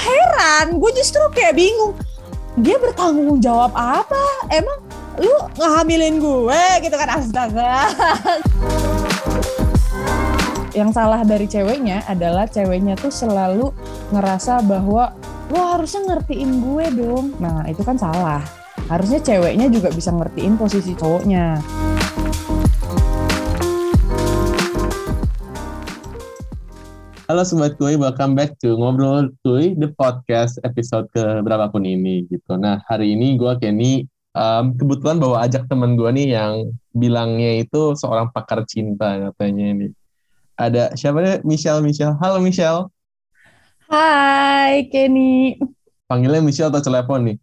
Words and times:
heran. 0.00 0.80
Gue 0.80 0.90
justru 0.96 1.20
kayak 1.36 1.56
bingung. 1.56 1.92
Dia 2.60 2.76
bertanggung 2.80 3.38
jawab 3.38 3.72
apa? 3.76 4.24
Emang 4.50 4.78
lu 5.20 5.32
ngehamilin 5.60 6.18
gue 6.18 6.62
gitu 6.82 6.96
kan? 6.96 7.08
Astaga. 7.20 7.88
Yang 10.78 10.90
salah 10.94 11.26
dari 11.26 11.50
ceweknya 11.50 12.06
adalah 12.06 12.46
ceweknya 12.46 12.94
tuh 12.94 13.10
selalu 13.10 13.74
ngerasa 14.14 14.62
bahwa 14.64 15.12
lo 15.50 15.60
harusnya 15.76 16.14
ngertiin 16.14 16.62
gue 16.62 16.86
dong. 16.94 17.34
Nah 17.42 17.66
itu 17.66 17.82
kan 17.82 17.98
salah. 17.98 18.42
Harusnya 18.86 19.18
ceweknya 19.22 19.70
juga 19.70 19.90
bisa 19.94 20.10
ngertiin 20.10 20.58
posisi 20.58 20.98
cowoknya 20.98 21.62
Halo 27.30 27.46
Sobat 27.46 27.78
Kui, 27.78 27.94
welcome 27.94 28.34
back 28.34 28.58
to 28.58 28.74
Ngobrol 28.74 29.30
Kui, 29.46 29.78
the 29.78 29.86
podcast 29.94 30.58
episode 30.66 31.06
ke 31.14 31.22
berapa 31.46 31.70
pun 31.70 31.86
ini 31.86 32.26
gitu. 32.26 32.58
Nah, 32.58 32.82
hari 32.90 33.14
ini 33.14 33.38
gue 33.38 33.54
Kenny 33.62 34.02
um, 34.34 34.74
kebetulan 34.74 35.22
bawa 35.22 35.46
ajak 35.46 35.70
temen 35.70 35.94
gue 35.94 36.10
nih 36.10 36.34
yang 36.34 36.74
bilangnya 36.90 37.62
itu 37.62 37.94
seorang 37.94 38.34
pakar 38.34 38.66
cinta 38.66 39.30
katanya 39.30 39.62
ini. 39.78 39.94
Ada 40.58 40.98
siapa 40.98 41.22
nih? 41.22 41.46
Michelle, 41.46 41.78
Michelle. 41.86 42.18
Halo 42.18 42.42
Michelle. 42.42 42.90
Hai 43.86 44.90
Kenny 44.90 45.54
Panggilnya 46.10 46.42
Michelle 46.42 46.74
atau 46.74 46.82
telepon 46.82 47.30
nih? 47.30 47.38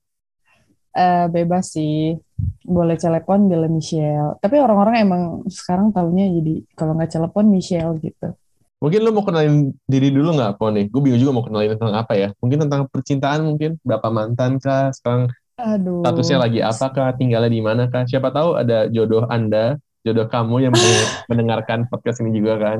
Eh, 0.99 1.25
bebas 1.31 1.71
sih 1.71 2.11
boleh 2.59 2.99
telepon 2.99 3.47
bila 3.47 3.71
Michelle 3.71 4.35
tapi 4.43 4.59
orang-orang 4.59 4.99
emang 4.99 5.23
sekarang 5.47 5.95
taunya 5.95 6.27
jadi 6.27 6.59
kalau 6.75 6.91
nggak 6.91 7.07
telepon 7.07 7.47
Michelle 7.47 7.95
gitu 8.03 8.35
Mungkin 8.77 8.99
lu 9.01 9.09
mau 9.09 9.25
kenalin 9.25 9.73
diri 9.83 10.13
dulu 10.13 10.37
nggak, 10.37 10.61
Po 10.61 10.69
nih? 10.69 10.85
Gue 10.87 11.01
bingung 11.01 11.17
juga 11.17 11.33
mau 11.33 11.41
kenalin 11.41 11.73
tentang 11.73 11.97
apa 11.97 12.13
ya. 12.13 12.29
Mungkin 12.37 12.57
tentang 12.69 12.85
percintaan 12.87 13.41
mungkin. 13.41 13.81
Berapa 13.81 14.07
mantan 14.09 14.61
kah? 14.61 14.93
Sekarang 14.93 15.33
aduh 15.57 16.05
statusnya 16.05 16.37
lagi 16.37 16.59
apa 16.61 16.85
kah? 16.89 17.09
Tinggalnya 17.17 17.49
di 17.49 17.57
mana 17.59 17.89
kah? 17.89 18.05
Siapa 18.05 18.29
tahu 18.29 18.53
ada 18.53 18.85
jodoh 18.87 19.25
Anda, 19.25 19.75
jodoh 20.01 20.29
kamu 20.29 20.69
yang 20.69 20.73
mendengarkan 21.29 21.89
podcast 21.89 22.21
ini 22.21 22.37
juga 22.37 22.53
kan. 22.61 22.77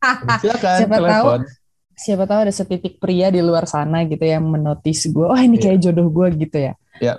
Silakan, 0.40 0.76
Siapa 0.80 0.96
tahu 0.96 1.04
telepon. 1.04 1.40
siapa 1.94 2.24
tahu 2.26 2.38
ada 2.42 2.50
setitik 2.50 2.98
pria 2.98 3.30
di 3.30 3.38
luar 3.38 3.64
sana 3.64 4.02
gitu 4.02 4.20
yang 4.20 4.42
menotis 4.42 5.06
gue 5.06 5.22
oh 5.22 5.38
ini 5.38 5.56
kayak 5.56 5.78
jodoh 5.78 6.10
gue 6.10 6.26
gitu 6.42 6.58
ya 6.58 6.74
Iya. 6.98 7.14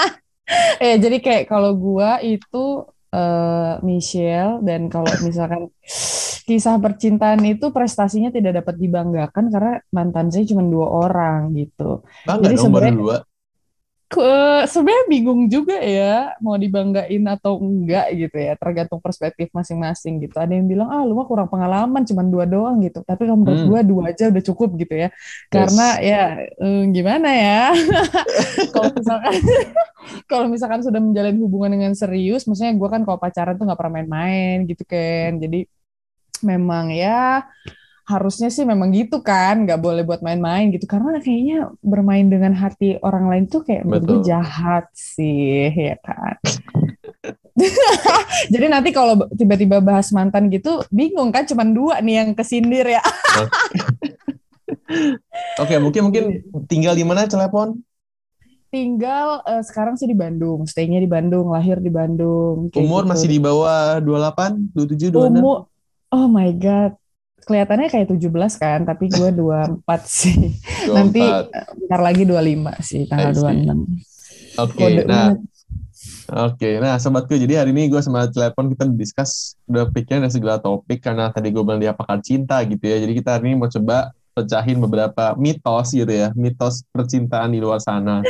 eh 0.80 0.96
jadi 0.96 1.20
kayak 1.20 1.44
kalau 1.46 1.76
gue 1.76 2.10
itu 2.24 2.64
eh, 3.10 3.74
Michelle 3.82 4.62
dan 4.62 4.88
kalau 4.88 5.10
misalkan 5.22 5.70
kisah 6.46 6.78
percintaan 6.78 7.42
itu 7.42 7.74
prestasinya 7.74 8.30
tidak 8.30 8.62
dapat 8.62 8.78
dibanggakan 8.78 9.50
karena 9.50 9.72
mantan 9.90 10.30
saya 10.30 10.46
cuma 10.46 10.62
dua 10.62 10.86
orang 10.86 11.50
gitu 11.58 12.06
Bangga 12.22 12.46
Jadi 12.46 12.54
dong 12.54 12.62
baru 12.70 12.82
sebenarnya- 12.86 12.98
dua. 13.02 13.16
Ke 14.06 14.22
sebenarnya 14.70 15.04
bingung 15.10 15.50
juga 15.50 15.76
ya 15.82 16.30
mau 16.38 16.54
dibanggain 16.54 17.22
atau 17.26 17.58
enggak 17.58 18.06
gitu 18.14 18.36
ya. 18.38 18.54
Tergantung 18.54 19.02
perspektif 19.02 19.50
masing-masing 19.50 20.22
gitu. 20.22 20.36
Ada 20.38 20.54
yang 20.54 20.66
bilang 20.70 20.88
ah 20.94 21.02
lu 21.02 21.18
mah 21.18 21.26
kurang 21.26 21.50
pengalaman 21.50 22.06
cuma 22.06 22.22
dua 22.22 22.46
doang 22.46 22.78
gitu. 22.86 23.02
Tapi 23.02 23.26
kalau 23.26 23.38
menurut 23.42 23.58
Hmm. 23.58 23.66
gua 23.66 23.80
dua 23.82 24.02
aja 24.14 24.30
udah 24.30 24.42
cukup 24.46 24.70
gitu 24.78 24.94
ya. 24.94 25.08
Karena 25.50 25.86
ya 25.98 26.22
eh, 26.46 26.82
gimana 26.94 27.28
ya? 27.34 27.62
Kalau 28.74 28.90
misalkan 28.94 29.34
kalau 30.30 30.46
misalkan 30.50 30.80
sudah 30.86 31.00
menjalin 31.02 31.36
hubungan 31.42 31.70
dengan 31.74 31.92
serius 31.98 32.46
maksudnya 32.46 32.74
gua 32.78 32.88
kan 32.94 33.02
kalau 33.06 33.18
pacaran 33.18 33.54
tuh 33.58 33.64
nggak 33.66 33.78
pernah 33.80 33.94
main-main 34.02 34.56
gitu 34.70 34.82
kan. 34.86 35.38
Jadi 35.42 35.66
memang 36.44 36.92
ya 36.92 37.42
harusnya 38.06 38.54
sih 38.54 38.62
memang 38.62 38.94
gitu 38.94 39.18
kan 39.18 39.66
nggak 39.66 39.82
boleh 39.82 40.06
buat 40.06 40.22
main-main 40.22 40.70
gitu 40.70 40.86
karena 40.86 41.18
kayaknya 41.18 41.74
bermain 41.82 42.30
dengan 42.30 42.54
hati 42.54 43.02
orang 43.02 43.26
lain 43.26 43.44
tuh 43.50 43.66
kayak 43.66 43.82
Betul. 43.82 44.22
jahat 44.22 44.86
sih 44.94 45.66
ya 45.90 45.98
kan 45.98 46.38
jadi 48.52 48.66
nanti 48.70 48.94
kalau 48.94 49.26
tiba-tiba 49.34 49.82
bahas 49.82 50.14
mantan 50.14 50.46
gitu 50.54 50.86
bingung 50.94 51.34
kan 51.34 51.42
cuman 51.50 51.74
dua 51.74 51.98
nih 51.98 52.22
yang 52.22 52.30
kesindir 52.32 52.86
ya 52.86 53.02
Oke, 55.58 55.82
mungkin 55.82 56.06
mungkin 56.06 56.24
tinggal 56.70 56.94
di 56.94 57.02
mana 57.02 57.26
telepon? 57.26 57.82
tinggal 58.70 59.40
eh, 59.46 59.62
sekarang 59.62 59.94
sih 59.96 60.04
di 60.10 60.16
Bandung 60.16 60.66
stay-nya 60.66 60.98
di 61.00 61.08
Bandung 61.08 61.48
lahir 61.54 61.78
di 61.78 61.88
Bandung 61.88 62.68
Umur 62.74 63.06
gitu. 63.06 63.10
masih 63.10 63.28
di 63.30 63.38
bawah 63.40 64.02
28, 64.02 64.74
27, 64.74 65.14
26. 65.14 65.40
umur 65.40 65.58
oh 66.12 66.26
my 66.28 66.50
god 66.54 66.92
kelihatannya 67.46 67.88
kayak 67.88 68.10
17 68.10 68.26
kan 68.58 68.78
tapi 68.82 69.06
gue 69.06 69.30
24 69.30 69.86
sih 70.18 70.36
24. 70.90 70.98
nanti 70.98 71.22
eh, 71.22 71.66
bentar 71.78 72.00
lagi 72.02 72.22
25 72.26 72.82
sih 72.82 73.00
tanggal 73.06 73.32
I 73.32 73.38
see. 73.38 73.64
26 73.70 74.16
Oke, 74.56 74.72
Kode 74.80 75.04
nah. 75.04 75.36
Oke, 76.26 76.82
nah 76.82 76.98
sobatku, 76.98 77.38
jadi 77.38 77.62
hari 77.62 77.70
ini 77.70 77.86
gue 77.86 78.02
sama 78.02 78.26
telepon 78.26 78.66
kita 78.74 78.88
discuss 78.90 79.54
udah 79.70 79.86
pikiran 79.94 80.26
dari 80.26 80.34
segala 80.34 80.58
topik 80.58 80.98
karena 80.98 81.30
tadi 81.30 81.54
gue 81.54 81.62
bilang 81.62 81.78
dia 81.78 81.94
pakar 81.94 82.18
cinta 82.18 82.58
gitu 82.66 82.82
ya. 82.82 82.98
Jadi 82.98 83.12
kita 83.14 83.38
hari 83.38 83.52
ini 83.52 83.62
mau 83.62 83.70
coba 83.70 84.10
pecahin 84.34 84.82
beberapa 84.82 85.38
mitos 85.38 85.94
gitu 85.94 86.10
ya, 86.10 86.34
mitos 86.34 86.82
percintaan 86.90 87.54
di 87.54 87.62
luar 87.62 87.78
sana 87.78 88.26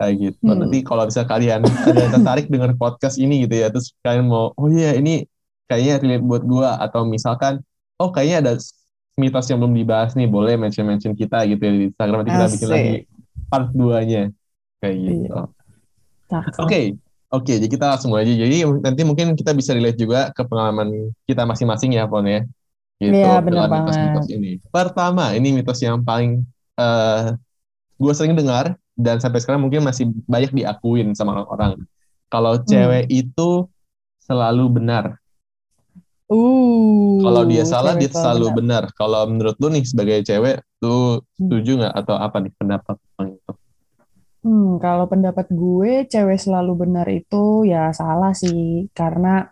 kayak 0.00 0.14
gitu. 0.18 0.40
Hmm. 0.40 0.64
Nanti 0.64 0.80
kalau 0.82 1.04
bisa 1.04 1.22
kalian 1.28 1.62
ada 1.68 2.00
yang 2.00 2.12
tertarik 2.16 2.46
dengan 2.48 2.72
podcast 2.80 3.20
ini 3.20 3.44
gitu 3.44 3.60
ya, 3.60 3.68
terus 3.68 3.92
kalian 4.00 4.24
mau, 4.24 4.56
oh 4.56 4.68
iya 4.72 4.96
ini 4.96 5.28
kayaknya 5.68 6.00
relate 6.00 6.24
buat 6.24 6.42
gue 6.48 6.68
atau 6.80 7.04
misalkan, 7.04 7.60
oh 8.00 8.10
kayaknya 8.10 8.36
ada 8.42 8.52
mitos 9.14 9.46
yang 9.46 9.62
belum 9.62 9.74
dibahas 9.78 10.18
nih, 10.18 10.26
boleh 10.26 10.58
mention-mention 10.58 11.14
kita 11.14 11.46
gitu 11.46 11.62
ya 11.62 11.72
di 11.72 11.84
Instagram 11.94 12.26
nanti 12.26 12.32
kita 12.34 12.46
bikin 12.50 12.68
lagi 12.68 12.94
part 13.46 13.68
2-nya 13.70 14.22
kayak 14.82 14.96
gitu. 14.98 15.34
Iya. 15.34 15.42
Oke, 16.58 16.98
oke, 17.30 17.52
jadi 17.62 17.68
kita 17.70 17.94
langsung 17.94 18.10
aja. 18.18 18.26
Jadi 18.26 18.66
nanti 18.82 19.00
mungkin 19.06 19.38
kita 19.38 19.54
bisa 19.54 19.70
relate 19.70 20.00
juga 20.00 20.34
ke 20.34 20.42
pengalaman 20.42 21.14
kita 21.30 21.46
masing-masing 21.46 21.94
ya, 21.94 22.10
Pon 22.10 22.26
ya. 22.26 22.42
Gitu, 22.98 23.14
benar 23.14 23.46
dalam 23.46 23.70
mitos-mitos 23.70 24.26
ini. 24.30 24.58
Pertama, 24.70 25.34
ini 25.34 25.54
mitos 25.54 25.78
yang 25.82 26.02
paling 26.02 26.42
eh 26.74 27.38
gue 27.94 28.12
sering 28.14 28.34
dengar 28.34 28.74
dan 28.98 29.22
sampai 29.22 29.38
sekarang 29.38 29.62
mungkin 29.62 29.86
masih 29.86 30.10
banyak 30.26 30.50
diakuin 30.50 31.14
sama 31.14 31.38
orang-orang. 31.38 31.78
Kalau 32.30 32.58
Hmm. 32.58 32.66
cewek 32.66 33.06
itu 33.10 33.70
selalu 34.26 34.82
benar. 34.82 35.22
Uh, 36.24 37.20
Kalau 37.24 37.42
dia 37.44 37.64
salah, 37.68 37.92
dia 38.00 38.08
selalu 38.08 38.46
benar. 38.64 38.88
Kalau 38.96 39.28
menurut 39.28 39.56
lu 39.60 39.68
nih 39.68 39.84
sebagai 39.84 40.18
cewek, 40.24 40.56
lu 40.80 41.20
setuju 41.36 41.70
nggak 41.84 41.94
atau 42.00 42.16
apa 42.16 42.36
nih 42.40 42.52
pendapat 42.56 42.96
tentang 42.96 43.28
itu? 43.36 43.52
Hmm, 44.44 44.76
kalau 44.76 45.08
pendapat 45.08 45.46
gue, 45.48 46.04
cewek 46.12 46.36
selalu 46.36 46.72
benar 46.84 47.06
itu 47.08 47.64
ya 47.64 47.92
salah 47.96 48.32
sih, 48.36 48.88
karena 48.92 49.48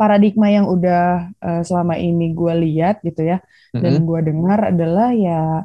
paradigma 0.00 0.48
yang 0.52 0.66
udah 0.68 1.32
eh, 1.40 1.62
selama 1.68 1.94
ini 2.00 2.32
gue 2.32 2.52
lihat 2.64 2.94
gitu 3.04 3.20
ya, 3.24 3.36
dan 3.76 3.92
Mm-mm. 3.92 4.08
gue 4.08 4.20
dengar 4.28 4.60
adalah 4.72 5.12
ya 5.16 5.64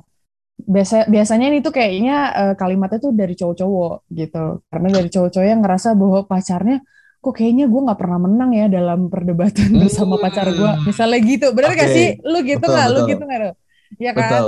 biasa 0.61 1.07
biasanya 1.13 1.45
ini 1.51 1.59
tuh 1.65 1.73
kayaknya 1.77 2.15
eh, 2.39 2.53
kalimatnya 2.59 2.99
tuh 3.05 3.13
dari 3.15 3.33
cowok-cowok 3.39 3.93
gitu, 4.19 4.37
karena 4.71 4.87
dari 4.99 5.09
cowok-cowok 5.13 5.47
yang 5.51 5.61
ngerasa 5.63 5.89
bahwa 6.01 6.19
pacarnya 6.31 6.77
kok 7.21 7.37
kayaknya 7.37 7.69
gue 7.69 7.81
nggak 7.85 7.99
pernah 8.01 8.17
menang 8.17 8.51
ya 8.57 8.65
dalam 8.65 9.07
perdebatan 9.13 9.69
Hmm. 9.71 9.79
bersama 9.85 10.17
pacar 10.17 10.49
gue, 10.49 10.71
misalnya 10.89 11.19
gitu, 11.21 11.47
bener 11.53 11.71
gak 11.77 11.89
Oke. 11.89 11.95
sih? 11.95 12.07
Lu 12.25 12.41
gitu 12.41 12.65
nggak? 12.65 12.87
Lu 12.91 12.99
gitu 13.05 13.23
nggak? 13.23 13.53
Iya 14.01 14.11
kan? 14.15 14.31
Betul. 14.31 14.47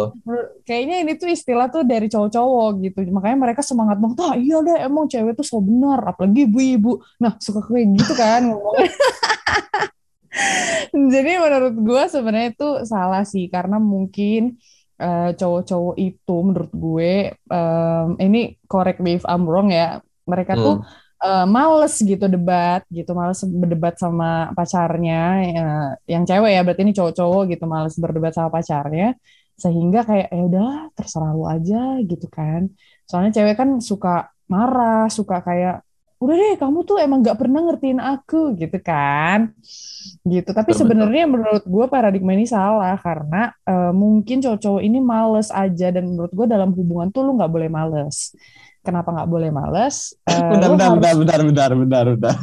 Kayaknya 0.63 0.95
ini 1.03 1.11
tuh 1.19 1.29
istilah 1.29 1.67
tuh 1.69 1.83
dari 1.83 2.07
cowok-cowok 2.09 2.69
gitu. 2.81 2.97
Makanya 3.11 3.37
mereka 3.37 3.61
semangat 3.61 3.99
banget, 4.01 4.17
ah 4.23 4.35
iya 4.39 4.57
deh 4.65 4.77
emang 4.87 5.05
cewek 5.05 5.37
tuh 5.37 5.45
so 5.45 5.59
benar, 5.61 6.01
apalagi 6.01 6.49
ibu-ibu. 6.49 7.03
Nah, 7.21 7.37
suka 7.37 7.61
kayak 7.61 7.93
gitu 7.99 8.13
kan 8.17 8.41
ngomongnya. 8.49 8.89
Jadi 11.13 11.31
menurut 11.37 11.75
gue 11.77 12.03
sebenarnya 12.09 12.49
itu 12.55 12.69
salah 12.89 13.21
sih, 13.27 13.45
karena 13.53 13.77
mungkin 13.77 14.57
eh, 14.97 15.29
cowok-cowok 15.37 15.95
itu 15.99 16.35
menurut 16.41 16.71
gue, 16.73 17.13
em, 17.35 18.07
ini 18.17 18.57
correct 18.65 19.03
me 19.03 19.19
if 19.19 19.25
I'm 19.27 19.45
wrong 19.45 19.69
ya, 19.69 19.99
mereka 20.23 20.55
tuh 20.55 20.79
Eh, 21.23 21.45
males 21.47 21.93
gitu 22.03 22.25
debat 22.27 22.83
gitu, 22.91 23.15
males 23.15 23.39
berdebat 23.47 23.95
sama 23.95 24.51
pacarnya, 24.59 25.19
eh, 25.39 25.89
yang 26.11 26.27
cewek 26.27 26.51
ya, 26.51 26.59
berarti 26.67 26.83
ini 26.83 26.91
cowok-cowok 26.91 27.41
gitu, 27.47 27.63
males 27.63 27.95
berdebat 27.95 28.35
sama 28.35 28.51
pacarnya, 28.51 29.15
sehingga 29.55 30.03
kayak 30.03 30.27
ya 30.35 30.43
udahlah 30.43 30.79
terserah 30.91 31.31
lu 31.31 31.47
aja 31.47 31.79
gitu 32.03 32.27
kan. 32.27 32.67
Soalnya 33.07 33.31
cewek 33.39 33.55
kan 33.55 33.69
suka 33.79 34.35
marah, 34.51 35.07
suka 35.07 35.39
kayak 35.47 35.87
udah 36.19 36.35
deh 36.39 36.55
kamu 36.59 36.79
tuh 36.87 36.97
emang 37.03 37.19
gak 37.23 37.39
pernah 37.39 37.59
ngertiin 37.71 37.99
aku 38.03 38.59
gitu 38.59 38.77
kan. 38.83 39.55
Gitu. 40.27 40.49
Tapi 40.51 40.71
sebenarnya 40.75 41.23
menurut 41.27 41.63
gue 41.63 41.85
paradigma 41.87 42.31
ini 42.35 42.47
salah 42.47 42.95
karena 42.99 43.51
eh, 43.67 43.91
mungkin 43.95 44.43
cowok-cowok 44.43 44.81
ini 44.83 44.99
males 44.99 45.47
aja. 45.55 45.87
Dan 45.95 46.03
menurut 46.15 46.31
gue 46.35 46.45
dalam 46.51 46.71
hubungan 46.75 47.07
tuh 47.15 47.23
lu 47.27 47.31
nggak 47.39 47.51
boleh 47.51 47.69
males 47.71 48.35
kenapa 48.83 49.09
nggak 49.09 49.29
boleh 49.29 49.49
males 49.49 50.11
Eh, 50.29 50.37
Bentar, 50.37 50.67
lu 50.67 50.73
bentar, 50.75 50.87
harus 50.87 50.99
bentar, 50.99 51.13
bentar, 51.15 51.39
bentar, 51.41 51.69
bentar, 51.73 52.05
bentar. 52.05 52.35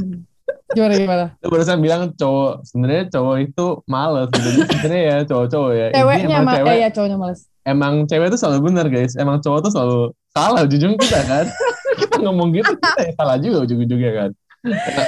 Gimana 0.70 0.94
gimana? 0.94 1.24
Lu 1.38 1.46
barusan 1.48 1.78
bilang 1.78 2.02
cowok, 2.12 2.62
sebenarnya 2.62 3.04
cowok 3.10 3.36
itu 3.42 3.66
males 3.84 4.28
gitu. 4.30 4.48
Sebenarnya 4.64 5.02
ya 5.02 5.16
cowok-cowok 5.26 5.72
ya. 5.72 5.86
Ceweknya 5.92 6.26
emang 6.30 6.44
mah, 6.46 6.54
cewek, 6.54 6.70
eh 6.70 6.78
ya 6.78 6.88
cowoknya 6.90 7.16
males. 7.18 7.40
emang 7.62 7.94
cewek 8.06 8.26
itu 8.30 8.38
selalu 8.38 8.58
benar 8.64 8.86
guys. 8.86 9.12
Emang 9.14 9.36
cowok 9.38 9.58
tuh 9.66 9.72
selalu 9.74 9.98
salah 10.30 10.62
ujung 10.62 10.94
kita 10.94 11.20
kan. 11.24 11.46
kita 12.00 12.16
ngomong 12.22 12.48
gitu 12.52 12.70
kita 12.72 13.00
yang 13.02 13.14
salah 13.14 13.36
juga 13.36 13.58
ujung-ujungnya 13.66 14.12
kan. 14.14 14.30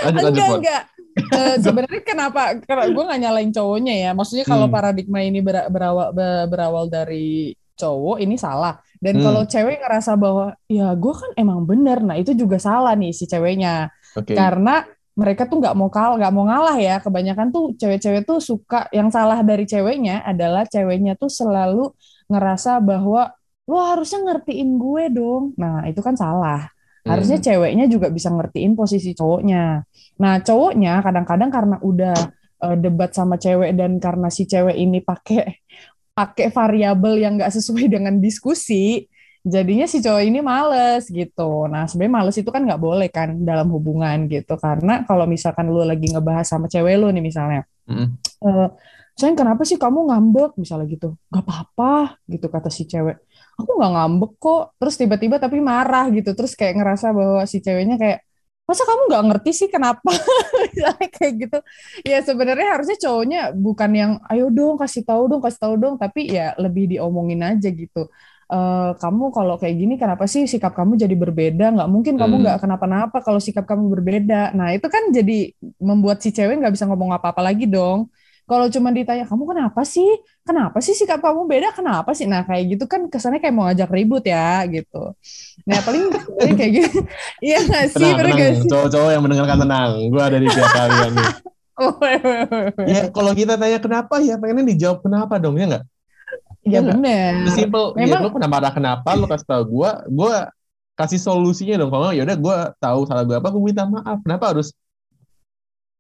Lanjut 0.02 0.22
lanjut 0.24 0.32
enggak 0.34 0.58
enggak 0.58 0.82
Eh, 1.12 1.56
sebenarnya 1.60 2.00
kenapa 2.02 2.56
karena 2.58 2.88
gue 2.88 3.04
nggak 3.04 3.20
nyalain 3.20 3.52
cowoknya 3.52 3.94
ya 4.00 4.10
maksudnya 4.12 4.42
kalau 4.42 4.64
Hmm. 4.64 4.72
paradigma 4.72 5.20
ini 5.20 5.38
ber- 5.38 5.68
berawal 5.68 6.08
be- 6.10 6.48
berawal 6.48 6.88
dari 6.88 7.52
cowok 7.74 8.22
ini 8.22 8.36
salah. 8.36 8.78
Dan 9.02 9.18
Hmm. 9.18 9.24
kalau 9.30 9.42
cewek 9.46 9.82
ngerasa 9.82 10.14
bahwa 10.14 10.54
ya 10.70 10.94
gue 10.94 11.14
kan 11.14 11.30
emang 11.34 11.66
bener. 11.66 11.98
Nah 12.00 12.14
itu 12.14 12.32
juga 12.32 12.56
salah 12.60 12.94
nih 12.94 13.12
si 13.12 13.24
ceweknya. 13.26 13.90
Oke. 14.12 14.36
karena 14.36 14.84
mereka 15.16 15.48
tuh 15.48 15.56
nggak 15.56 15.72
mau 15.72 15.88
kalah 15.88 16.20
nggak 16.20 16.34
mau 16.36 16.44
ngalah 16.44 16.76
ya. 16.76 17.00
Kebanyakan 17.00 17.48
tuh 17.48 17.72
cewek-cewek 17.80 18.28
tuh 18.28 18.44
suka 18.44 18.88
yang 18.92 19.08
salah 19.08 19.40
dari 19.40 19.64
ceweknya 19.64 20.20
adalah 20.22 20.68
ceweknya 20.68 21.16
tuh 21.16 21.32
selalu 21.32 21.92
ngerasa 22.28 22.80
bahwa 22.84 23.32
lo 23.64 23.78
harusnya 23.80 24.20
ngertiin 24.24 24.76
gue 24.76 25.04
dong. 25.08 25.56
Nah 25.56 25.88
itu 25.88 26.00
kan 26.04 26.12
salah. 26.12 26.68
Harusnya 27.02 27.40
Hmm. 27.40 27.46
ceweknya 27.50 27.84
juga 27.88 28.12
bisa 28.12 28.28
ngertiin 28.30 28.76
posisi 28.76 29.10
cowoknya. 29.16 29.80
Nah 30.20 30.34
cowoknya 30.44 31.00
kadang-kadang 31.00 31.50
karena 31.50 31.76
udah 31.80 32.16
eh, 32.62 32.76
debat 32.78 33.10
sama 33.10 33.42
cewek 33.42 33.74
dan 33.74 33.98
karena 33.98 34.30
si 34.30 34.46
cewek 34.46 34.78
ini 34.78 35.02
pakai 35.02 35.66
pakai 36.12 36.52
variabel 36.52 37.20
yang 37.24 37.40
nggak 37.40 37.52
sesuai 37.56 37.88
dengan 37.88 38.20
diskusi 38.20 39.08
jadinya 39.42 39.86
si 39.90 39.98
cowok 39.98 40.22
ini 40.22 40.38
males 40.38 41.10
gitu. 41.10 41.66
Nah 41.66 41.90
sebenarnya 41.90 42.14
males 42.22 42.36
itu 42.38 42.50
kan 42.54 42.62
nggak 42.62 42.78
boleh 42.80 43.08
kan 43.10 43.34
dalam 43.42 43.68
hubungan 43.74 44.30
gitu 44.30 44.54
karena 44.54 45.02
kalau 45.02 45.26
misalkan 45.26 45.66
lu 45.66 45.82
lagi 45.82 46.06
ngebahas 46.14 46.46
sama 46.46 46.70
cewek 46.70 46.94
lu 47.02 47.10
nih 47.10 47.24
misalnya, 47.24 47.66
Mm-mm. 47.90 48.08
eh 48.46 48.68
sayang 49.18 49.36
kenapa 49.36 49.62
sih 49.68 49.76
kamu 49.76 50.08
ngambek 50.08 50.50
misalnya 50.56 50.86
gitu, 50.88 51.18
nggak 51.28 51.42
apa-apa 51.44 52.16
gitu 52.30 52.46
kata 52.48 52.70
si 52.70 52.86
cewek. 52.86 53.18
Aku 53.58 53.70
nggak 53.76 53.92
ngambek 53.92 54.32
kok. 54.38 54.62
Terus 54.78 54.94
tiba-tiba 54.96 55.36
tapi 55.42 55.58
marah 55.60 56.06
gitu. 56.14 56.32
Terus 56.38 56.54
kayak 56.54 56.74
ngerasa 56.78 57.06
bahwa 57.12 57.42
si 57.50 57.58
ceweknya 57.60 57.98
kayak 58.00 58.22
masa 58.62 58.82
kamu 58.86 59.02
nggak 59.10 59.24
ngerti 59.28 59.50
sih 59.52 59.68
kenapa 59.68 60.06
kayak 61.16 61.32
gitu. 61.42 61.56
Ya 62.08 62.18
sebenarnya 62.28 62.66
harusnya 62.78 62.96
cowoknya 63.04 63.38
bukan 63.54 63.90
yang 64.00 64.12
ayo 64.30 64.44
dong 64.56 64.74
kasih 64.82 65.02
tahu 65.08 65.22
dong 65.30 65.40
kasih 65.44 65.60
tahu 65.64 65.74
dong. 65.82 65.94
Tapi 66.02 66.20
ya 66.36 66.56
lebih 66.58 66.84
diomongin 66.92 67.40
aja 67.44 67.68
gitu. 67.70 67.98
Eh, 68.52 68.90
kamu 69.00 69.24
kalau 69.36 69.54
kayak 69.60 69.76
gini 69.80 69.94
kenapa 69.96 70.24
sih 70.28 70.44
sikap 70.44 70.72
kamu 70.76 70.92
jadi 71.00 71.14
berbeda? 71.16 71.64
Nggak 71.74 71.88
mungkin 71.94 72.14
kamu 72.20 72.34
Hmm. 72.36 72.42
nggak 72.44 72.56
kenapa-napa 72.62 73.16
kalau 73.24 73.40
sikap 73.40 73.64
kamu 73.70 73.84
berbeda. 73.94 74.52
Nah 74.58 74.76
itu 74.76 74.86
kan 74.92 75.08
jadi 75.16 75.32
membuat 75.80 76.20
si 76.24 76.28
cewek 76.36 76.60
nggak 76.60 76.74
bisa 76.76 76.84
ngomong 76.88 77.16
apa-apa 77.16 77.40
lagi 77.48 77.64
dong 77.68 78.12
kalau 78.52 78.68
cuma 78.68 78.92
ditanya 78.92 79.24
kamu 79.24 79.48
kenapa 79.48 79.80
sih 79.88 80.04
kenapa 80.44 80.76
sih 80.84 80.92
sikap 80.92 81.24
kamu 81.24 81.48
beda 81.48 81.72
kenapa 81.72 82.12
sih 82.12 82.28
nah 82.28 82.44
kayak 82.44 82.76
gitu 82.76 82.84
kan 82.84 83.08
kesannya 83.08 83.40
kayak 83.40 83.56
mau 83.56 83.64
ngajak 83.64 83.88
ribut 83.88 84.20
ya 84.28 84.60
gitu 84.68 85.16
nah 85.64 85.80
paling 85.80 86.12
kayak 86.60 86.72
gitu 86.76 86.98
iya 87.48 87.64
nggak 87.64 87.96
sih 87.96 88.12
Tenang, 88.12 88.36
tenang. 88.36 88.68
Cowok-cowok 88.68 89.10
yang 89.16 89.22
mendengarkan 89.24 89.58
tenang. 89.64 89.90
Gue 90.12 90.22
ada 90.22 90.36
di 90.36 90.48
pihak 90.52 90.70
kalian. 90.76 91.12
Ya 92.86 93.08
kalau 93.10 93.32
kita 93.32 93.56
tanya 93.56 93.80
kenapa 93.80 94.20
ya 94.20 94.36
pengennya 94.36 94.70
dijawab 94.76 95.02
kenapa 95.02 95.40
dong 95.40 95.56
ya 95.56 95.66
nggak? 95.66 95.84
ya 96.62 96.78
nggak? 96.78 96.96
bener 97.00 97.32
Simple. 97.50 97.96
Ya, 97.98 98.06
Memang- 98.06 98.22
lu 98.22 98.30
kenapa 98.36 98.54
ada 98.62 98.70
kenapa? 98.70 99.08
Lu 99.18 99.26
kasih 99.26 99.48
tahu 99.48 99.62
gue. 99.80 99.90
Gue 100.12 100.34
kasih 100.94 101.18
solusinya 101.18 101.80
dong. 101.80 101.90
Kalau 101.90 102.12
ya 102.14 102.22
udah 102.22 102.36
gue 102.38 102.56
tahu 102.78 103.00
salah 103.08 103.24
gue 103.26 103.36
apa. 103.40 103.48
Gue 103.50 103.62
minta 103.64 103.88
maaf. 103.88 104.20
Kenapa 104.22 104.44
harus 104.54 104.70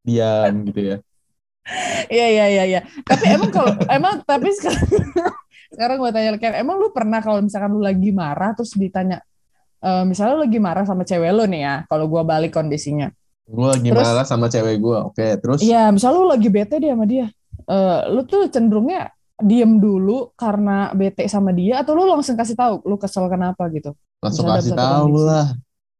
diam 0.06 0.54
gitu 0.68 0.80
ya? 0.94 0.96
Iya 2.08 2.26
iya 2.28 2.46
iya 2.50 2.64
iya. 2.66 2.80
Tapi 3.02 3.24
emang 3.30 3.50
kalau 3.50 3.70
emang 3.86 4.20
tapi 4.26 4.50
sekarang 4.58 4.82
sekarang 5.72 5.96
gue 5.98 6.10
tanya 6.10 6.30
Ken, 6.36 6.54
emang 6.54 6.76
lu 6.76 6.90
pernah 6.90 7.22
kalau 7.22 7.40
misalkan 7.40 7.72
lu 7.72 7.80
lagi 7.80 8.10
marah 8.10 8.52
terus 8.52 8.74
ditanya 8.74 9.22
eh, 9.78 10.04
misalnya 10.04 10.36
lu 10.36 10.42
lagi 10.44 10.58
marah 10.58 10.84
sama 10.84 11.02
cewek 11.02 11.30
lu 11.32 11.46
nih 11.46 11.62
ya, 11.62 11.74
kalau 11.86 12.06
gua 12.06 12.22
balik 12.22 12.52
kondisinya. 12.52 13.08
Gue 13.42 13.66
lagi 13.68 13.90
Terus? 13.90 14.06
marah 14.06 14.22
sama 14.22 14.46
cewek 14.46 14.78
gue. 14.78 14.98
Oke, 15.02 15.26
terus? 15.36 15.58
Iya, 15.60 15.90
misalnya 15.90 16.18
lu 16.22 16.28
lagi 16.30 16.46
bete 16.46 16.78
dia 16.78 16.94
sama 16.94 17.04
dia. 17.04 17.26
Eh, 17.62 18.00
lu 18.08 18.22
tuh 18.22 18.46
cenderungnya 18.46 19.10
diem 19.42 19.82
dulu 19.82 20.30
karena 20.38 20.94
bete 20.94 21.26
sama 21.26 21.50
dia 21.50 21.82
atau 21.82 21.98
lu 21.98 22.06
langsung 22.06 22.38
kasih 22.38 22.54
tahu 22.54 22.86
lu 22.86 22.94
kesel 22.94 23.26
kenapa 23.26 23.66
gitu. 23.74 23.98
Langsung 24.22 24.46
Misalnya 24.46 24.62
kasih 24.62 24.72
tahu 24.78 25.04
kondisi. 25.10 25.26
lah. 25.26 25.46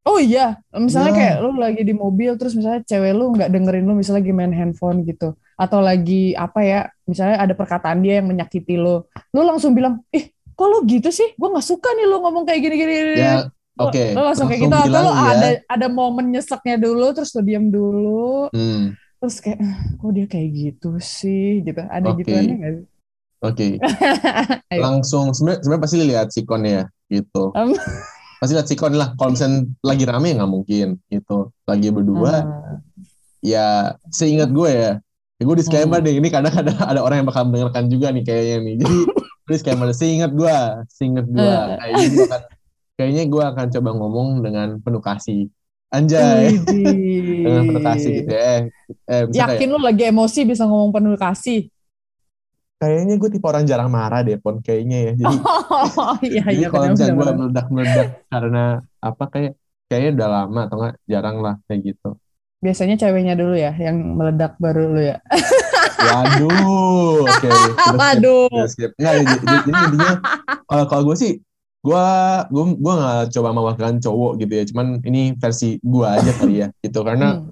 Oh 0.02 0.18
iya, 0.18 0.46
misalnya 0.74 1.10
Iya. 1.10 1.18
kayak 1.18 1.36
lu 1.42 1.50
lagi 1.58 1.82
di 1.82 1.94
mobil 1.94 2.30
terus 2.34 2.54
misalnya 2.54 2.82
cewek 2.82 3.12
lu 3.14 3.34
nggak 3.34 3.50
dengerin 3.50 3.84
lu 3.86 3.94
misalnya 3.94 4.22
lagi 4.22 4.32
main 4.34 4.50
handphone 4.50 5.02
gitu 5.02 5.34
atau 5.62 5.78
lagi 5.78 6.34
apa 6.34 6.60
ya, 6.66 6.80
misalnya 7.06 7.38
ada 7.38 7.54
perkataan 7.54 8.02
dia 8.02 8.18
yang 8.18 8.26
menyakiti 8.26 8.74
lu, 8.74 9.06
lu 9.30 9.40
langsung 9.46 9.70
bilang, 9.72 10.02
ih 10.10 10.26
kok 10.52 10.66
lu 10.66 10.82
gitu 10.90 11.14
sih? 11.14 11.30
Gue 11.38 11.48
nggak 11.54 11.62
suka 11.62 11.86
nih 11.94 12.06
lu 12.10 12.18
ngomong 12.18 12.42
kayak 12.42 12.60
gini 12.60 12.74
gini. 12.74 12.92
gini." 12.92 13.14
Ya, 13.22 13.34
oke. 13.78 14.04
Lu 14.10 14.20
langsung 14.26 14.50
kayak 14.50 14.60
gitu 14.66 14.76
atau 14.76 15.00
lu 15.06 15.12
ya. 15.14 15.22
ada 15.30 15.48
ada 15.70 15.86
momen 15.86 16.34
nyeseknya 16.34 16.76
dulu 16.76 17.06
terus 17.14 17.30
lu 17.38 17.42
diam 17.46 17.70
dulu 17.70 18.50
Hmm, 18.50 18.98
terus 19.22 19.38
kayak 19.38 19.62
"Ah, 19.62 19.78
kok 19.96 20.10
dia 20.10 20.26
kayak 20.26 20.48
gitu 20.50 20.90
sih 20.98 21.62
gitu. 21.62 21.78
Ada 21.78 22.10
Oke. 22.10 22.26
gituannya 22.26 22.54
nggak 22.58 22.72
sih? 22.74 22.86
Oke. 23.42 23.66
Ayo. 24.70 24.80
Langsung 24.82 25.30
sebenarnya 25.34 25.78
pasti 25.78 25.96
lihat 26.02 26.28
sikon 26.30 26.62
ya 26.62 26.82
gitu. 27.06 27.50
Em. 27.54 27.74
pasti 28.38 28.52
lihat 28.58 28.66
sikon 28.66 28.94
lah. 28.94 29.14
Kalau 29.14 29.30
misalnya 29.34 29.66
lagi 29.82 30.04
rame 30.06 30.34
nggak 30.34 30.50
mungkin 30.50 30.88
gitu. 31.06 31.50
Lagi 31.66 31.88
berdua 31.94 32.34
Ah, 32.42 32.74
ya 33.42 33.66
seingat 34.10 34.50
gue 34.50 34.70
ya. 34.70 34.92
Ya 35.42 35.44
gue 35.44 35.56
disclaimer 35.58 35.98
Hmm. 35.98 36.06
deh 36.06 36.14
ini 36.14 36.28
kadang-kadang 36.30 36.78
ada 36.78 37.00
orang 37.02 37.16
yang 37.18 37.28
bakal 37.28 37.42
mendengarkan 37.50 37.90
juga 37.90 38.14
nih 38.14 38.22
kayaknya 38.22 38.56
nih. 38.62 38.74
Jadi 38.78 38.94
gue 39.42 39.50
disclaimer 39.50 39.90
seingat 39.90 40.30
gue, 40.30 40.56
seingat 40.86 41.26
gue 41.26 41.42
Eh. 41.42 41.66
kayaknya 41.82 42.06
gue 42.08 42.24
akan 42.30 42.42
kayaknya 42.94 43.22
gue 43.26 43.42
akan 43.42 43.66
coba 43.74 43.90
ngomong 43.98 44.28
dengan 44.38 44.68
penuh 44.78 45.02
kasih. 45.02 45.50
Anjay. 45.90 46.54
Dengan 47.42 47.62
penuh 47.66 47.82
kasih 47.82 48.10
gitu 48.22 48.30
ya. 48.30 48.38
Eh, 48.38 48.60
eh 49.10 49.22
misalnya 49.26 49.34
kayak, 49.34 49.58
Yakin 49.58 49.68
lu 49.68 49.78
lagi 49.82 50.02
emosi 50.06 50.40
bisa 50.46 50.62
ngomong 50.64 50.94
penuh 50.94 51.18
kasih? 51.18 51.66
kayaknya 52.78 53.14
gue 53.14 53.30
tipe 53.30 53.46
orang 53.46 53.62
jarang 53.62 53.94
marah 53.94 54.26
deh 54.26 54.34
pon 54.38 54.58
kayaknya 54.58 54.98
ya. 55.06 55.12
Jadi 55.14 55.36
Oh 56.02 56.18
iya 56.22 56.42
iya 56.50 56.66
kalau 56.66 56.90
misalnya 56.90 57.14
gue 57.14 57.26
meledak-meledak 57.38 58.08
karena 58.26 58.64
apa 58.98 59.24
kayak 59.30 59.52
kayaknya 59.86 60.10
udah 60.18 60.28
lama 60.30 60.60
atau 60.66 60.76
enggak 60.82 60.94
jarang 61.06 61.36
lah 61.38 61.54
kayak 61.66 61.80
gitu. 61.94 62.18
Biasanya 62.62 62.94
ceweknya 62.94 63.34
dulu 63.34 63.58
ya 63.58 63.74
yang 63.74 63.98
meledak 64.14 64.54
baru 64.56 64.94
lu 64.94 65.02
ya. 65.02 65.18
Waduh, 66.02 67.26
oke. 67.26 67.48
skip, 67.50 67.94
Waduh. 67.98 68.48
skip. 68.66 68.90
Nggak, 68.98 69.12
jadi, 69.22 69.56
intinya 69.66 70.12
kalau 70.66 70.84
kalau 70.86 71.02
gue 71.10 71.16
sih 71.18 71.32
gue 71.82 72.06
gue 72.54 72.64
gue 72.78 72.92
nggak 72.94 73.22
coba 73.34 73.48
mewakilkan 73.50 73.98
cowok 73.98 74.32
gitu 74.38 74.52
ya. 74.54 74.64
Cuman 74.70 74.86
ini 75.02 75.34
versi 75.34 75.82
gue 75.82 76.06
aja 76.06 76.30
kali 76.38 76.54
ya 76.62 76.68
gitu 76.78 77.02
karena 77.02 77.42
Hmm. 77.42 77.50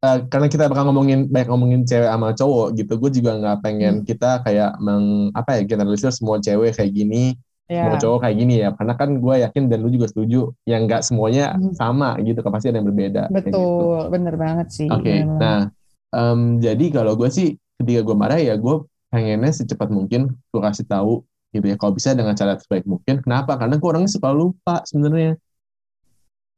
eh, 0.00 0.18
karena 0.28 0.48
kita 0.48 0.64
bakal 0.68 0.88
ngomongin 0.88 1.28
banyak 1.28 1.48
ngomongin 1.48 1.80
cewek 1.84 2.08
sama 2.08 2.32
cowok 2.32 2.68
gitu. 2.76 2.92
Gue 2.96 3.10
juga 3.12 3.30
nggak 3.36 3.56
pengen 3.60 3.94
Hmm. 4.00 4.06
kita 4.08 4.44
kayak 4.44 4.76
meng 4.80 5.32
apa 5.32 5.60
ya 5.60 5.62
generalisir 5.64 6.12
semua 6.12 6.40
cewek 6.40 6.76
kayak 6.76 6.92
gini 6.92 7.36
semua 7.70 7.94
Ya. 7.94 8.02
cowok 8.02 8.18
kayak 8.20 8.36
gini 8.36 8.54
ya 8.58 8.68
karena 8.74 8.94
kan 8.94 9.10
gue 9.14 9.34
yakin 9.40 9.62
dan 9.66 9.78
lu 9.78 9.88
juga 9.88 10.06
setuju 10.06 10.40
yang 10.64 10.84
nggak 10.84 11.00
semuanya 11.00 11.54
Hmm. 11.54 11.70
sama 11.72 12.18
gitu 12.18 12.38
kan 12.38 12.50
pasti 12.50 12.66
ada 12.66 12.78
yang 12.78 12.88
berbeda 12.88 13.22
gitu. 13.28 13.38
Betul, 13.54 13.98
bener 14.10 14.34
banget 14.34 14.66
sih. 14.68 14.88
oke 14.88 15.06
memang. 15.06 15.38
nah 15.38 15.60
em, 16.10 16.40
jadi 16.58 16.84
kalau 16.90 17.14
gue 17.14 17.28
sih 17.28 17.48
ketika 17.76 18.02
gue 18.02 18.16
marah 18.16 18.36
ya 18.36 18.54
gue 18.54 18.74
pengennya 19.06 19.50
secepat 19.50 19.86
mungkin 19.88 20.34
gue 20.34 20.60
kasih 20.60 20.82
tahu 20.84 21.22
gitu 21.50 21.62
ya 21.64 21.74
kalau 21.74 21.92
bisa 21.92 22.10
dengan 22.12 22.34
cara 22.34 22.54
terbaik 22.54 22.82
mungkin 22.84 23.18
kenapa 23.20 23.54
karena 23.54 23.74
gue 23.74 23.88
orangnya 23.88 24.06
suka 24.08 24.30
lupa 24.30 24.82
sebenarnya 24.84 25.38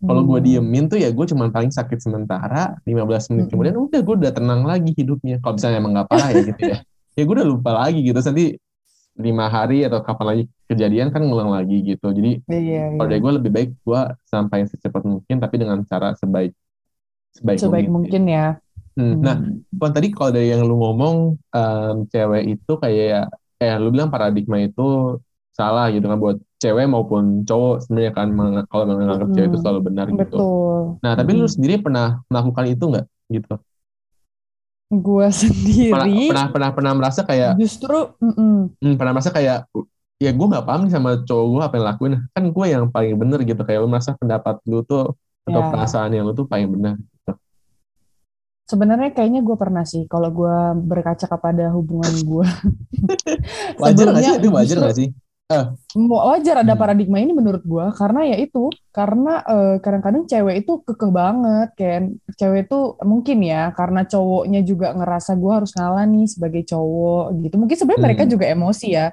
kalau 0.00 0.23
gue 0.25 0.35
Hmm. 0.35 0.47
diemin 0.49 0.85
tuh 0.87 0.97
ya 0.97 1.09
gue 1.09 1.25
cuma 1.25 1.47
paling 1.47 1.71
sakit 1.71 1.97
sementara 1.97 2.75
15 2.83 3.31
menit 3.31 3.47
Mm-mm. 3.47 3.50
kemudian 3.50 3.76
udah 3.78 4.00
gue 4.00 4.14
udah 4.19 4.33
tenang 4.33 4.64
lagi 4.64 4.90
hidupnya 4.92 5.38
kalau 5.38 5.54
misalnya 5.54 5.78
emang 5.78 5.92
nggak 5.95 6.09
parah 6.09 6.28
ya 6.28 6.40
gitu 6.42 6.62
ya 6.66 6.76
ya 7.12 7.23
gue 7.23 7.35
udah 7.37 7.47
lupa 7.47 7.71
lagi 7.76 8.00
gitu 8.00 8.19
nanti 8.19 8.47
lima 9.19 9.47
hari 9.52 9.85
atau 9.87 10.00
kapan 10.07 10.26
lagi 10.31 10.42
kejadian 10.71 11.09
kan 11.14 11.21
ngulang 11.26 11.50
lagi 11.52 11.75
gitu 11.85 12.07
jadi 12.16 12.40
Iya, 12.50 12.83
kalau 12.97 13.07
iya. 13.07 13.09
dari 13.11 13.21
gue 13.25 13.33
lebih 13.38 13.50
baik 13.57 13.71
gue 13.87 14.00
sampaikan 14.28 14.69
secepat 14.73 15.02
mungkin 15.07 15.37
tapi 15.42 15.57
dengan 15.62 15.78
cara 15.90 16.14
sebaik 16.21 16.52
sebaik, 17.37 17.61
Sebaik 17.61 17.87
mungkin. 17.87 17.92
mungkin 17.95 18.23
ya. 18.28 18.45
Hmm, 18.99 19.14
Nah, 19.25 19.37
Hmm. 19.40 19.64
Pon, 19.81 19.90
tadi 19.97 20.09
kalau 20.12 20.31
dari 20.37 20.52
yang 20.52 20.62
lu 20.69 20.75
ngomong 20.83 21.16
em, 21.57 21.95
cewek 22.12 22.42
itu 22.57 22.73
kayak 22.85 23.33
eh 23.62 23.75
lu 23.83 23.88
bilang 23.95 24.11
paradigma 24.14 24.57
itu 24.61 24.83
salah 25.59 25.85
gitu 25.95 26.04
kan 26.11 26.19
buat 26.25 26.37
cewek 26.62 26.87
maupun 26.95 27.25
cowok 27.49 27.75
sebenarnya 27.85 28.12
kan 28.19 28.28
meng- 28.38 28.66
kalau 28.71 28.85
menganggap 29.00 29.28
cewek 29.35 29.49
itu 29.52 29.59
Hmm, 29.59 29.62
selalu 29.62 29.81
benar 29.88 30.07
gitu. 30.21 30.37
Betul. 30.37 31.00
Nah, 31.04 31.12
tapi 31.19 31.31
lu 31.38 31.45
Hmm. 31.45 31.54
sendiri 31.54 31.75
pernah 31.85 32.07
melakukan 32.31 32.66
itu 32.75 32.85
nggak 32.92 33.07
gitu? 33.37 33.52
Pernah, 35.01 35.33
sendiri 35.33 36.29
pernah 36.29 36.47
pernah 36.53 36.71
pernah 36.77 36.93
merasa 36.93 37.21
kayak 37.25 37.57
justru 37.57 38.13
mm-mm. 38.21 38.77
hmm, 38.77 38.95
pernah 39.01 39.13
merasa 39.17 39.33
kayak 39.33 39.65
ya 40.23 40.31
gue 40.31 40.47
nggak 40.47 40.63
paham 40.69 40.87
nih 40.87 40.93
sama 40.95 41.11
cowok 41.27 41.47
gue 41.51 41.63
apa 41.67 41.75
yang 41.81 41.87
lakuin 41.91 42.13
kan 42.31 42.45
gue 42.47 42.67
yang 42.71 42.85
paling 42.93 43.15
bener 43.19 43.41
gitu 43.43 43.63
kayak 43.67 43.83
lu 43.83 43.89
merasa 43.91 44.15
pendapat 44.15 44.61
lu 44.71 44.85
tuh 44.87 45.17
atau 45.43 45.59
Ya. 45.59 45.71
perasaan 45.75 46.15
yang 46.15 46.23
lu 46.31 46.33
tuh 46.39 46.47
paling 46.47 46.71
benar 46.71 46.95
gitu. 46.95 47.33
sebenarnya 48.71 49.11
kayaknya 49.11 49.43
gue 49.43 49.57
pernah 49.59 49.83
sih 49.83 50.07
kalau 50.07 50.31
gue 50.31 50.57
berkaca 50.87 51.27
kepada 51.29 51.69
hubungan 51.75 52.15
gue. 52.25 52.47
wajar 53.83 54.07
nggak 54.15 54.23
sih? 54.23 54.35
Itu 54.39 54.49
wajar 54.55 54.77
nggak 54.81 54.97
sih? 54.97 55.09
Uh. 55.52 56.09
Wajar 56.09 56.64
ada 56.64 56.73
hmm. 56.73 56.80
paradigma 56.80 57.18
ini 57.21 57.37
menurut 57.37 57.61
gue 57.61 57.87
karena 57.92 58.25
ya 58.32 58.37
itu 58.40 58.73
karena 58.88 59.44
uh, 59.44 59.76
kadang-kadang 59.85 60.25
cewek 60.25 60.64
itu 60.64 60.73
kekeh 60.88 61.12
banget 61.12 61.68
kan 61.76 62.02
cewek 62.40 62.66
itu 62.66 62.97
mungkin 63.04 63.38
ya 63.44 63.71
karena 63.76 64.09
cowoknya 64.09 64.61
juga 64.64 64.97
ngerasa 64.97 65.37
gue 65.37 65.52
harus 65.52 65.73
ngalah 65.76 66.04
nih 66.09 66.26
sebagai 66.26 66.62
cowok 66.64 67.25
gitu 67.44 67.54
mungkin 67.61 67.76
sebenarnya 67.76 68.00
hmm. 68.00 68.06
mereka 68.09 68.25
juga 68.25 68.44
emosi 68.49 68.87
ya 68.88 69.06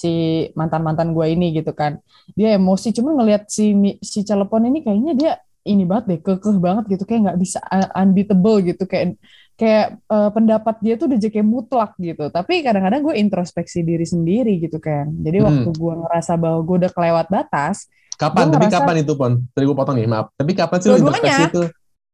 si 0.00 0.12
mantan 0.56 0.80
mantan 0.80 1.12
gue 1.12 1.26
ini 1.28 1.52
gitu 1.52 1.76
kan 1.76 2.00
dia 2.32 2.56
emosi 2.56 2.96
cuma 2.96 3.12
ngelihat 3.12 3.50
si 3.52 3.76
si 4.00 4.24
telepon 4.24 4.64
ini 4.64 4.80
kayaknya 4.80 5.12
dia 5.12 5.32
ini 5.64 5.84
banget 5.84 6.04
deh 6.08 6.20
kekeh 6.24 6.56
banget 6.56 6.84
gitu 6.96 7.04
kayak 7.04 7.20
nggak 7.30 7.38
bisa 7.40 7.60
unbeatable 7.92 8.58
gitu 8.64 8.84
kayak 8.88 9.20
kayak 9.60 10.00
uh, 10.08 10.32
pendapat 10.32 10.80
dia 10.80 10.96
tuh 10.96 11.12
udah 11.12 11.20
jadi 11.20 11.44
mutlak 11.44 11.92
gitu. 12.00 12.32
Tapi 12.32 12.64
kadang-kadang 12.64 13.04
gue 13.04 13.14
introspeksi 13.20 13.84
diri 13.84 14.08
sendiri 14.08 14.56
gitu 14.56 14.80
kan. 14.80 15.12
Jadi 15.20 15.36
hmm. 15.36 15.46
waktu 15.46 15.70
gue 15.76 15.94
ngerasa 16.00 16.32
bahwa 16.40 16.64
gue 16.64 16.76
udah 16.80 16.92
kelewat 16.96 17.26
batas. 17.28 17.84
Kapan? 18.16 18.48
Tapi 18.48 18.72
ngerasa, 18.72 18.80
kapan 18.80 18.96
itu 19.04 19.12
pon? 19.20 19.32
Tadi 19.52 19.64
gue 19.68 19.76
potong 19.76 19.96
nih, 20.00 20.08
maaf. 20.08 20.32
Tapi 20.32 20.52
kapan 20.56 20.76
sih 20.80 20.88
introspeksi 20.96 21.42
itu? 21.52 21.62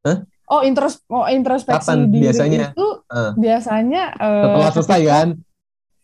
Huh? 0.03 0.19
Oh, 0.47 0.63
intros 0.63 1.03
oh 1.11 1.27
introspeksi 1.27 1.87
kapan 1.87 1.99
diri 2.11 2.31
biasanya? 2.31 2.71
itu 2.71 2.87
uh. 3.11 3.33
biasanya 3.35 4.03
uh, 4.19 4.43
setelah 4.43 4.73
selesai 4.75 5.01
kan? 5.07 5.29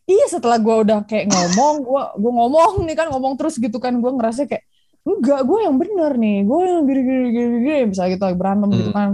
Iya, 0.03 0.27
setelah 0.27 0.59
gue 0.59 0.77
udah 0.83 0.99
kayak 1.07 1.31
ngomong, 1.31 1.75
gue 1.87 2.03
gue 2.19 2.33
ngomong 2.35 2.73
nih 2.87 2.97
kan 2.99 3.07
ngomong 3.15 3.39
terus 3.39 3.55
gitu 3.59 3.79
kan, 3.79 3.95
gue 3.95 4.11
ngerasa 4.11 4.51
kayak 4.51 4.67
enggak, 5.03 5.41
gue 5.43 5.59
yang 5.63 5.77
bener 5.79 6.13
nih, 6.19 6.39
gue 6.47 6.59
yang 6.63 6.83
gini 6.87 7.01
gini 7.03 7.27
gini, 7.31 7.57
gini. 7.67 7.81
misalnya 7.91 8.11
gitu 8.15 8.25
berantem 8.39 8.69
gitu 8.71 8.77
hmm. 8.77 8.83
gitu 8.87 8.93
kan. 8.95 9.11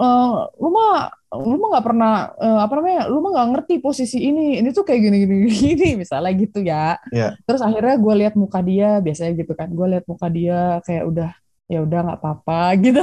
Uh, 0.00 0.48
lu 0.56 0.72
mah 0.72 1.12
lu 1.30 1.56
mah 1.62 1.68
nggak 1.78 1.86
pernah 1.86 2.12
uh, 2.34 2.58
apa 2.66 2.72
namanya 2.80 3.06
lu 3.06 3.22
mah 3.22 3.30
nggak 3.30 3.48
ngerti 3.54 3.74
posisi 3.78 4.18
ini 4.18 4.58
ini 4.58 4.74
tuh 4.74 4.82
kayak 4.82 4.98
gini 4.98 5.16
gini 5.22 5.36
gini 5.46 5.88
misalnya 6.02 6.32
gitu 6.34 6.58
ya 6.64 6.98
yeah. 7.14 7.38
terus 7.46 7.62
akhirnya 7.62 7.94
gue 8.02 8.14
lihat 8.24 8.34
muka 8.34 8.58
dia 8.64 8.98
biasanya 8.98 9.38
gitu 9.38 9.54
kan 9.54 9.70
gue 9.70 9.86
lihat 9.94 10.04
muka 10.10 10.26
dia 10.26 10.82
kayak 10.82 11.04
udah 11.06 11.30
ya 11.70 11.86
udah 11.86 12.00
nggak 12.02 12.18
apa-apa 12.18 12.60
gitu 12.84 13.02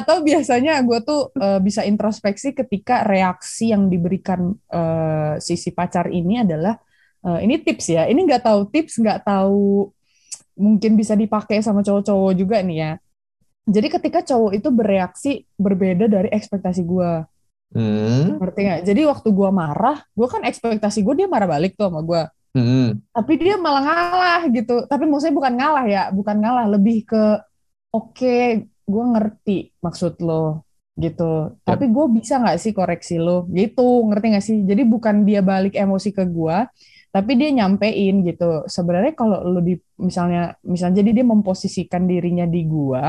atau 0.00 0.16
biasanya 0.24 0.80
gue 0.80 0.98
tuh 1.04 1.28
uh, 1.36 1.60
bisa 1.60 1.84
introspeksi 1.84 2.56
ketika 2.56 3.04
reaksi 3.04 3.68
yang 3.76 3.92
diberikan 3.92 4.56
uh, 4.72 5.36
sisi 5.36 5.76
pacar 5.76 6.08
ini 6.08 6.40
adalah 6.40 6.72
uh, 7.28 7.36
ini 7.36 7.60
tips 7.60 7.92
ya 7.92 8.08
ini 8.08 8.24
nggak 8.24 8.48
tahu 8.48 8.72
tips 8.72 8.96
nggak 8.96 9.28
tahu 9.28 9.92
mungkin 10.58 10.98
bisa 10.98 11.14
dipakai 11.14 11.62
sama 11.62 11.80
cowok-cowok 11.86 12.32
juga 12.34 12.60
nih 12.60 12.78
ya 12.78 12.92
jadi 13.68 13.88
ketika 13.92 14.24
cowok 14.24 14.52
itu 14.56 14.68
bereaksi 14.72 15.32
berbeda 15.60 16.08
dari 16.08 16.32
ekspektasi 16.32 16.88
gue. 16.88 17.12
Hmm. 17.76 18.40
Ngerti 18.40 18.60
gak? 18.64 18.80
Jadi 18.88 19.00
waktu 19.04 19.28
gue 19.28 19.50
marah, 19.52 20.00
gue 20.16 20.24
kan 20.24 20.40
ekspektasi 20.40 21.04
gue 21.04 21.14
dia 21.20 21.28
marah 21.28 21.44
balik 21.44 21.76
tuh 21.76 21.92
sama 21.92 22.00
gue. 22.00 22.22
Hmm. 22.56 22.96
Tapi 23.12 23.32
dia 23.36 23.60
malah 23.60 23.84
ngalah 23.84 24.42
gitu. 24.48 24.88
Tapi 24.88 25.04
maksudnya 25.04 25.36
bukan 25.36 25.52
ngalah 25.52 25.84
ya, 25.84 26.02
bukan 26.08 26.36
ngalah, 26.40 26.64
lebih 26.64 27.04
ke 27.04 27.44
oke, 27.92 28.16
okay, 28.16 28.64
gue 28.88 29.04
ngerti 29.12 29.58
maksud 29.84 30.16
lo 30.24 30.64
gitu. 30.96 31.52
Yep. 31.52 31.68
Tapi 31.68 31.84
gue 31.92 32.06
bisa 32.08 32.40
nggak 32.40 32.58
sih 32.58 32.72
koreksi 32.72 33.20
lo 33.20 33.44
gitu, 33.52 34.08
ngerti 34.08 34.26
gak 34.32 34.44
sih? 34.48 34.56
Jadi 34.64 34.82
bukan 34.88 35.28
dia 35.28 35.44
balik 35.44 35.76
emosi 35.76 36.08
ke 36.16 36.24
gue, 36.24 36.56
tapi 37.08 37.36
dia 37.40 37.50
nyampein 37.50 38.22
gitu. 38.26 38.64
Sebenarnya 38.68 39.12
kalau 39.16 39.40
lo 39.42 39.60
di 39.64 39.74
misalnya 39.98 40.54
misalnya 40.62 41.02
jadi 41.02 41.22
dia 41.22 41.26
memposisikan 41.26 42.04
dirinya 42.06 42.44
di 42.44 42.62
gue 42.68 43.04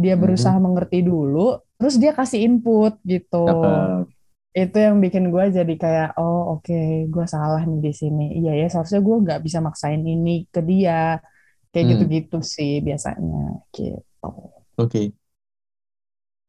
dia 0.00 0.16
hmm. 0.16 0.22
berusaha 0.24 0.56
hmm. 0.56 0.64
mengerti 0.64 0.98
dulu 1.04 1.60
terus 1.76 2.00
dia 2.00 2.16
kasih 2.16 2.48
input 2.48 2.96
gitu 3.04 3.44
Apa? 3.44 4.08
itu 4.56 4.76
yang 4.80 4.98
bikin 4.98 5.28
gue 5.28 5.44
jadi 5.52 5.74
kayak 5.76 6.10
oh 6.16 6.58
oke 6.58 6.66
okay, 6.66 7.06
gue 7.06 7.26
salah 7.28 7.62
nih 7.62 7.80
di 7.84 7.92
sini 7.92 8.26
iya 8.40 8.56
ya 8.56 8.66
seharusnya 8.72 9.04
gue 9.04 9.16
nggak 9.28 9.40
bisa 9.44 9.58
maksain 9.60 10.02
ini 10.02 10.48
ke 10.48 10.64
dia 10.64 11.20
kayak 11.70 11.84
hmm. 11.84 11.92
gitu-gitu 11.94 12.38
sih 12.42 12.80
biasanya 12.80 13.62
gitu 13.70 14.00
oke 14.24 14.48
okay. 14.74 15.12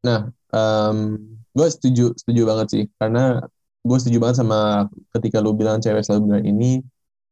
nah 0.01 0.31
um, 0.55 1.19
gue 1.51 1.67
setuju 1.67 2.15
setuju 2.17 2.41
banget 2.47 2.67
sih 2.71 2.83
karena 2.97 3.45
gue 3.81 3.97
setuju 3.97 4.17
banget 4.21 4.37
sama 4.45 4.85
ketika 5.17 5.41
lu 5.41 5.57
bilang 5.57 5.81
cewek 5.81 6.05
selalu 6.05 6.21
bilang 6.29 6.45
ini 6.45 6.71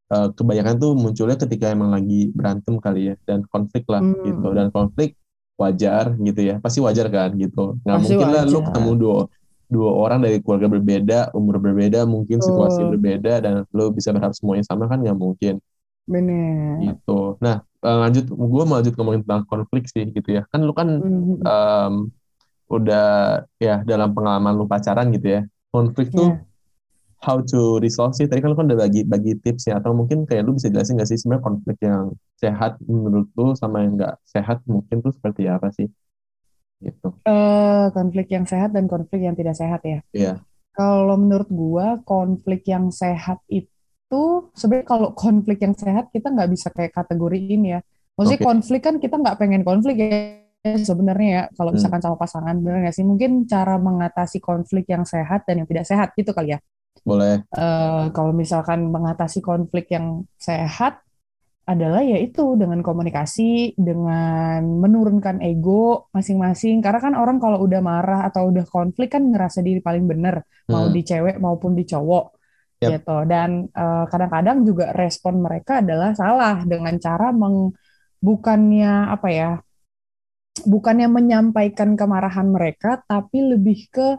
uh, 0.10 0.34
kebanyakan 0.34 0.76
tuh 0.82 0.92
munculnya 0.98 1.38
ketika 1.38 1.70
emang 1.70 1.94
lagi 1.94 2.34
berantem 2.34 2.82
kali 2.82 3.14
ya 3.14 3.16
dan 3.30 3.46
konflik 3.48 3.86
lah 3.86 4.02
hmm. 4.02 4.26
gitu. 4.26 4.48
Dan 4.58 4.68
konflik 4.74 5.14
wajar 5.62 6.18
gitu 6.18 6.42
ya. 6.42 6.56
Pasti 6.58 6.82
wajar 6.82 7.08
kan 7.14 7.38
gitu. 7.38 7.78
Nggak 7.86 7.98
pasti 8.02 8.14
mungkin 8.18 8.30
lah 8.34 8.44
lu 8.50 8.60
ketemu 8.66 8.92
dua 8.98 9.18
dua 9.70 9.90
orang 9.94 10.26
dari 10.26 10.42
keluarga 10.42 10.66
berbeda 10.66 11.20
umur 11.38 11.62
berbeda 11.62 12.02
mungkin 12.10 12.42
situasi 12.42 12.82
oh. 12.82 12.90
berbeda 12.98 13.46
dan 13.46 13.54
lu 13.70 13.94
bisa 13.94 14.10
berharap 14.10 14.34
semuanya 14.34 14.66
sama 14.66 14.90
kan? 14.90 15.06
Nggak 15.06 15.18
mungkin. 15.18 15.56
Benar 16.10 16.82
gitu. 16.82 17.38
Nah 17.46 17.62
eh, 17.62 17.98
lanjut 18.10 18.26
gue 18.26 18.64
mau 18.66 18.82
lanjut 18.82 18.94
ngomongin 18.98 19.22
tentang 19.22 19.46
konflik 19.46 19.86
sih 19.86 20.10
gitu 20.10 20.30
ya. 20.34 20.50
Kan 20.50 20.66
lu 20.66 20.74
kan 20.74 20.90
mm-hmm. 20.98 21.46
um, 21.46 21.94
udah 22.70 23.06
ya 23.58 23.82
dalam 23.86 24.14
pengalaman 24.14 24.54
lu 24.54 24.70
pacaran 24.70 25.10
gitu 25.10 25.38
ya 25.38 25.42
konflik 25.70 26.10
yeah. 26.14 26.18
tuh 26.18 26.30
how 27.20 27.44
to 27.44 27.78
resolve 27.84 28.16
sih 28.16 28.26
tadi 28.32 28.40
kan 28.40 28.56
lu 28.56 28.58
kan 28.58 28.72
udah 28.72 28.80
bagi 28.80 29.04
bagi 29.04 29.36
tips 29.44 29.68
ya 29.68 29.84
atau 29.84 29.92
mungkin 29.92 30.24
kayak 30.24 30.48
lu 30.48 30.56
bisa 30.56 30.72
jelasin 30.72 30.96
gak 30.96 31.10
sih 31.12 31.20
sebenarnya 31.20 31.44
konflik 31.44 31.78
yang 31.84 32.16
sehat 32.40 32.80
menurut 32.88 33.28
lu 33.36 33.52
sama 33.60 33.84
yang 33.84 34.00
nggak 34.00 34.16
sehat 34.24 34.64
mungkin 34.64 35.04
tuh 35.04 35.12
seperti 35.12 35.52
apa 35.52 35.68
sih 35.76 35.92
gitu 36.80 37.12
uh, 37.28 37.92
konflik 37.92 38.32
yang 38.32 38.48
sehat 38.48 38.72
dan 38.72 38.88
konflik 38.88 39.20
yang 39.20 39.36
tidak 39.36 39.60
sehat 39.60 39.84
ya 39.84 40.00
iya 40.16 40.26
yeah. 40.32 40.36
kalau 40.72 41.20
menurut 41.20 41.52
gua 41.52 42.00
konflik 42.08 42.64
yang 42.72 42.88
sehat 42.88 43.44
itu 43.52 44.24
sebenarnya 44.56 44.88
kalau 44.88 45.12
konflik 45.12 45.60
yang 45.60 45.76
sehat 45.76 46.08
kita 46.16 46.32
nggak 46.32 46.50
bisa 46.56 46.72
kayak 46.72 46.96
kategoriin 46.96 47.68
ya 47.68 47.80
maksudnya 48.16 48.40
okay. 48.40 48.48
konflik 48.48 48.82
kan 48.88 48.96
kita 48.96 49.20
nggak 49.20 49.36
pengen 49.36 49.68
konflik 49.68 50.00
ya 50.00 50.40
sebenarnya 50.64 51.30
ya 51.30 51.44
kalau 51.56 51.72
hmm. 51.72 51.78
misalkan 51.80 52.00
hmm. 52.04 52.08
sama 52.12 52.18
pasangan 52.20 52.56
bener 52.60 52.78
nggak 52.84 52.96
sih 52.96 53.06
mungkin 53.08 53.48
cara 53.48 53.80
mengatasi 53.80 54.44
konflik 54.44 54.92
yang 54.92 55.08
sehat 55.08 55.48
dan 55.48 55.64
yang 55.64 55.68
tidak 55.72 55.86
sehat 55.88 56.12
gitu 56.20 56.36
kali 56.36 56.56
ya 56.56 56.60
boleh. 57.04 57.48
Uh, 57.56 58.12
kalau 58.12 58.36
misalkan 58.36 58.92
mengatasi 58.92 59.40
konflik 59.40 59.92
yang 59.92 60.28
sehat 60.36 61.00
adalah 61.70 62.02
yaitu 62.02 62.58
dengan 62.58 62.82
komunikasi, 62.82 63.78
dengan 63.78 64.82
menurunkan 64.82 65.38
ego 65.46 66.10
masing-masing. 66.10 66.82
Karena 66.82 67.00
kan 67.00 67.14
orang 67.14 67.38
kalau 67.38 67.62
udah 67.62 67.82
marah 67.82 68.26
atau 68.26 68.50
udah 68.50 68.66
konflik 68.66 69.14
kan 69.14 69.30
ngerasa 69.30 69.62
diri 69.62 69.78
paling 69.78 70.10
bener, 70.10 70.42
hmm. 70.42 70.72
mau 70.74 70.90
di 70.90 71.02
cewek 71.06 71.38
maupun 71.38 71.78
di 71.78 71.86
cowok, 71.86 72.26
yep. 72.82 73.00
gitu. 73.00 73.18
Dan 73.30 73.70
kadang 73.70 73.86
eh, 73.86 74.06
kadang-kadang 74.10 74.58
juga 74.66 74.86
respon 74.98 75.46
mereka 75.46 75.86
adalah 75.86 76.18
salah 76.18 76.66
dengan 76.66 76.98
cara 76.98 77.30
meng 77.30 77.70
bukannya 78.18 79.14
apa 79.14 79.28
ya, 79.30 79.52
bukannya 80.64 81.08
menyampaikan 81.08 81.94
kemarahan 81.94 82.48
mereka, 82.50 83.04
tapi 83.06 83.44
lebih 83.44 83.88
ke 83.92 84.18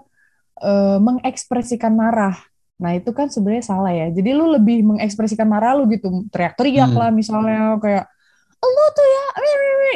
uh, 0.60 0.98
mengekspresikan 1.00 1.92
marah 1.96 2.36
Nah 2.80 2.96
itu 2.96 3.12
kan 3.12 3.28
sebenarnya 3.28 3.64
salah 3.64 3.92
ya. 3.92 4.08
Jadi 4.08 4.30
lu 4.32 4.48
lebih 4.48 4.82
mengekspresikan 4.82 5.46
marah 5.46 5.76
lu 5.76 5.84
gitu, 5.92 6.08
teriak-teriak 6.32 6.90
hmm. 6.90 6.98
lah 6.98 7.10
misalnya 7.12 7.76
kayak 7.76 8.08
lu 8.60 8.84
tuh 8.92 9.06
ya 9.08 9.24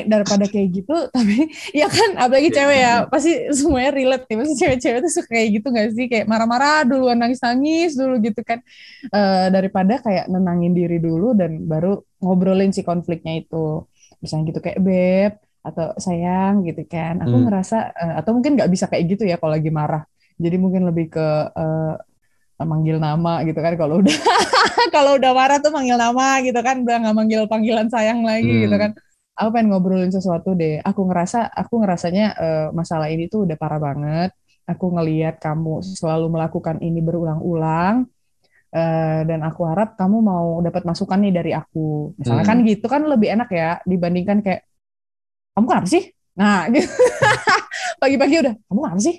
daripada 0.09 0.45
kayak 0.49 0.69
gitu. 0.85 0.97
Tapi 1.17 1.49
ya 1.73 1.89
kan 1.89 2.21
apalagi 2.21 2.53
cewek 2.53 2.79
ya 2.79 2.95
pasti 3.09 3.33
semuanya 3.57 3.91
relate 3.97 4.25
nih. 4.29 4.37
Pasti 4.45 4.55
cewek-cewek 4.61 4.99
tuh 5.01 5.13
suka 5.17 5.29
kayak 5.33 5.49
gitu 5.59 5.67
gak 5.73 5.89
sih? 5.97 6.07
Kayak 6.13 6.27
marah-marah 6.29 6.85
dulu, 6.85 7.09
nangis-nangis 7.17 7.97
dulu 7.97 8.21
gitu 8.21 8.41
kan. 8.45 8.61
Uh, 9.09 9.49
daripada 9.49 9.99
kayak 10.05 10.29
nenangin 10.29 10.77
diri 10.77 11.01
dulu 11.01 11.33
dan 11.33 11.65
baru 11.65 12.05
ngobrolin 12.21 12.71
si 12.77 12.85
konfliknya 12.85 13.41
itu. 13.41 13.89
Misalnya 14.21 14.53
gitu 14.53 14.61
kayak 14.61 14.81
beb 14.85 15.33
atau 15.65 15.97
sayang 15.97 16.63
gitu 16.69 16.85
kan. 16.85 17.25
Aku 17.25 17.35
hmm. 17.41 17.45
ngerasa 17.49 17.79
uh, 17.97 18.15
atau 18.21 18.37
mungkin 18.37 18.61
nggak 18.61 18.71
bisa 18.71 18.85
kayak 18.87 19.17
gitu 19.17 19.25
ya 19.25 19.41
kalau 19.41 19.57
lagi 19.57 19.73
marah. 19.73 20.05
Jadi 20.37 20.57
mungkin 20.61 20.85
lebih 20.85 21.11
ke 21.11 21.27
uh, 21.57 21.95
manggil 22.63 23.03
nama 23.03 23.43
gitu 23.43 23.59
kan 23.59 23.75
kalau 23.75 23.99
udah 23.99 24.15
kalau 24.95 25.19
udah 25.19 25.33
marah 25.35 25.59
tuh 25.59 25.75
manggil 25.75 25.99
nama 25.99 26.39
gitu 26.47 26.61
kan 26.63 26.87
udah 26.87 26.97
nggak 27.03 27.17
manggil 27.17 27.41
panggilan 27.51 27.91
sayang 27.91 28.23
lagi 28.23 28.47
hmm. 28.47 28.63
gitu 28.71 28.77
kan 28.79 28.91
aku 29.35 29.49
pengen 29.51 29.75
ngobrolin 29.75 30.15
sesuatu 30.15 30.55
deh 30.55 30.79
aku 30.79 31.03
ngerasa 31.11 31.51
aku 31.51 31.83
ngerasanya 31.83 32.27
uh, 32.39 32.69
masalah 32.71 33.11
ini 33.11 33.27
tuh 33.27 33.43
udah 33.43 33.59
parah 33.59 33.83
banget 33.83 34.31
aku 34.65 34.95
ngeliat 34.95 35.43
kamu 35.43 35.83
selalu 35.83 36.31
melakukan 36.31 36.79
ini 36.79 37.03
berulang-ulang 37.03 38.07
uh, 38.71 39.21
dan 39.27 39.41
aku 39.43 39.67
harap 39.67 39.99
kamu 39.99 40.23
mau 40.23 40.63
dapat 40.63 40.87
masukan 40.87 41.19
nih 41.21 41.35
dari 41.35 41.53
aku 41.53 42.15
misalnya 42.15 42.47
hmm. 42.47 42.51
kan 42.55 42.59
gitu 42.63 42.87
kan 42.87 43.03
lebih 43.05 43.29
enak 43.35 43.51
ya 43.51 43.71
dibandingkan 43.83 44.41
kayak 44.47 44.63
kamu 45.55 45.67
kenapa 45.71 45.89
sih? 45.89 46.03
Nah 46.35 46.67
gitu. 46.75 46.91
pagi-pagi 48.03 48.35
udah 48.43 48.55
kamu 48.67 48.79
kenapa 48.83 49.03
sih? 49.03 49.17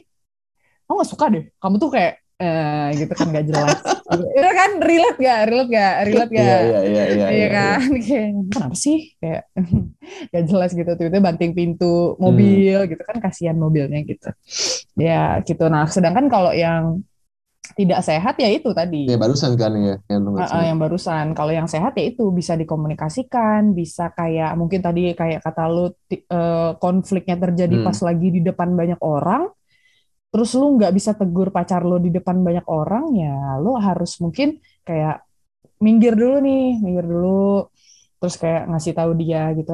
Kamu 0.86 0.96
gak 1.02 1.10
suka 1.10 1.26
deh. 1.32 1.44
Kamu 1.58 1.76
tuh 1.82 1.90
kayak 1.96 2.14
eh 2.36 2.88
gitu 3.00 3.14
kan 3.16 3.32
nggak 3.32 3.46
jelas. 3.48 3.80
Itu 4.12 4.50
kan 4.52 4.72
relate 4.84 5.18
gak 5.24 5.40
relate 5.48 5.70
gak 5.72 5.94
relate 6.04 6.32
gak 6.36 6.44
Iya, 6.44 6.60
iya, 6.60 6.80
iya, 6.84 6.84
iya, 6.84 7.04
iya 7.08 7.28
iya, 7.32 7.48
kan? 7.48 7.80
Kayak 8.06 8.30
kenapa 8.52 8.76
sih? 8.76 8.98
Kayak 9.24 9.44
gak 10.36 10.44
jelas 10.52 10.72
gitu. 10.76 10.92
Tiba-tiba 11.00 11.24
banting 11.24 11.52
pintu 11.56 12.20
mobil 12.20 12.78
gitu 12.92 13.02
kan 13.08 13.18
kasihan 13.24 13.56
mobilnya 13.56 14.04
gitu. 14.04 14.30
Ya 15.00 15.40
gitu. 15.48 15.64
Nah 15.72 15.88
sedangkan 15.88 16.28
kalau 16.28 16.52
yang 16.52 17.00
tidak 17.80 18.00
sehat 18.08 18.36
ya 18.44 18.50
itu 18.54 18.70
tadi 18.76 18.98
Ya 19.10 19.16
barusan 19.22 19.54
kan 19.62 19.72
ya 19.88 19.96
yang 20.12 20.24
Uh, 20.36 20.44
uh, 20.52 20.64
yang 20.68 20.76
barusan. 20.84 21.32
Kalau 21.32 21.52
yang 21.56 21.64
sehat 21.64 21.96
ya 21.96 22.04
itu 22.12 22.28
bisa 22.36 22.60
dikomunikasikan, 22.60 23.72
bisa 23.72 24.12
kayak 24.12 24.52
mungkin 24.60 24.84
tadi 24.84 25.16
kayak 25.16 25.40
kata 25.40 25.64
lu 25.72 25.88
eh, 26.12 26.72
konfliknya 26.84 27.36
terjadi 27.40 27.76
Hmm. 27.76 27.86
pas 27.86 27.96
lagi 28.04 28.28
di 28.36 28.42
depan 28.44 28.76
banyak 28.76 29.00
orang, 29.00 29.48
terus 30.32 30.52
lu 30.60 30.66
nggak 30.78 30.94
bisa 30.98 31.12
tegur 31.20 31.50
pacar 31.56 31.82
lu 31.90 31.98
di 32.06 32.10
depan 32.18 32.38
banyak 32.48 32.66
orang, 32.68 33.06
ya 33.18 33.60
lu 33.64 33.76
harus 33.88 34.12
mungkin 34.24 34.60
kayak 34.88 35.24
minggir 35.86 36.14
dulu 36.22 36.36
nih, 36.48 36.62
minggir 36.84 37.06
dulu, 37.08 37.72
terus 38.20 38.36
kayak 38.42 38.62
ngasih 38.72 38.94
tahu 39.00 39.12
dia 39.22 39.42
gitu. 39.60 39.72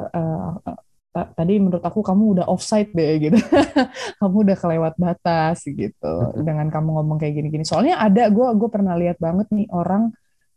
ta- 0.65 0.79
tadi 1.11 1.53
menurut 1.59 1.83
aku 1.83 1.99
kamu 1.99 2.23
udah 2.39 2.45
offside 2.47 2.89
deh 2.95 3.11
gitu, 3.19 3.37
kamu 4.19 4.35
udah 4.47 4.57
kelewat 4.57 4.93
batas 4.95 5.67
gitu 5.67 6.13
dengan 6.39 6.67
kamu 6.71 6.89
ngomong 6.97 7.17
kayak 7.19 7.35
gini-gini. 7.35 7.63
Soalnya 7.67 7.99
ada 7.99 8.31
gue 8.31 8.47
gue 8.55 8.69
pernah 8.71 8.95
lihat 8.95 9.19
banget 9.19 9.47
nih 9.51 9.67
orang 9.71 10.15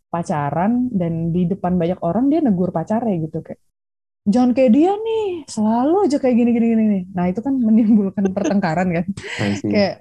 pacaran 0.08 0.86
dan 0.94 1.34
di 1.34 1.50
depan 1.50 1.74
banyak 1.74 1.98
orang 2.00 2.30
dia 2.30 2.38
negur 2.38 2.70
pacarnya 2.70 3.18
gitu 3.26 3.42
kayak 3.42 3.58
jangan 4.24 4.54
kayak 4.54 4.70
dia 4.72 4.94
nih 4.94 5.44
selalu 5.50 6.06
aja 6.06 6.16
kayak 6.22 6.36
gini 6.38 6.50
gini 6.54 6.66
gini 6.72 6.84
nih. 6.88 7.02
nah 7.12 7.24
itu 7.28 7.40
kan 7.42 7.54
menimbulkan 7.58 8.24
pertengkaran 8.36 8.88
kan 8.94 9.06
kayak 9.66 9.94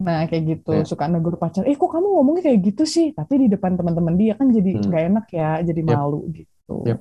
nah 0.00 0.24
kayak 0.26 0.44
gitu 0.48 0.70
Ya. 0.74 0.84
suka 0.84 1.06
negur 1.06 1.36
pacar 1.36 1.62
eh 1.68 1.76
kok 1.76 1.86
kamu 1.92 2.08
ngomongnya 2.08 2.42
kayak 2.50 2.60
gitu 2.72 2.82
sih 2.88 3.12
tapi 3.12 3.36
di 3.36 3.46
depan 3.52 3.76
teman-teman 3.78 4.16
dia 4.18 4.32
kan 4.34 4.48
jadi 4.50 4.70
Hmm. 4.80 4.84
nggak 4.90 5.02
enak 5.12 5.26
ya 5.32 5.50
jadi 5.62 5.80
Yep. 5.86 5.92
malu 5.92 6.20
gitu 6.34 6.76
Yep. 6.88 6.98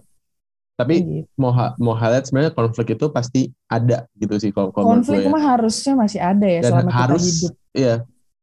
Tapi 0.79 0.95
Kayak 0.95 1.11
gitu. 1.11 1.27
mau 1.35 1.51
mau 1.75 1.91
highlight 1.91 2.25
sebenarnya 2.31 2.53
konflik 2.55 2.87
itu 2.95 3.05
pasti 3.11 3.41
ada 3.67 4.07
gitu 4.15 4.35
sih 4.39 4.51
kalau 4.55 4.71
konflik 4.71 5.27
ya. 5.27 5.27
mah 5.27 5.43
harusnya 5.43 5.93
masih 5.99 6.19
ada 6.23 6.47
ya 6.47 6.61
Dan 6.63 6.71
selama 6.71 6.91
harus 6.95 7.23
kita 7.27 7.27
hidup 7.35 7.53
iya. 7.75 7.95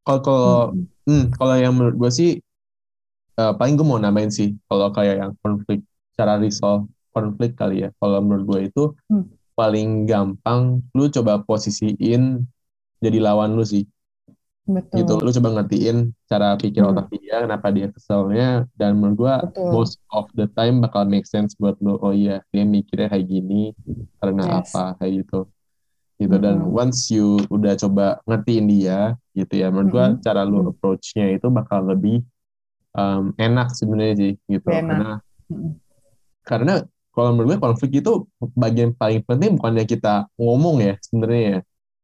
Kalau 0.04 0.20
kalau 0.22 0.46
Mm-mm. 0.70 0.84
hmm, 1.08 1.24
kalau 1.34 1.54
yang 1.56 1.72
menurut 1.74 1.96
gue 1.96 2.10
sih 2.12 2.30
eh, 3.36 3.52
paling 3.58 3.74
gue 3.80 3.86
mau 3.86 3.98
namain 3.98 4.28
sih 4.28 4.52
kalau 4.68 4.92
kayak 4.92 5.14
yang 5.24 5.32
konflik 5.40 5.80
cara 6.16 6.36
resolve 6.36 6.84
konflik 7.10 7.56
kali 7.56 7.84
ya. 7.84 7.90
Kalau 7.96 8.20
menurut 8.20 8.44
gue 8.44 8.60
itu 8.68 8.82
Hmm. 9.08 9.24
paling 9.56 10.04
gampang 10.04 10.84
lu 10.92 11.08
coba 11.08 11.40
posisiin 11.40 12.44
jadi 13.00 13.18
lawan 13.24 13.56
lu 13.56 13.64
sih. 13.64 13.88
Betul 14.66 14.98
gitu 14.98 15.12
lu 15.22 15.30
coba 15.30 15.48
ngertiin 15.56 15.96
cara 16.26 16.58
pikir 16.58 16.82
Hmm. 16.82 16.90
otak 16.92 17.06
dia 17.14 17.36
kenapa 17.46 17.66
dia 17.70 17.86
keselnya 17.88 18.48
dan 18.74 18.98
menurut 18.98 19.16
gua 19.16 19.34
betul 19.46 19.70
most 19.70 19.96
of 20.10 20.26
the 20.34 20.50
time 20.52 20.82
bakal 20.82 21.06
make 21.06 21.24
sense 21.24 21.54
buat 21.54 21.78
lu 21.78 21.94
oh 22.02 22.10
iya 22.10 22.42
dia 22.50 22.66
mikirnya 22.66 23.06
kayak 23.08 23.26
gini 23.26 23.72
karena 24.18 24.42
Yes. 24.60 24.74
apa 24.74 24.98
kayak 24.98 25.12
gitu 25.22 25.40
gitu 26.16 26.36
dan 26.40 26.64
Mm-mm. 26.64 26.72
once 26.74 27.12
you 27.12 27.36
udah 27.46 27.76
coba 27.76 28.18
ngertiin 28.24 28.66
dia 28.66 28.98
gitu 29.32 29.54
ya 29.54 29.68
menurut 29.70 29.88
gua 29.92 30.06
Mm-mm. 30.10 30.22
cara 30.24 30.42
lu 30.42 30.64
Mm. 30.64 30.70
approach-nya 30.74 31.26
itu 31.30 31.46
bakal 31.48 31.86
lebih 31.86 32.24
um, 32.92 33.36
enak 33.36 33.70
sebenarnya 33.70 34.14
sih 34.18 34.32
gitu 34.48 34.66
Enak. 34.66 34.82
karena 34.82 35.10
Mm-mm. 35.46 35.72
karena 36.42 36.74
kalau 37.12 37.32
menurut 37.32 37.56
gue 37.56 37.60
konflik 37.64 37.90
itu 38.00 38.28
bagian 38.52 38.92
paling 38.92 39.24
penting 39.24 39.56
bukannya 39.56 39.84
kita 39.84 40.28
ngomong 40.36 40.84
ya 40.84 40.94
sebenarnya 41.00 41.42
ya 41.48 41.58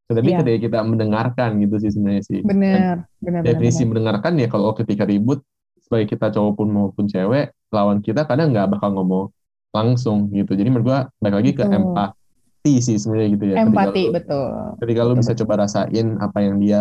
tapi 0.08 0.28
Iya. 0.28 0.38
ketika 0.42 0.58
kita 0.66 0.78
mendengarkan 0.84 1.50
gitu 1.62 1.74
sih 1.78 1.90
sebenarnya 1.94 2.22
sih 2.26 2.40
bener 2.42 3.06
bener 3.22 3.40
definisi 3.46 3.82
bener. 3.82 3.88
mendengarkan 3.96 4.32
ya 4.36 4.46
kalau 4.50 4.74
ketika 4.74 5.06
ribut 5.06 5.40
sebagai 5.80 6.06
kita 6.12 6.28
cowok 6.30 6.52
pun 6.58 6.68
maupun 6.68 7.04
cewek 7.06 7.52
lawan 7.70 7.98
kita 8.00 8.24
kadang 8.24 8.52
nggak 8.52 8.68
bakal 8.76 8.92
ngomong 8.92 9.26
langsung 9.72 10.28
gitu 10.30 10.52
jadi 10.52 10.68
menurut 10.68 10.84
gua 10.84 10.98
balik 11.16 11.36
lagi 11.40 11.50
ke 11.56 11.64
empati 11.64 12.74
sih 12.78 13.00
sebenarnya 13.00 13.28
gitu 13.34 13.44
ya 13.48 13.56
empati 13.62 13.88
ketika 13.88 14.04
lu, 14.04 14.12
betul 14.12 14.46
ketika 14.84 15.00
lu 15.00 15.12
Betul, 15.12 15.20
bisa 15.24 15.32
betul. 15.32 15.40
coba 15.44 15.54
rasain 15.64 16.06
apa 16.20 16.38
yang 16.44 16.54
dia 16.60 16.80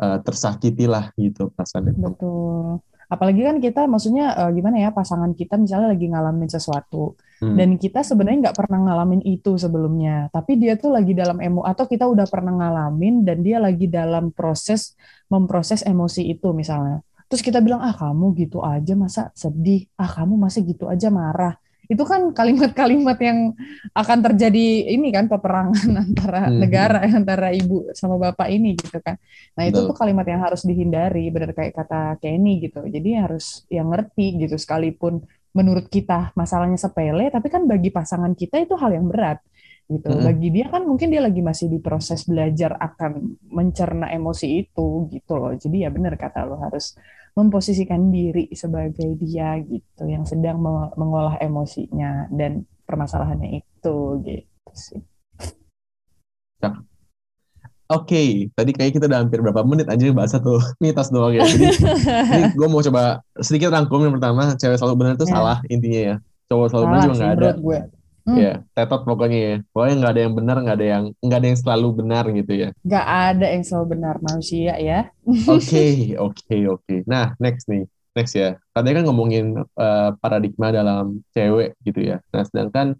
uh, 0.00 0.18
tersakiti 0.24 0.84
lah 0.88 1.12
gitu 1.20 1.52
perasaannya 1.52 1.92
Betul. 1.92 2.80
Apalagi 3.12 3.44
kan 3.44 3.60
kita, 3.60 3.84
maksudnya 3.84 4.32
eh, 4.32 4.50
gimana 4.56 4.80
ya, 4.80 4.88
pasangan 4.88 5.36
kita 5.36 5.60
misalnya 5.60 5.92
lagi 5.92 6.08
ngalamin 6.08 6.48
sesuatu, 6.48 7.20
Hmm. 7.42 7.58
dan 7.58 7.74
kita 7.74 8.06
sebenarnya 8.06 8.38
nggak 8.48 8.58
pernah 8.62 8.78
ngalamin 8.86 9.18
itu 9.26 9.58
sebelumnya, 9.58 10.30
tapi 10.30 10.54
dia 10.62 10.78
tuh 10.78 10.94
lagi 10.94 11.10
dalam 11.10 11.42
emo, 11.42 11.66
atau 11.66 11.90
kita 11.90 12.06
udah 12.06 12.24
pernah 12.30 12.54
ngalamin 12.54 13.26
dan 13.26 13.42
dia 13.42 13.58
lagi 13.58 13.90
dalam 13.90 14.30
proses 14.30 14.94
memproses 15.26 15.82
emosi 15.82 16.30
itu 16.30 16.54
misalnya. 16.54 17.02
Terus 17.26 17.42
kita 17.42 17.58
bilang, 17.58 17.82
ah 17.82 17.90
kamu 17.90 18.38
gitu 18.38 18.62
aja 18.62 18.94
masa 18.94 19.34
sedih, 19.34 19.90
ah 19.98 20.06
kamu 20.06 20.38
masa 20.38 20.62
gitu 20.62 20.86
aja 20.86 21.10
marah. 21.10 21.58
Itu 21.90 22.02
kan 22.06 22.30
kalimat-kalimat 22.34 23.18
yang 23.20 23.38
akan 23.92 24.18
terjadi 24.24 24.66
ini 24.94 25.08
kan 25.12 25.26
peperangan 25.28 25.88
antara 26.04 26.40
Hmm. 26.46 26.58
negara, 26.58 27.02
antara 27.04 27.48
ibu 27.54 27.90
sama 27.94 28.16
bapak 28.20 28.48
ini 28.50 28.74
gitu 28.78 28.98
kan. 29.02 29.16
Nah, 29.58 29.64
itu 29.68 29.78
Betul. 29.78 29.86
tuh 29.86 29.96
kalimat 29.96 30.24
yang 30.26 30.40
harus 30.42 30.62
dihindari, 30.64 31.28
benar 31.34 31.52
kayak 31.52 31.74
kata 31.76 32.16
Kenny 32.22 32.62
gitu. 32.64 32.80
Jadi 32.86 33.08
harus 33.18 33.64
yang 33.68 33.90
ngerti 33.92 34.40
gitu, 34.46 34.56
sekalipun 34.56 35.22
menurut 35.52 35.86
kita 35.92 36.32
masalahnya 36.32 36.80
sepele, 36.80 37.28
tapi 37.28 37.52
kan 37.52 37.68
bagi 37.68 37.92
pasangan 37.92 38.32
kita 38.32 38.56
itu 38.64 38.72
hal 38.80 38.90
yang 38.96 39.06
berat 39.12 39.38
gitu. 39.90 40.08
Mm-mm. 40.08 40.22
Bagi 40.22 40.48
dia 40.54 40.66
kan 40.72 40.82
mungkin 40.88 41.12
dia 41.12 41.20
lagi 41.20 41.44
masih 41.44 41.68
di 41.68 41.78
proses 41.82 42.24
belajar 42.24 42.72
akan 42.80 43.36
mencerna 43.52 44.08
emosi 44.14 44.46
itu 44.64 45.10
gitu 45.12 45.32
loh. 45.36 45.52
Jadi 45.52 45.84
ya 45.84 45.90
benar 45.92 46.16
kata 46.16 46.48
lo 46.48 46.56
harus 46.56 46.96
memposisikan 47.32 48.12
diri 48.12 48.52
sebagai 48.52 49.16
dia 49.16 49.56
gitu 49.60 50.04
yang 50.04 50.24
sedang 50.24 50.60
me- 50.60 50.92
mengolah 50.94 51.40
emosinya 51.40 52.28
dan 52.28 52.64
permasalahannya 52.84 53.64
itu 53.64 53.96
gitu 54.22 54.72
sih. 54.72 55.00
Oke, 57.92 58.48
tadi 58.56 58.72
kayak 58.72 58.96
kita 58.96 59.04
udah 59.04 59.20
hampir 59.20 59.44
berapa 59.44 59.60
menit 59.68 59.84
aja 59.84 60.00
bahasa 60.16 60.40
tuh 60.40 60.56
mitos 60.80 61.12
doang 61.12 61.36
ya. 61.36 61.44
Jadi, 61.44 61.76
jadi 62.32 62.44
gue 62.56 62.68
mau 62.72 62.80
coba 62.80 63.20
sedikit 63.36 63.68
rangkum 63.68 64.00
yang 64.00 64.16
pertama, 64.16 64.56
cewek 64.56 64.80
selalu 64.80 64.94
benar 64.96 65.12
itu 65.20 65.28
Ya. 65.28 65.32
salah 65.36 65.58
intinya 65.68 66.00
ya. 66.00 66.16
Cowok 66.48 66.66
selalu 66.72 66.84
benar 66.88 67.00
juga 67.04 67.14
nggak 67.20 67.32
ada. 67.36 67.50
gue. 67.60 67.78
Hmm. 68.22 68.38
Ya, 68.38 68.52
tetot 68.78 69.02
pokoknya 69.02 69.38
ya. 69.38 69.54
Pokoknya 69.74 69.94
nggak 69.98 70.12
ada 70.14 70.22
yang 70.22 70.34
benar, 70.38 70.56
nggak 70.62 70.76
ada 70.78 70.86
yang 70.86 71.04
nggak 71.18 71.38
ada 71.42 71.48
yang 71.50 71.58
selalu 71.58 71.88
benar 71.98 72.24
gitu 72.30 72.52
ya. 72.54 72.68
Gak 72.86 73.06
ada 73.06 73.46
yang 73.50 73.64
selalu 73.66 73.86
benar 73.98 74.14
manusia 74.22 74.72
ya. 74.78 75.10
Oke, 75.26 75.84
oke, 76.30 76.56
oke. 76.70 76.94
Nah, 77.10 77.34
next 77.42 77.66
nih. 77.66 77.82
Next 78.14 78.34
ya. 78.38 78.60
Katanya 78.70 79.02
kan 79.02 79.04
ngomongin 79.10 79.44
eh, 79.58 80.10
paradigma 80.22 80.70
dalam 80.70 81.26
cewek 81.34 81.74
gitu 81.82 82.00
ya. 82.14 82.22
Nah, 82.30 82.42
sedangkan 82.46 82.94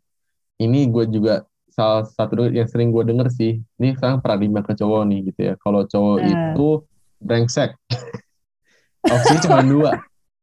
ini 0.59 0.91
gue 0.91 1.07
juga 1.07 1.47
salah 1.73 2.05
satu 2.05 2.51
yang 2.51 2.67
sering 2.67 2.91
gue 2.91 3.07
denger 3.07 3.31
sih. 3.31 3.63
Ini 3.79 3.95
sekarang 3.97 4.19
paradigma 4.21 4.61
ke 4.67 4.75
cowok 4.75 5.03
nih 5.07 5.21
gitu 5.31 5.41
ya. 5.53 5.55
Kalau 5.63 5.87
cowok 5.87 6.17
Nah. 6.19 6.29
itu 6.29 6.69
brengsek. 7.23 7.79
Opsinya 9.07 9.41
cuma 9.47 9.61
dua. 9.63 9.91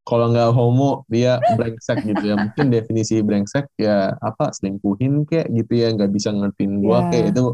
Kalau 0.09 0.25
nggak 0.33 0.49
homo, 0.57 1.05
dia 1.05 1.37
brengsek 1.53 2.01
gitu 2.01 2.23
ya. 2.33 2.35
Mungkin 2.35 2.65
definisi 2.73 3.21
brengsek 3.21 3.69
ya 3.77 4.17
apa 4.17 4.49
selingkuhin 4.57 5.29
kayak 5.29 5.47
gitu 5.53 5.73
ya. 5.77 5.87
Nggak 5.93 6.09
bisa 6.09 6.29
ngertiin 6.33 6.81
gue 6.81 6.97
Ya. 6.97 7.09
kayak 7.13 7.25
itu 7.37 7.45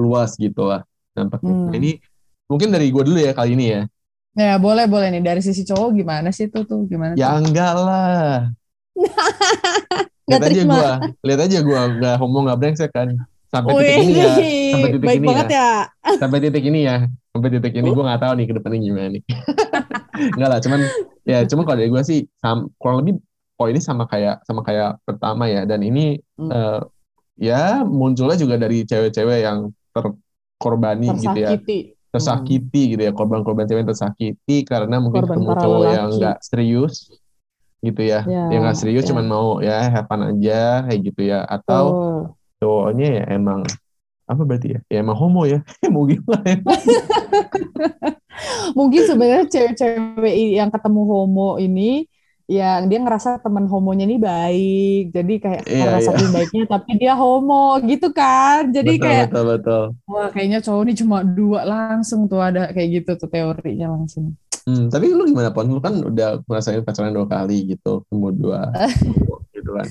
luas 0.00 0.30
gitu 0.40 0.62
lah. 0.64 0.80
Nampaknya. 1.12 1.52
Hmm. 1.52 1.68
Nah, 1.68 1.76
ini 1.76 1.90
mungkin 2.48 2.68
dari 2.72 2.88
gue 2.88 3.02
dulu 3.04 3.18
ya 3.20 3.32
kali 3.36 3.52
ini 3.52 3.66
ya. 3.76 3.82
Ya 4.38 4.54
boleh 4.56 4.86
boleh 4.88 5.10
nih 5.12 5.20
dari 5.20 5.40
sisi 5.44 5.66
cowok 5.68 5.98
gimana 5.98 6.30
sih 6.32 6.46
tuh 6.48 6.62
tuh 6.64 6.86
gimana 6.88 7.12
Ya 7.18 7.36
tuh? 7.36 7.44
enggak 7.44 7.72
lah. 7.76 8.54
Lihat 10.28 10.42
aja 10.44 10.62
gua, 10.68 10.88
lihat 11.24 11.40
aja 11.48 11.58
gua 11.64 11.80
nggak 11.88 12.14
homo 12.20 12.38
nggak 12.44 12.58
brengsek 12.60 12.90
kan. 12.92 13.08
Sampai 13.48 13.72
titik 13.80 14.04
ini 14.04 14.12
ya, 14.20 14.34
sampai 14.76 14.88
titik 14.92 15.08
baik 15.08 15.18
ini 15.18 15.26
banget 15.26 15.48
ya. 15.56 15.68
sampai 16.20 16.38
titik 16.44 16.64
ini 16.68 16.80
ya, 16.84 16.96
sampai 17.38 17.50
titik 17.54 17.72
ini 17.72 17.88
gua 17.88 18.04
nggak 18.04 18.20
tahu 18.20 18.32
nih 18.34 18.46
ke 18.46 18.54
depannya 18.58 18.78
gimana 18.82 19.08
nih. 19.14 19.22
Enggak 20.34 20.48
lah, 20.50 20.60
cuman 20.60 20.80
ya 21.22 21.38
cuman 21.46 21.62
kalau 21.62 21.78
dari 21.78 21.88
gua 21.88 22.02
sih 22.02 22.18
sam, 22.36 22.66
kurang 22.74 22.96
lebih 23.00 23.22
poinnya 23.54 23.80
sama 23.80 24.04
kayak 24.04 24.42
sama 24.42 24.62
kayak 24.62 24.98
pertama 25.02 25.46
ya 25.46 25.62
dan 25.62 25.80
ini 25.80 26.18
Hmm. 26.34 26.50
eh, 26.50 26.80
ya 27.36 27.82
munculnya 27.82 28.34
juga 28.34 28.54
dari 28.54 28.82
cewek-cewek 28.82 29.38
yang 29.42 29.70
terkorbani 29.90 31.10
gitu 31.16 31.34
ya 31.34 31.54
Tersakiti. 31.54 31.78
tersakiti 32.08 32.82
gitu 32.94 33.02
ya 33.02 33.10
korban-korban 33.10 33.62
cewek 33.62 33.82
yang 33.82 33.90
tersakiti 33.90 34.56
karena 34.62 34.98
mungkin 34.98 35.22
Korban 35.22 35.34
ketemu 35.34 35.50
cowok 35.54 35.78
lelaki. 35.80 35.94
yang 35.94 36.08
nggak 36.14 36.36
serius 36.40 36.94
gitu 37.78 38.00
ya 38.00 38.20
Ya, 38.22 38.42
yang 38.48 38.62
nggak 38.62 38.74
serius 38.76 39.02
ya. 39.02 39.08
cuman 39.10 39.26
mau 39.26 39.58
ya 39.58 39.78
have 39.88 40.06
fun 40.06 40.22
aja 40.24 40.86
kayak 40.86 41.00
gitu 41.04 41.20
ya 41.24 41.42
atau 41.42 41.84
Betul. 41.86 42.18
cowoknya 42.58 43.06
ya 43.12 43.24
emang 43.32 43.60
apa 44.28 44.42
berarti 44.44 44.76
ya 44.76 44.80
ya 44.92 44.98
emang 45.00 45.16
homo 45.16 45.48
ya 45.48 45.64
mau 45.88 46.04
gimana 46.10 46.44
ya 46.44 46.58
Mungkin 48.78 49.02
sebenarnya 49.02 49.46
cewek-cewek 49.50 50.34
yang 50.54 50.70
ketemu 50.70 51.02
homo 51.02 51.58
ini 51.58 52.06
yang 52.48 52.88
dia 52.88 52.96
ngerasa 53.04 53.44
teman 53.44 53.68
homonya 53.68 54.08
ini 54.08 54.16
baik. 54.16 55.12
Jadi 55.12 55.34
kayak 55.36 55.62
karena 55.68 55.98
iya. 56.00 56.06
saking 56.06 56.30
baiknya 56.32 56.64
tapi 56.64 56.90
dia 56.96 57.12
homo 57.18 57.76
gitu 57.84 58.08
kan. 58.14 58.72
Jadi 58.72 58.96
betul 58.96 59.04
kayak 59.04 59.26
betul 59.28 59.44
betul 59.52 59.84
wah 60.08 60.28
kayaknya 60.32 60.58
cowok 60.64 60.82
ini 60.88 60.94
cuma 60.96 61.16
dua 61.20 61.60
langsung 61.68 62.24
tuh 62.24 62.40
ada 62.40 62.72
kayak 62.72 63.04
gitu 63.04 63.10
tuh 63.20 63.28
teorinya 63.28 63.92
langsung. 63.92 64.32
Hmm, 64.64 64.92
tapi 64.92 65.12
lu 65.12 65.24
gimana 65.28 65.52
pon? 65.52 65.68
Lu 65.68 65.80
kan 65.80 65.96
udah 65.96 66.44
ngerasain 66.44 66.84
pacaran 66.84 67.16
dua 67.16 67.24
kali 67.24 67.72
gitu, 67.72 68.04
ketemu 68.04 68.28
dua, 68.36 68.68
gitu 69.56 69.70
kan, 69.72 69.86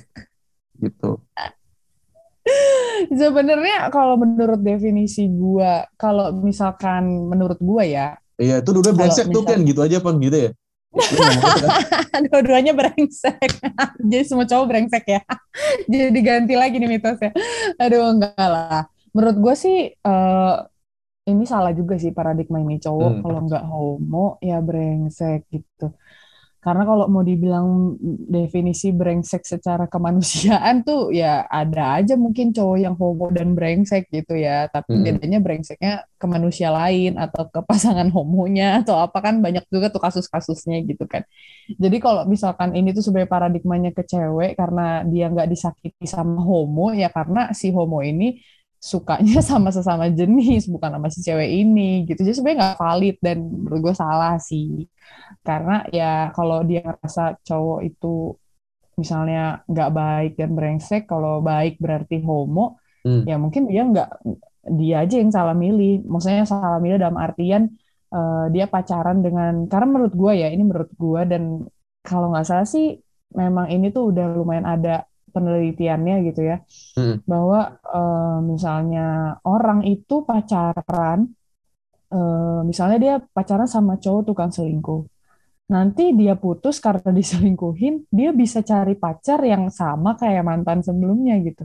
gitu. 0.78 1.10
Sebenarnya 3.12 3.90
kalau 3.94 4.18
menurut 4.18 4.60
definisi 4.60 5.28
gua, 5.30 5.86
kalau 5.96 6.34
misalkan 6.42 7.28
menurut 7.30 7.60
gua 7.62 7.84
ya, 7.86 8.08
Iya, 8.38 8.62
itu 8.62 8.70
dua 8.70 8.94
brengsek 8.94 9.34
tuh 9.34 9.42
kan 9.42 9.66
gitu 9.66 9.82
aja 9.82 9.98
pon 9.98 10.22
gitu 10.22 10.38
ya. 10.38 10.52
Gitu 10.98 11.20
kan? 11.20 12.22
dua-duanya 12.30 12.74
brengsek. 12.74 13.50
Jadi 14.10 14.24
semua 14.26 14.46
cowok 14.46 14.66
brengsek 14.70 15.06
ya. 15.10 15.22
Jadi 15.92 16.20
ganti 16.22 16.54
lagi 16.54 16.78
nih 16.78 16.90
mitosnya. 16.90 17.34
Aduh, 17.82 18.14
enggak 18.14 18.38
lah. 18.38 18.86
Menurut 19.14 19.38
gue 19.42 19.54
sih 19.58 19.78
eh, 19.90 20.56
ini 21.28 21.44
salah 21.44 21.74
juga 21.76 22.00
sih 22.00 22.14
paradigma 22.16 22.62
ini 22.64 22.78
cowok 22.80 23.10
Hmm. 23.10 23.22
kalau 23.26 23.40
nggak 23.50 23.64
homo 23.68 24.28
ya 24.40 24.58
brengsek 24.64 25.50
gitu. 25.50 25.92
Karena 26.68 26.84
kalau 26.84 27.06
mau 27.08 27.24
dibilang 27.24 27.96
definisi 28.28 28.92
brengsek 28.92 29.48
secara 29.48 29.88
kemanusiaan 29.88 30.84
tuh 30.88 31.16
ya 31.16 31.48
ada 31.48 32.04
aja 32.04 32.20
mungkin 32.20 32.52
cowok 32.52 32.78
yang 32.84 32.96
homo 33.00 33.32
dan 33.32 33.56
brengsek 33.56 34.12
gitu 34.12 34.36
ya. 34.36 34.68
Tapi 34.68 35.00
Hmm. 35.00 35.04
bedanya 35.08 35.40
brengseknya 35.40 35.94
ke 36.20 36.26
manusia 36.28 36.68
lain 36.76 37.16
atau 37.16 37.48
ke 37.48 37.60
pasangan 37.64 38.12
homonya 38.12 38.84
atau 38.84 39.00
apa 39.00 39.18
kan 39.24 39.40
banyak 39.40 39.64
juga 39.72 39.88
tuh 39.94 40.04
kasus-kasusnya 40.04 40.84
gitu 40.84 41.08
kan. 41.08 41.24
Jadi 41.68 41.98
kalau 42.04 42.24
misalkan 42.28 42.72
ini 42.80 42.92
tuh 42.96 43.04
sebagai 43.08 43.28
paradigmanya 43.32 43.92
ke 43.92 44.04
cewek 44.08 44.56
karena 44.60 45.04
dia 45.08 45.28
nggak 45.32 45.48
disakiti 45.52 46.06
sama 46.08 46.40
homo 46.44 46.92
ya 46.96 47.08
karena 47.12 47.52
si 47.56 47.72
homo 47.76 48.00
ini 48.04 48.40
sukanya 48.80 49.40
sama 49.50 49.70
sesama 49.74 50.06
jenis 50.14 50.70
bukan 50.74 50.90
sama 50.96 51.08
si 51.14 51.20
cewek 51.26 51.50
ini 51.50 52.06
gitu. 52.08 52.20
Jadi 52.26 52.36
sebenarnya 52.38 52.60
nggak 52.62 52.80
valid 52.84 53.16
dan 53.26 53.38
menurut 53.44 53.80
gue 53.92 53.96
salah 53.98 54.36
sih. 54.42 54.86
Karena 55.46 55.84
ya 55.94 56.32
kalau 56.36 56.62
dia 56.70 56.82
ngerasa 56.86 57.40
cowok 57.48 57.80
itu 57.90 58.08
misalnya 59.02 59.62
nggak 59.70 59.90
baik 59.94 60.32
dan 60.40 60.50
brengsek, 60.58 61.02
kalau 61.12 61.40
baik 61.50 61.78
berarti 61.84 62.16
homo, 62.26 62.82
Hmm. 63.06 63.24
ya 63.30 63.36
mungkin 63.40 63.70
dia 63.72 63.82
nggak 63.88 64.10
dia 64.80 64.96
aja 65.04 65.16
yang 65.22 65.32
salah 65.32 65.56
milih. 65.56 66.04
Maksudnya 66.12 66.44
salah 66.50 66.80
milih 66.84 67.00
dalam 67.00 67.18
artian 67.20 67.64
eh, 68.14 68.46
dia 68.54 68.66
pacaran 68.68 69.18
dengan 69.26 69.54
karena 69.72 69.88
menurut 69.92 70.14
gue 70.16 70.34
ya 70.44 70.48
ini 70.54 70.64
menurut 70.68 70.92
gue 70.96 71.22
dan 71.32 71.44
kalau 72.04 72.32
nggak 72.32 72.48
salah 72.48 72.68
sih 72.68 73.00
memang 73.36 73.68
ini 73.72 73.92
tuh 73.96 74.12
udah 74.12 74.26
lumayan 74.40 74.68
ada 74.68 75.07
penelitiannya 75.36 76.16
gitu 76.32 76.42
ya 76.52 76.58
Hmm. 76.98 77.22
bahwa 77.32 77.60
eh, 77.96 78.38
misalnya 78.52 79.02
orang 79.48 79.80
itu 79.88 80.16
pacaran 80.30 81.20
eh, 82.14 82.60
misalnya 82.70 82.98
dia 83.04 83.14
pacaran 83.36 83.70
sama 83.70 83.94
cowok 84.04 84.24
tukang 84.30 84.52
selingkuh 84.56 85.02
nanti 85.74 86.04
dia 86.20 86.36
putus 86.40 86.78
karena 86.86 87.10
diselingkuhin 87.20 87.96
dia 88.12 88.32
bisa 88.36 88.60
cari 88.72 88.96
pacar 89.04 89.40
yang 89.54 89.70
sama 89.74 90.16
kayak 90.22 90.44
mantan 90.48 90.80
sebelumnya 90.88 91.36
gitu 91.48 91.64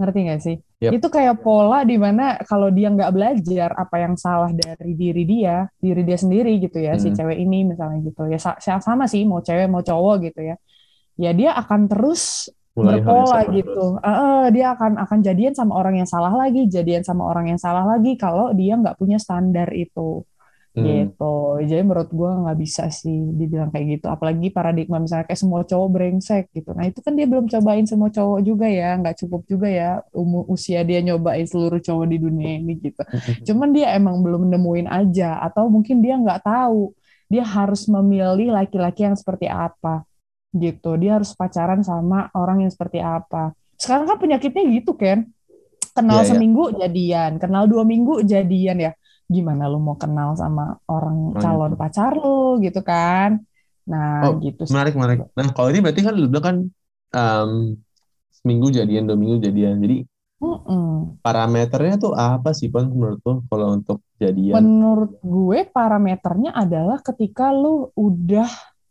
ngerti 0.00 0.18
nggak 0.26 0.40
sih 0.40 0.56
Yap. 0.80 0.92
itu 0.96 1.06
kayak 1.12 1.36
pola 1.44 1.84
di 1.84 1.96
mana 2.00 2.40
kalau 2.48 2.72
dia 2.72 2.88
nggak 2.88 3.12
belajar 3.12 3.70
apa 3.76 3.96
yang 4.00 4.14
salah 4.16 4.48
dari 4.50 4.92
diri 4.96 5.22
dia 5.28 5.68
diri 5.76 6.02
dia 6.08 6.16
sendiri 6.18 6.56
gitu 6.64 6.78
ya 6.80 6.96
si 6.96 7.12
Hmm. 7.12 7.16
cewek 7.18 7.36
ini 7.36 7.58
misalnya 7.68 7.98
gitu 8.08 8.22
ya 8.32 8.38
sa- 8.40 8.56
sama 8.80 9.04
sih 9.12 9.22
mau 9.28 9.44
cewek 9.44 9.68
mau 9.68 9.84
cowok 9.84 10.16
gitu 10.32 10.40
ya 10.50 10.56
ya 11.20 11.30
dia 11.36 11.50
akan 11.60 11.80
terus 11.90 12.48
Mulai 12.80 13.00
berpola 13.04 13.40
gitu. 13.52 13.80
Eh, 14.00 14.44
dia 14.56 14.66
akan 14.74 14.92
akan 15.04 15.18
jadian 15.26 15.54
sama 15.58 15.72
orang 15.80 15.94
yang 16.00 16.08
salah 16.08 16.32
lagi, 16.32 16.60
jadian 16.70 17.02
sama 17.04 17.22
orang 17.30 17.52
yang 17.52 17.60
salah 17.60 17.84
lagi 17.84 18.16
kalau 18.16 18.52
dia 18.56 18.74
nggak 18.80 18.96
punya 19.00 19.18
standar 19.20 19.68
itu 19.76 20.24
Hmm. 20.70 20.86
gitu. 20.86 21.58
Jadi 21.66 21.82
menurut 21.82 22.10
gua 22.14 22.30
nggak 22.46 22.58
bisa 22.62 22.82
sih 22.94 23.18
dibilang 23.34 23.74
kayak 23.74 23.86
gitu. 23.98 24.06
Apalagi 24.06 24.54
paradigma 24.54 25.02
misalnya 25.02 25.26
kayak 25.26 25.40
semua 25.42 25.62
cowok 25.66 25.88
brengsek 25.94 26.44
gitu. 26.54 26.70
Nah 26.78 26.86
itu 26.86 27.02
kan 27.02 27.12
dia 27.18 27.26
belum 27.26 27.50
cobain 27.50 27.84
semua 27.90 28.06
cowok 28.14 28.40
juga 28.46 28.66
ya, 28.70 28.94
nggak 29.02 29.16
cukup 29.26 29.42
juga 29.50 29.66
ya 29.66 29.98
umur 30.14 30.46
usia 30.46 30.80
dia 30.86 31.02
nyobain 31.02 31.42
seluruh 31.42 31.82
cowok 31.82 32.06
di 32.06 32.16
dunia 32.22 32.50
ini 32.62 32.72
gitu. 32.86 33.02
Cuman 33.50 33.74
dia 33.74 33.98
emang 33.98 34.22
belum 34.22 34.46
nemuin 34.46 34.86
aja 34.86 35.42
atau 35.42 35.66
mungkin 35.66 35.98
dia 36.06 36.14
nggak 36.14 36.40
tahu 36.46 36.94
dia 37.30 37.42
harus 37.46 37.86
memilih 37.90 38.50
laki-laki 38.54 39.06
yang 39.06 39.14
seperti 39.18 39.46
apa 39.50 40.02
gitu. 40.54 40.88
Dia 41.00 41.18
harus 41.20 41.30
pacaran 41.36 41.80
sama 41.86 42.28
orang 42.34 42.66
yang 42.66 42.72
seperti 42.74 42.98
apa. 43.02 43.54
Sekarang 43.78 44.06
kan 44.10 44.18
penyakitnya 44.22 44.62
gitu 44.76 44.92
kan. 44.98 45.26
Iya, 45.96 45.96
Kenal 45.96 46.20
iya. 46.26 46.30
seminggu 46.30 46.70
jadian, 46.80 47.38
kenal 47.42 47.66
dua 47.70 47.82
minggu 47.84 48.22
jadian 48.24 48.78
ya. 48.80 48.92
Gimana 49.30 49.66
lu 49.70 49.78
mau 49.82 49.96
kenal 49.98 50.34
sama 50.38 50.78
orang 50.90 51.34
Oh, 51.34 51.40
calon 51.42 51.72
gitu. 51.72 51.76
pacar 51.80 52.12
lu 52.18 52.60
gitu 52.64 52.80
kan? 52.86 53.42
Nah, 53.90 54.14
Oh, 54.22 54.32
gitu 54.44 54.64
sih. 54.66 54.72
Menarik, 54.72 54.94
menarik. 55.00 55.18
Nah, 55.36 55.48
kalau 55.56 55.68
ini 55.72 55.80
berarti 55.84 56.00
kan 56.06 56.14
lu 56.20 56.26
bilang 56.28 56.44
kan 56.48 56.56
em, 57.16 57.50
seminggu 58.38 58.66
jadian, 58.78 59.04
dua 59.08 59.16
minggu 59.22 59.36
jadian. 59.46 59.76
Jadi 59.84 59.96
Mm-mm. 60.42 61.18
parameternya 61.24 61.94
tuh 62.04 62.12
apa 62.16 62.50
sih, 62.58 62.68
Pon, 62.72 62.84
menurut 62.92 63.20
lu 63.26 63.32
kalau 63.50 63.66
untuk 63.76 63.98
jadian? 64.22 64.64
Menurut 64.64 65.12
gue 65.22 65.58
parameternya 65.70 66.50
adalah 66.54 66.98
ketika 67.06 67.54
lu 67.54 67.94
udah 67.94 68.50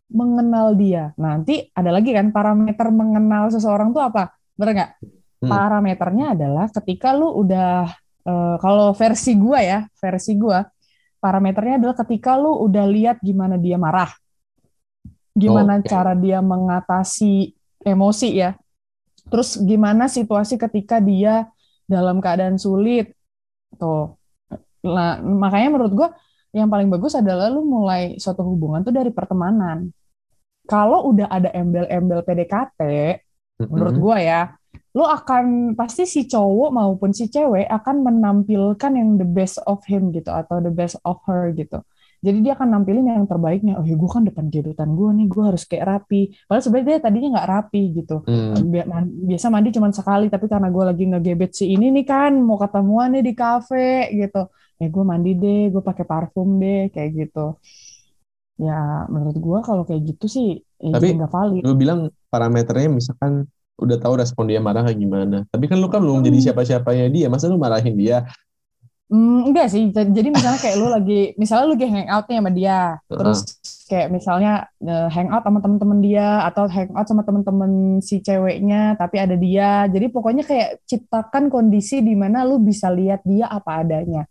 mengenal 0.10 0.74
dia. 0.74 1.14
Nanti 1.16 1.70
ada 1.72 1.94
lagi 1.94 2.12
kan 2.12 2.34
parameter 2.34 2.90
mengenal 2.90 3.54
seseorang 3.54 3.94
tuh 3.94 4.04
apa? 4.04 4.34
Bener 4.58 4.74
nggak? 4.76 4.92
Hmm. 5.40 5.50
Parameternya 5.50 6.26
adalah 6.36 6.68
ketika 6.68 7.16
lu 7.16 7.32
udah 7.46 7.88
eh, 8.26 8.56
kalau 8.60 8.92
versi 8.98 9.38
gua 9.38 9.60
ya, 9.62 9.80
versi 9.96 10.36
gua 10.36 10.66
parameternya 11.20 11.84
adalah 11.84 11.96
ketika 12.00 12.40
lu 12.40 12.64
udah 12.66 12.88
lihat 12.88 13.20
gimana 13.20 13.60
dia 13.60 13.76
marah. 13.76 14.10
Gimana 15.36 15.80
Oke. 15.80 15.88
cara 15.88 16.16
dia 16.16 16.40
mengatasi 16.40 17.54
emosi 17.84 18.30
ya. 18.40 18.56
Terus 19.30 19.62
gimana 19.62 20.10
situasi 20.10 20.58
ketika 20.58 20.98
dia 20.98 21.48
dalam 21.86 22.24
keadaan 22.24 22.58
sulit. 22.58 23.14
Tuh. 23.78 24.18
Nah, 24.84 25.22
makanya 25.22 25.70
menurut 25.76 25.94
gua 25.94 26.10
yang 26.50 26.66
paling 26.66 26.90
bagus 26.90 27.14
adalah 27.14 27.52
lu 27.52 27.62
mulai 27.62 28.18
suatu 28.18 28.42
hubungan 28.42 28.82
tuh 28.82 28.96
dari 28.96 29.14
pertemanan. 29.14 29.94
Kalau 30.70 31.10
udah 31.10 31.28
ada 31.34 31.50
embel-embel 31.50 32.22
PDKT, 32.22 32.82
menurut 33.74 33.96
Mm-mm. 33.98 34.04
gua 34.06 34.18
ya, 34.22 34.42
lu 34.94 35.02
akan 35.06 35.74
pasti 35.74 36.06
si 36.06 36.30
cowok 36.30 36.70
maupun 36.70 37.10
si 37.10 37.26
cewek 37.30 37.66
akan 37.66 38.06
menampilkan 38.06 38.92
yang 38.94 39.18
the 39.18 39.26
best 39.26 39.58
of 39.66 39.82
him 39.90 40.14
gitu 40.14 40.30
atau 40.30 40.62
the 40.62 40.70
best 40.70 41.02
of 41.06 41.18
her 41.26 41.50
gitu. 41.58 41.82
Jadi 42.20 42.38
dia 42.44 42.52
akan 42.52 42.68
nampilin 42.76 43.08
yang 43.08 43.24
terbaiknya. 43.32 43.80
Oh 43.80 43.86
ya 43.88 43.96
gue 43.96 44.10
kan 44.12 44.28
depan 44.28 44.52
gebetan 44.52 44.92
gue 44.92 45.10
nih, 45.16 45.28
gue 45.32 45.44
harus 45.46 45.64
kayak 45.64 45.86
rapi. 45.88 46.36
Padahal 46.46 46.64
sebenarnya 46.68 46.88
dia 46.92 47.00
tadinya 47.00 47.30
nggak 47.40 47.50
rapi 47.50 47.82
gitu. 47.96 48.16
Hmm. 48.28 48.60
Biasa 49.24 49.48
mandi 49.48 49.70
cuma 49.72 49.88
sekali, 49.96 50.28
tapi 50.28 50.46
karena 50.52 50.68
gue 50.68 50.84
lagi 50.84 51.04
ngegebet 51.08 51.52
si 51.56 51.66
ini 51.72 51.96
nih 51.96 52.04
kan, 52.04 52.36
mau 52.44 52.60
ketemuan 52.60 53.16
nih 53.16 53.24
di 53.24 53.34
kafe 53.34 54.12
gitu. 54.12 54.52
Ya 54.80 54.88
gue 54.92 55.04
mandi 55.08 55.32
deh, 55.40 55.72
gue 55.72 55.80
pakai 55.80 56.04
parfum 56.04 56.60
deh, 56.60 56.92
kayak 56.92 57.10
gitu. 57.16 57.56
Ya 58.60 59.08
menurut 59.08 59.40
gue 59.40 59.60
kalau 59.64 59.84
kayak 59.88 60.04
gitu 60.04 60.28
sih, 60.28 60.60
ya 60.84 61.00
Tapi 61.00 61.16
nggak 61.16 61.32
valid. 61.32 61.62
Lu 61.64 61.74
bilang 61.80 62.12
parameternya 62.28 62.92
misalkan 62.92 63.48
udah 63.80 63.96
tahu 63.96 64.20
respon 64.20 64.52
dia 64.52 64.60
marah 64.60 64.84
kayak 64.84 65.00
gimana. 65.00 65.48
Tapi 65.48 65.66
kan 65.72 65.80
lu 65.80 65.88
kan 65.88 66.04
belum 66.04 66.20
jadi 66.20 66.52
siapa-siapanya 66.52 67.08
dia. 67.08 67.32
Masa 67.32 67.48
lu 67.48 67.56
marahin 67.56 67.96
dia? 67.96 68.28
Hmm, 69.10 69.50
enggak 69.50 69.74
sih. 69.74 69.90
Jadi 69.90 70.30
misalnya 70.30 70.62
kayak 70.62 70.78
lu 70.78 70.86
lagi, 70.86 71.34
misalnya 71.34 71.66
lu 71.66 71.74
lagi 71.74 71.88
hangout 71.90 72.26
nih 72.30 72.38
sama 72.38 72.52
dia, 72.54 72.80
terus 73.10 73.40
kayak 73.90 74.08
misalnya 74.14 74.52
eh, 74.86 75.08
hangout 75.10 75.42
sama 75.42 75.60
temen-temen 75.66 76.00
dia 76.06 76.46
atau 76.46 76.70
hangout 76.70 77.08
sama 77.10 77.24
temen-temen 77.26 77.72
si 78.06 78.22
ceweknya, 78.22 78.94
tapi 79.02 79.18
ada 79.18 79.34
dia. 79.34 79.90
Jadi 79.90 80.14
pokoknya 80.14 80.46
kayak 80.46 80.86
ciptakan 80.86 81.50
kondisi 81.50 82.06
di 82.06 82.14
mana 82.14 82.46
lu 82.46 82.62
bisa 82.62 82.94
lihat 82.94 83.26
dia 83.26 83.50
apa 83.50 83.82
adanya. 83.82 84.30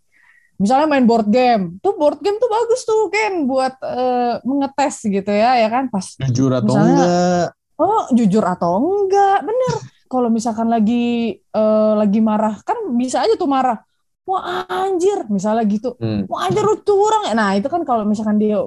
Misalnya 0.59 0.91
main 0.91 1.07
board 1.07 1.31
game, 1.31 1.79
tuh 1.79 1.95
board 1.95 2.19
game 2.19 2.35
tuh 2.35 2.51
bagus 2.51 2.83
tuh 2.83 3.07
kan 3.07 3.47
buat 3.47 3.79
eh, 3.79 4.43
mengetes 4.43 5.07
gitu 5.07 5.31
ya, 5.31 5.55
ya 5.55 5.71
kan 5.71 5.87
pas 5.87 6.03
Jujur 6.19 6.51
atau 6.51 6.75
Misalnya- 6.75 6.91
enggak? 6.99 7.47
Oh, 7.79 8.03
jujur 8.11 8.43
atau 8.43 8.71
enggak? 8.75 9.39
Bener. 9.47 9.73
Kalau 10.11 10.27
misalkan 10.27 10.67
lagi 10.67 11.39
eh, 11.39 11.93
lagi 11.95 12.19
marah, 12.19 12.59
kan 12.67 12.75
bisa 12.99 13.23
aja 13.23 13.39
tuh 13.39 13.47
marah. 13.47 13.79
Wah 14.27 14.67
anjir, 14.67 15.25
misalnya 15.31 15.63
gitu. 15.63 15.95
Hmm. 15.95 16.27
Wah 16.27 16.51
anjir 16.51 16.61
lu 16.61 16.75
curang. 16.83 17.31
Nah 17.33 17.55
itu 17.55 17.71
kan 17.71 17.81
kalau 17.87 18.03
misalkan 18.03 18.35
dia 18.35 18.59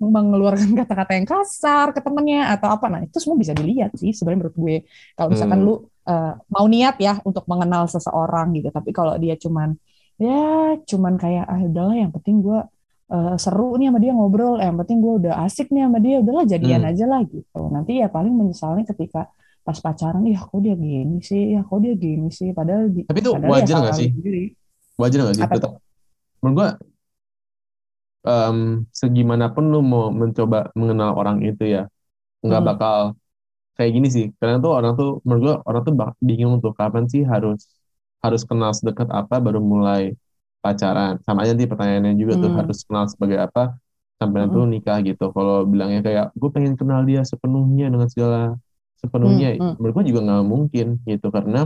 mengeluarkan 0.00 0.70
kata-kata 0.80 1.12
yang 1.18 1.26
kasar 1.28 1.86
ke 1.94 2.00
temennya 2.04 2.38
atau 2.54 2.68
apa, 2.74 2.86
nah 2.92 3.00
itu 3.06 3.16
semua 3.22 3.38
bisa 3.42 3.52
dilihat 3.56 3.90
sih 4.00 4.10
sebenarnya 4.16 4.38
menurut 4.46 4.56
gue. 4.58 4.76
Kalau 5.16 5.28
misalkan 5.32 5.60
Hmm. 5.60 5.66
lu 5.66 5.74
eh, 6.08 6.32
mau 6.50 6.66
niat 6.66 6.94
ya 6.98 7.12
untuk 7.28 7.44
mengenal 7.50 7.86
seseorang 7.86 8.46
gitu, 8.58 8.68
tapi 8.74 8.90
kalau 8.90 9.14
dia 9.22 9.34
cuman 9.38 9.68
ya 10.18 10.74
cuman 10.90 11.14
kayak 11.22 11.44
ah 11.52 11.60
udahlah 11.62 11.96
yang 12.02 12.10
penting 12.16 12.36
gue 12.46 12.58
eh, 13.12 13.34
seru 13.44 13.76
nih 13.78 13.86
sama 13.92 13.98
dia 14.04 14.12
ngobrol, 14.16 14.54
eh, 14.62 14.66
yang 14.70 14.78
penting 14.82 14.98
gue 15.04 15.12
udah 15.20 15.34
asik 15.46 15.66
nih 15.74 15.82
sama 15.86 15.98
dia, 16.04 16.16
udahlah 16.22 16.44
jadian 16.52 16.82
Hmm. 16.82 16.90
aja 16.90 17.04
lah 17.12 17.20
gitu. 17.28 17.60
Nanti 17.74 17.92
ya 18.02 18.06
paling 18.10 18.34
menyesalnya 18.40 18.84
ketika 18.90 19.20
pas 19.66 19.78
pacaran, 19.78 20.24
ya 20.26 20.38
kok 20.42 20.58
dia 20.64 20.74
gini 20.74 21.16
sih, 21.22 21.54
ya 21.54 21.60
kok 21.62 21.78
dia 21.84 21.94
gini 21.94 22.26
sih, 22.34 22.50
padahal 22.58 22.90
Tapi 23.06 23.18
itu 23.22 23.30
padahal 23.30 23.54
ya 23.54 23.62
wajar 23.62 23.76
nggak 23.78 23.94
salah 23.94 23.98
sih? 24.00 24.08
sendiri. 24.10 24.42
Wajar 25.00 25.18
nggak 25.22 25.36
sih? 25.38 25.46
Menurut 26.42 26.54
gua 26.58 26.68
um, 28.28 28.56
segimanapun 29.00 29.64
lu 29.72 29.78
mau 29.92 30.04
mencoba 30.20 30.56
mengenal 30.78 31.10
orang 31.20 31.38
itu 31.48 31.62
ya 31.74 31.80
nggak 32.46 32.62
Hmm. 32.62 32.68
bakal 32.68 32.96
kayak 33.76 33.90
gini 33.96 34.08
sih 34.16 34.26
karena 34.38 34.56
tuh 34.64 34.72
orang 34.78 34.92
tuh 35.00 35.08
menurut 35.26 35.42
gua 35.46 35.56
orang 35.68 35.82
tuh 35.86 35.94
bak- 36.00 36.18
bingung 36.28 36.54
tuh 36.64 36.72
kapan 36.80 37.04
sih 37.12 37.22
harus 37.32 37.58
harus 38.24 38.42
kenal 38.48 38.70
sedekat 38.78 39.08
apa 39.20 39.34
baru 39.46 39.60
mulai 39.72 40.02
pacaran 40.64 41.18
sama 41.26 41.38
aja 41.42 41.52
nanti 41.54 41.66
pertanyaannya 41.72 42.12
juga 42.22 42.34
tuh 42.42 42.50
Hmm. 42.50 42.58
harus 42.58 42.78
kenal 42.86 43.04
sebagai 43.12 43.38
apa 43.46 43.60
sampai 44.20 44.38
nanti 44.46 44.56
Hmm. 44.56 44.72
nikah 44.74 44.98
gitu 45.08 45.24
kalau 45.36 45.66
bilangnya 45.72 46.00
kayak 46.06 46.24
gue 46.40 46.50
pengen 46.54 46.74
kenal 46.80 47.00
dia 47.08 47.20
sepenuhnya 47.26 47.84
dengan 47.92 48.08
segala 48.12 48.38
sepenuhnya 49.02 49.46
Hmm, 49.48 49.54
hmm. 49.58 49.76
menurut 49.78 49.92
gua 49.98 50.04
juga 50.10 50.20
nggak 50.26 50.42
mungkin 50.52 50.86
gitu 51.10 51.26
karena 51.36 51.58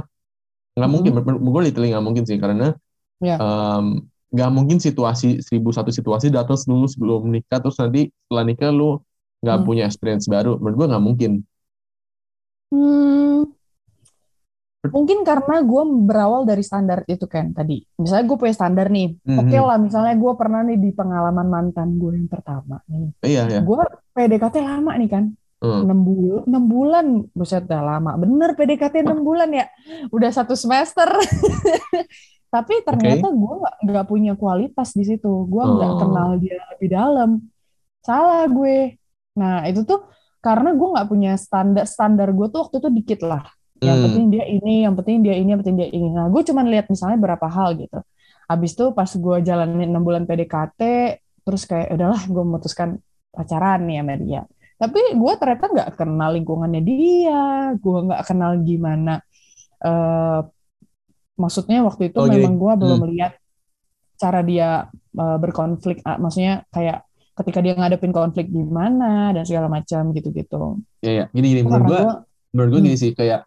nggak 0.77 0.91
mungkin 0.95 1.11
Hmm. 1.11 1.17
menurut 1.17 1.41
gue 1.55 1.63
literally 1.69 1.89
nggak 1.93 2.07
mungkin 2.07 2.25
sih 2.29 2.39
karena 2.45 2.65
Ya. 3.21 3.43
em, 3.43 3.87
nggak 4.27 4.51
mungkin 4.51 4.79
situasi 4.79 5.39
seribu 5.39 5.71
satu 5.71 5.95
situasi 5.95 6.29
datang 6.29 6.59
dulu 6.59 6.87
sebelum 6.91 7.31
nikah 7.31 7.63
terus 7.63 7.79
nanti 7.79 8.11
setelah 8.27 8.45
nikah 8.45 8.71
lu 8.71 8.99
nggak 9.41 9.59
Hmm. 9.59 9.67
punya 9.67 9.83
experience 9.87 10.27
baru 10.27 10.59
menurut 10.59 10.77
gue 10.77 10.87
nggak 10.91 11.05
mungkin 11.05 11.33
Hmm, 12.67 13.47
mungkin 14.91 15.23
karena 15.23 15.63
gue 15.63 15.83
berawal 16.03 16.43
dari 16.43 16.67
standar 16.67 17.07
itu 17.07 17.27
kan 17.27 17.55
tadi. 17.55 17.79
Misalnya 17.95 18.27
gue 18.27 18.37
punya 18.39 18.55
standar 18.55 18.91
nih. 18.91 19.15
Mhm. 19.23 19.39
Oke 19.39 19.59
lah, 19.59 19.79
misalnya 19.79 20.15
gue 20.19 20.33
pernah 20.35 20.67
nih 20.67 20.75
di 20.75 20.91
pengalaman 20.91 21.47
mantan 21.47 21.95
gue 21.95 22.19
yang 22.19 22.27
pertama 22.27 22.83
nih. 22.91 23.15
iya 23.23 23.43
ya 23.47 23.61
Gue 23.63 23.79
PDKT 24.15 24.67
lama 24.67 24.99
nih 24.99 25.11
kan. 25.11 25.25
Hmm. 25.57 25.89
6 25.89 26.01
bulan, 26.05 26.43
6 26.47 26.65
bulan. 26.69 27.07
Buset 27.33 27.65
dah 27.65 27.83
lama. 27.83 28.19
Bener 28.19 28.59
PDKT 28.59 29.07
6 29.07 29.23
bulan 29.23 29.49
ya. 29.51 29.67
Udah 30.11 30.31
satu 30.35 30.59
semester. 30.59 31.07
Tapi 32.57 32.73
ternyata 32.81 33.29
gue 33.29 33.55
nggak 33.85 34.07
punya 34.09 34.33
kualitas 34.33 34.97
di 34.97 35.05
situ. 35.05 35.45
Gue 35.45 35.61
nggak 35.61 35.93
Oh. 35.93 35.99
kenal 36.01 36.29
dia 36.41 36.57
lebih 36.73 36.89
dalam. 36.89 37.31
Salah 38.01 38.49
gue. 38.49 38.97
Nah 39.37 39.69
itu 39.69 39.85
tuh 39.85 40.09
karena 40.41 40.73
gue 40.73 40.89
nggak 40.97 41.09
punya 41.13 41.33
standar 41.37 41.85
standar 41.85 42.33
gue 42.33 42.47
tuh 42.49 42.65
waktu 42.65 42.77
itu 42.81 42.89
dikit 42.97 43.21
lah. 43.29 43.45
Yang 43.77 43.97
Hmm. 44.01 44.05
penting 44.09 44.27
dia 44.33 44.45
ini, 44.49 44.75
yang 44.89 44.95
penting 44.97 45.17
dia 45.21 45.35
ini, 45.37 45.49
yang 45.53 45.61
penting 45.61 45.77
dia 45.77 45.91
ini. 45.93 46.09
Nah 46.09 46.33
gue 46.33 46.43
cuma 46.49 46.65
lihat 46.65 46.89
misalnya 46.89 47.19
berapa 47.21 47.45
hal 47.45 47.77
gitu. 47.77 48.01
Habis 48.49 48.73
itu 48.73 48.85
pas 48.97 49.11
gue 49.11 49.37
jalanin 49.45 49.91
6 49.93 50.01
bulan 50.01 50.25
PDKT, 50.25 50.81
terus 51.45 51.69
kayak 51.69 51.93
udahlah 51.93 52.23
gue 52.25 52.43
memutuskan 52.47 52.89
pacaran 53.29 53.85
nih 53.85 54.01
sama 54.01 54.15
dia. 54.17 54.41
Tapi 54.77 55.01
gue 55.13 55.33
ternyata 55.37 55.65
nggak 55.69 55.91
kenal 55.93 56.31
lingkungannya 56.41 56.81
dia, 56.81 57.43
gue 57.77 57.99
nggak 58.09 58.23
kenal 58.25 58.57
gimana. 58.65 59.21
eh 59.77 60.41
maksudnya 61.37 61.85
waktu 61.85 62.11
itu 62.13 62.19
Oh, 62.19 62.29
memang 62.29 62.57
gue 62.57 62.73
belum 62.81 62.99
Hmm. 63.01 63.11
lihat 63.13 63.33
cara 64.17 64.41
dia 64.41 64.89
eh, 64.93 65.39
berkonflik, 65.41 66.01
Ah, 66.05 66.17
maksudnya 66.17 66.65
kayak 66.73 67.05
ketika 67.37 67.61
dia 67.61 67.77
ngadepin 67.77 68.17
konflik 68.17 68.49
gimana 68.49 69.33
dan 69.37 69.45
segala 69.45 69.69
macam 69.69 70.09
gitu-gitu. 70.13 70.81
ya 71.05 71.13
ya 71.13 71.25
gini 71.33 71.47
gini 71.53 71.61
menurut 71.69 71.85
gue 71.85 72.01
menurut 72.57 72.69
gue 72.73 72.81
Hmm. 72.81 72.89
gini 72.89 72.97
sih 72.97 73.13
kayak 73.13 73.45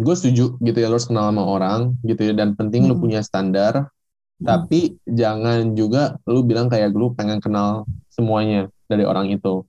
gue 0.00 0.14
setuju 0.14 0.56
gitu 0.62 0.78
ya 0.78 0.86
lo 0.88 0.94
harus 0.94 1.04
kenal 1.10 1.28
sama 1.28 1.42
orang 1.42 1.80
gitu 2.00 2.22
ya 2.22 2.32
dan 2.32 2.54
penting 2.54 2.86
Hmm. 2.86 2.96
punya 2.96 3.20
standar 3.20 3.90
Hmm. 4.38 4.46
tapi 4.46 4.96
jangan 5.04 5.74
juga 5.74 6.16
lu 6.24 6.46
bilang 6.46 6.70
kayak 6.70 6.94
lu 6.94 7.12
pengen 7.12 7.42
kenal 7.42 7.84
semuanya 8.08 8.70
dari 8.88 9.04
orang 9.04 9.28
itu 9.28 9.64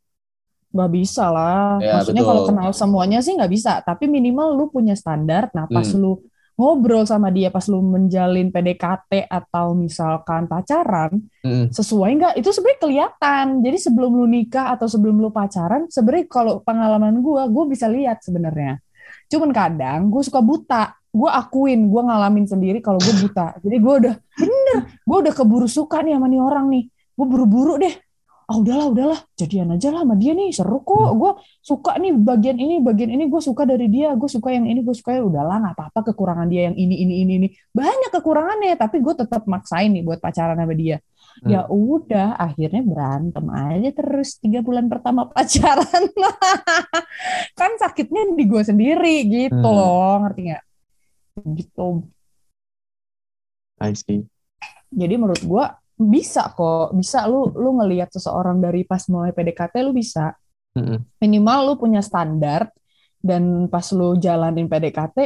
Gak 0.67 0.91
bisa 0.93 1.31
lah. 1.31 1.79
Ya, 1.79 1.97
Maksudnya 1.97 2.21
betul. 2.21 2.31
kalau 2.35 2.43
kenal 2.51 2.69
semuanya 2.75 3.19
sih 3.23 3.33
nggak 3.33 3.49
bisa. 3.49 3.79
Tapi 3.81 4.05
minimal 4.05 4.51
lu 4.53 4.67
punya 4.69 4.93
standar. 4.99 5.47
Nah 5.55 5.65
pas 5.65 5.87
Hmm. 5.89 5.97
lu 6.03 6.11
ngobrol 6.57 7.05
sama 7.05 7.29
dia, 7.29 7.53
pas 7.53 7.63
lu 7.69 7.85
menjalin 7.85 8.49
PDKT 8.49 9.29
atau 9.29 9.77
misalkan 9.77 10.49
pacaran, 10.49 11.21
Mm-mm. 11.45 11.69
sesuai 11.69 12.09
nggak? 12.17 12.33
Itu 12.41 12.49
sebenarnya 12.49 12.81
kelihatan. 12.81 13.45
Jadi 13.61 13.77
sebelum 13.77 14.11
lu 14.17 14.25
nikah 14.25 14.73
atau 14.73 14.89
sebelum 14.89 15.21
lu 15.21 15.29
pacaran, 15.29 15.85
sebenarnya 15.87 16.25
kalau 16.25 16.59
pengalaman 16.65 17.21
gue, 17.21 17.41
gue 17.53 17.63
bisa 17.69 17.85
lihat 17.85 18.25
sebenarnya. 18.25 18.81
Cuman 19.29 19.53
kadang 19.53 20.09
gue 20.09 20.23
suka 20.25 20.41
buta. 20.41 20.97
Gue 21.13 21.29
akuin, 21.29 21.89
gue 21.89 22.01
ngalamin 22.03 22.45
sendiri 22.49 22.81
kalau 22.81 22.97
gue 22.97 23.13
buta. 23.21 23.57
Jadi 23.61 23.77
gue 23.77 23.93
udah 24.05 24.15
bener, 24.17 24.77
gue 25.01 25.17
udah 25.23 25.33
keburu 25.33 25.69
suka 25.69 26.01
nih 26.01 26.17
sama 26.17 26.27
nih 26.29 26.41
orang 26.41 26.65
nih. 26.73 26.83
Gue 27.17 27.25
buru-buru 27.25 27.77
deh. 27.81 27.93
Ah 28.47 28.55
udahlah, 28.63 28.87
udahlah, 28.95 29.19
jadian 29.35 29.75
aja 29.75 29.91
lah 29.91 30.07
sama 30.07 30.15
dia 30.15 30.31
nih, 30.31 30.55
seru 30.55 30.79
kok. 30.79 31.19
Gue 31.19 31.35
suka 31.59 31.99
nih 31.99 32.15
bagian 32.15 32.55
ini, 32.55 32.79
bagian 32.79 33.11
ini 33.11 33.27
gue 33.27 33.41
suka 33.43 33.67
dari 33.67 33.91
dia. 33.91 34.15
Gue 34.15 34.31
suka 34.31 34.55
yang 34.55 34.63
ini, 34.63 34.87
gue 34.87 34.95
suka 34.95 35.19
ya 35.19 35.23
udahlah, 35.27 35.59
nggak 35.59 35.75
apa-apa 35.75 35.99
kekurangan 36.15 36.47
dia 36.47 36.71
yang 36.71 36.75
ini, 36.79 36.95
ini, 36.95 37.13
ini, 37.27 37.33
ini. 37.43 37.47
Banyak 37.75 38.07
kekurangannya, 38.07 38.79
tapi 38.79 39.03
gue 39.03 39.13
tetap 39.19 39.43
maksain 39.51 39.91
nih 39.91 39.99
buat 39.99 40.23
pacaran 40.23 40.55
sama 40.55 40.71
dia. 40.79 41.03
Hmm. 41.43 41.51
Ya 41.51 41.61
udah, 41.67 42.39
akhirnya 42.39 42.81
berantem 42.87 43.45
aja 43.51 43.89
terus 43.91 44.39
tiga 44.39 44.63
bulan 44.63 44.87
pertama 44.87 45.27
pacaran. 45.27 46.07
kan 47.59 47.71
sakitnya 47.83 48.31
di 48.31 48.47
gue 48.47 48.63
sendiri 48.63 49.15
gitu 49.27 49.59
Hmm. 49.59 49.75
loh, 49.75 50.23
ngerti 50.23 50.41
nggak? 50.47 50.63
Gitu. 51.51 51.87
I 53.77 53.93
see 53.93 54.23
Jadi 54.89 55.13
menurut 55.19 55.43
gue 55.43 55.65
bisa 55.97 56.53
kok, 56.53 56.93
bisa 56.93 57.25
lu 57.25 57.49
lu 57.57 57.81
ngelihat 57.81 58.13
seseorang 58.13 58.61
dari 58.61 58.85
pas 58.85 59.01
mulai 59.09 59.33
PDKT 59.33 59.81
lu 59.81 59.91
bisa 59.97 60.37
minimal 61.17 61.59
lu 61.65 61.73
punya 61.81 62.05
standar 62.05 62.69
dan 63.17 63.65
pas 63.67 63.89
lu 63.91 64.13
jalanin 64.21 64.69
PDKT 64.69 65.17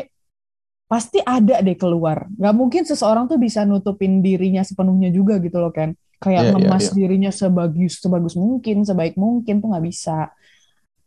pasti 0.87 1.19
ada 1.23 1.59
deh 1.63 1.75
keluar. 1.79 2.27
Gak 2.35 2.55
mungkin 2.55 2.83
seseorang 2.83 3.27
tuh 3.31 3.39
bisa 3.39 3.63
nutupin 3.63 4.19
dirinya 4.19 4.63
sepenuhnya 4.63 5.07
juga 5.11 5.39
gitu 5.39 5.59
loh 5.59 5.71
kan. 5.71 5.95
Kayak 6.19 6.43
Iya, 6.43 6.47
iya, 6.47 6.53
ngemas 6.55 6.85
iya. 6.87 6.95
dirinya 6.95 7.31
sebagus 7.31 7.93
sebagus 8.03 8.35
mungkin, 8.37 8.83
sebaik 8.83 9.15
mungkin 9.15 9.63
tuh 9.63 9.67
nggak 9.71 9.85
bisa. 9.87 10.29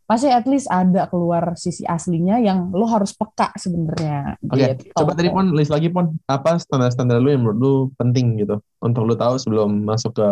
Pasti 0.05 0.29
at 0.29 0.45
least 0.45 0.69
ada 0.69 1.09
keluar 1.09 1.57
sisi 1.57 1.81
aslinya 1.89 2.37
yang 2.37 2.69
lu 2.77 2.85
harus 2.85 3.17
peka 3.17 3.57
sebenarnya. 3.57 4.37
Oke, 4.45 4.77
gitu. 4.77 4.93
coba 4.93 5.17
tadi 5.17 5.33
pon 5.33 5.49
list 5.57 5.73
lagi 5.73 5.89
pon 5.89 6.13
apa 6.29 6.61
standar-standar 6.61 7.25
lu 7.25 7.33
yang 7.33 7.41
menurut 7.41 7.59
lu 7.59 7.75
penting 7.97 8.37
gitu 8.37 8.61
untuk 8.85 9.09
lu 9.09 9.17
tahu 9.17 9.41
sebelum 9.41 9.89
masuk 9.89 10.13
ke 10.13 10.29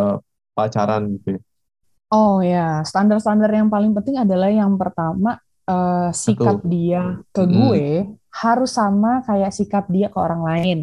pacaran 0.52 1.16
gitu. 1.16 1.36
ya. 1.36 1.40
Oh 2.12 2.44
ya, 2.44 2.84
standar-standar 2.84 3.48
yang 3.48 3.72
paling 3.72 3.96
penting 3.96 4.20
adalah 4.20 4.52
yang 4.52 4.76
pertama 4.76 5.40
eh, 5.64 6.10
sikap 6.12 6.60
Satu. 6.60 6.68
dia 6.68 7.24
ke 7.32 7.42
Hmm. 7.48 7.52
gue 7.56 7.84
harus 8.32 8.70
sama 8.76 9.24
kayak 9.24 9.52
sikap 9.56 9.88
dia 9.88 10.12
ke 10.12 10.18
orang 10.20 10.42
lain. 10.44 10.78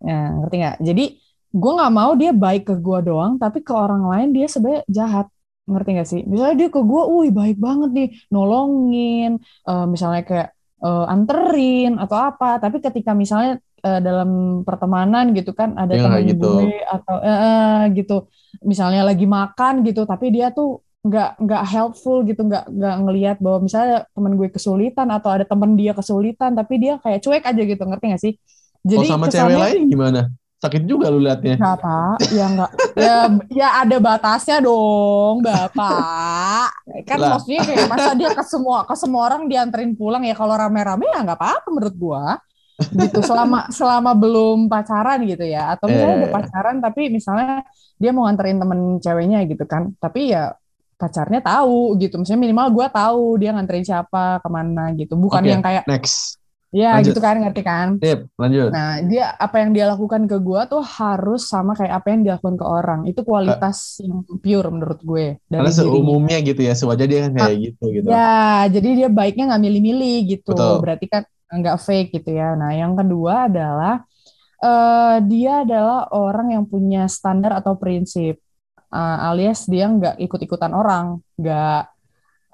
Nah, 0.00 0.40
ngerti 0.40 0.56
nggak? 0.60 0.76
Jadi 0.80 1.04
gue 1.56 1.72
nggak 1.76 1.92
mau 1.92 2.12
dia 2.16 2.32
baik 2.32 2.64
ke 2.68 2.74
gue 2.80 2.98
doang, 3.04 3.36
tapi 3.40 3.60
ke 3.64 3.72
orang 3.72 4.04
lain 4.08 4.28
dia 4.32 4.46
sebenarnya 4.48 4.82
jahat. 4.88 5.26
Ngerti 5.66 5.88
nggak 5.94 6.08
sih? 6.12 6.20
Misalnya 6.30 6.54
dia 6.60 6.68
ke 6.74 6.80
gue, 6.90 7.02
wih 7.14 7.30
baik 7.38 7.56
banget 7.66 7.90
nih, 7.96 8.06
nolongin, 8.34 9.30
eh, 9.68 9.84
misalnya 9.92 10.22
kayak 10.28 10.48
eh, 10.86 11.04
anterin 11.14 11.90
atau 12.02 12.16
apa. 12.28 12.46
Tapi 12.62 12.76
ketika 12.86 13.10
misalnya 13.22 13.50
eh, 13.86 13.98
dalam 14.06 14.62
pertemanan 14.66 15.24
gitu 15.36 15.50
kan 15.58 15.74
ada 15.74 15.94
temen 15.98 16.22
nggak 16.22 16.22
gitu. 16.30 16.46
gue 16.46 16.66
atau 16.94 17.14
eh, 17.26 17.82
gitu, 17.98 18.14
misalnya 18.70 19.00
lagi 19.08 19.26
makan 19.26 19.74
gitu, 19.86 20.00
tapi 20.06 20.26
dia 20.34 20.46
tuh 20.54 20.86
nggak 21.06 21.28
nggak 21.42 21.62
helpful 21.72 22.16
gitu, 22.28 22.40
nggak 22.48 22.64
nggak 22.70 22.94
ngelihat 23.02 23.36
bahwa 23.44 23.58
misalnya 23.66 23.96
temen 24.14 24.32
gue 24.38 24.48
kesulitan 24.54 25.08
atau 25.10 25.30
ada 25.34 25.44
temen 25.50 25.70
dia 25.78 25.92
kesulitan, 25.98 26.50
tapi 26.58 26.74
dia 26.82 26.92
kayak 27.02 27.18
cuek 27.24 27.42
aja 27.50 27.62
gitu, 27.70 27.82
ngerti 27.86 28.04
nggak 28.10 28.22
sih? 28.26 28.34
Kalau 28.90 29.02
Jadi 29.02 29.06
sama 29.06 29.26
cewek 29.30 29.56
lain 29.62 29.78
gimana? 29.90 30.30
Sakit 30.66 30.82
juga 30.82 31.06
lu 31.08 31.22
liatnya. 31.22 31.54
Bapak, 31.56 32.18
ya 32.34 32.44
enggak. 32.50 32.70
Ya, 32.98 33.16
ya 33.54 33.68
ada 33.86 33.96
batasnya 34.02 34.58
dong, 34.58 35.40
Bapak. 35.46 36.68
Kan 37.06 37.18
Lah. 37.22 37.38
maksudnya 37.38 37.62
kayak 37.62 37.86
masa 37.86 38.10
dia 38.18 38.30
ke 38.34 38.42
semua 38.42 38.82
ke 38.82 38.94
semua 38.98 39.30
orang 39.30 39.46
dianterin 39.46 39.94
pulang 39.94 40.26
ya 40.26 40.34
kalau 40.34 40.58
rame-rame 40.58 41.06
ya 41.06 41.22
nggak 41.22 41.38
apa-apa 41.38 41.68
menurut 41.70 41.96
gua. 41.96 42.26
Gitu 42.76 43.24
selama 43.24 43.72
selama 43.72 44.12
belum 44.12 44.68
pacaran 44.68 45.24
gitu 45.24 45.46
ya. 45.46 45.78
Atau 45.78 45.88
misalnya 45.88 46.12
Eh. 46.12 46.20
udah 46.26 46.30
pacaran 46.34 46.76
tapi 46.82 47.02
misalnya 47.08 47.64
dia 47.96 48.10
mau 48.12 48.28
nganterin 48.28 48.58
temen 48.60 48.80
ceweknya 49.00 49.38
gitu 49.48 49.64
kan. 49.64 49.96
Tapi 49.96 50.34
ya 50.34 50.52
pacarnya 50.96 51.40
tahu 51.40 51.96
gitu. 52.00 52.20
Misalnya 52.20 52.42
minimal 52.48 52.66
gua 52.72 52.86
tahu 52.92 53.40
dia 53.40 53.52
nganterin 53.56 53.84
siapa 53.84 54.40
ke 54.44 54.48
mana 54.52 54.92
gitu. 54.92 55.16
Bukan 55.16 55.40
Oke. 55.44 55.48
yang 55.52 55.62
kayak 55.64 55.88
Next. 55.88 56.35
Ya 56.74 56.98
Lanjut. 56.98 57.14
gitu 57.14 57.20
kan 57.22 57.36
ngerti 57.40 57.62
kan. 57.62 57.88
Sip, 58.02 58.20
lanjut. 58.36 58.70
Nah, 58.70 59.00
dia 59.06 59.24
apa 59.38 59.56
yang 59.62 59.70
dia 59.74 59.84
lakukan 59.90 60.26
ke 60.26 60.36
gua 60.42 60.66
tuh 60.66 60.82
harus 60.82 61.46
sama 61.46 61.72
kayak 61.78 62.02
apa 62.02 62.06
yang 62.12 62.20
dia 62.26 62.32
lakukan 62.36 62.56
ke 62.58 62.66
orang. 62.66 63.00
Itu 63.06 63.20
kualitas 63.22 64.02
yang 64.02 64.22
pure 64.26 64.68
menurut 64.70 65.00
gue 65.00 65.26
dari 65.46 65.60
Karena 65.62 65.70
dirinya. 65.72 65.88
seumumnya 65.90 66.38
gitu 66.42 66.60
ya, 66.62 66.72
sewajar 66.74 67.06
dia 67.06 67.20
kan 67.26 67.32
kayak 67.34 67.56
gitu 67.70 67.84
gitu. 67.94 68.06
Ya, 68.10 68.66
jadi 68.70 68.88
dia 69.04 69.08
baiknya 69.08 69.44
nggak 69.54 69.62
milih-milih 69.62 70.16
gitu. 70.36 70.50
Betul. 70.52 70.74
Berarti 70.82 71.06
kan 71.06 71.22
nggak 71.46 71.76
fake 71.78 72.10
gitu 72.20 72.30
ya. 72.34 72.54
Nah, 72.58 72.70
yang 72.74 72.92
kedua 72.98 73.46
adalah 73.46 73.94
eh, 74.60 75.16
dia 75.28 75.62
adalah 75.62 76.08
orang 76.12 76.56
yang 76.56 76.64
punya 76.66 77.06
standar 77.06 77.52
atau 77.60 77.76
prinsip, 77.76 78.40
Eh, 78.86 79.18
alias 79.28 79.66
dia 79.66 79.90
nggak 79.90 80.14
ikut-ikutan 80.22 80.70
orang, 80.70 81.18
nggak 81.36 81.80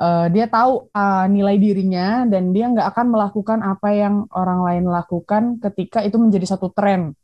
eh, 0.03 0.27
dia 0.35 0.47
tahu 0.51 0.73
eh, 0.91 1.25
nilai 1.35 1.57
dirinya 1.65 2.27
dan 2.33 2.51
dia 2.55 2.65
nggak 2.73 2.89
akan 2.93 3.07
melakukan 3.15 3.59
apa 3.63 3.89
yang 3.95 4.15
orang 4.35 4.61
lain 4.67 4.85
lakukan 4.91 5.43
ketika 5.65 5.99
itu 6.03 6.17
menjadi 6.19 6.47
satu 6.53 6.69
tren. 6.75 7.15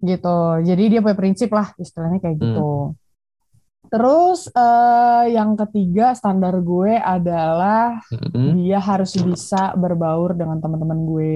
gitu. 0.00 0.38
Jadi 0.64 0.82
dia 0.96 1.00
punya 1.04 1.16
prinsip 1.18 1.50
lah 1.52 1.68
istilahnya 1.76 2.18
kayak 2.24 2.36
gitu. 2.40 2.96
Terus 3.90 4.46
eh, 4.54 5.24
yang 5.36 5.58
ketiga 5.58 6.14
standar 6.14 6.54
gue 6.62 6.94
adalah 6.96 7.98
Mm-mm. 8.12 8.54
dia 8.56 8.78
harus 8.78 9.12
bisa 9.18 9.74
berbaur 9.74 10.30
dengan 10.38 10.62
teman-teman 10.62 11.00
gue 11.10 11.34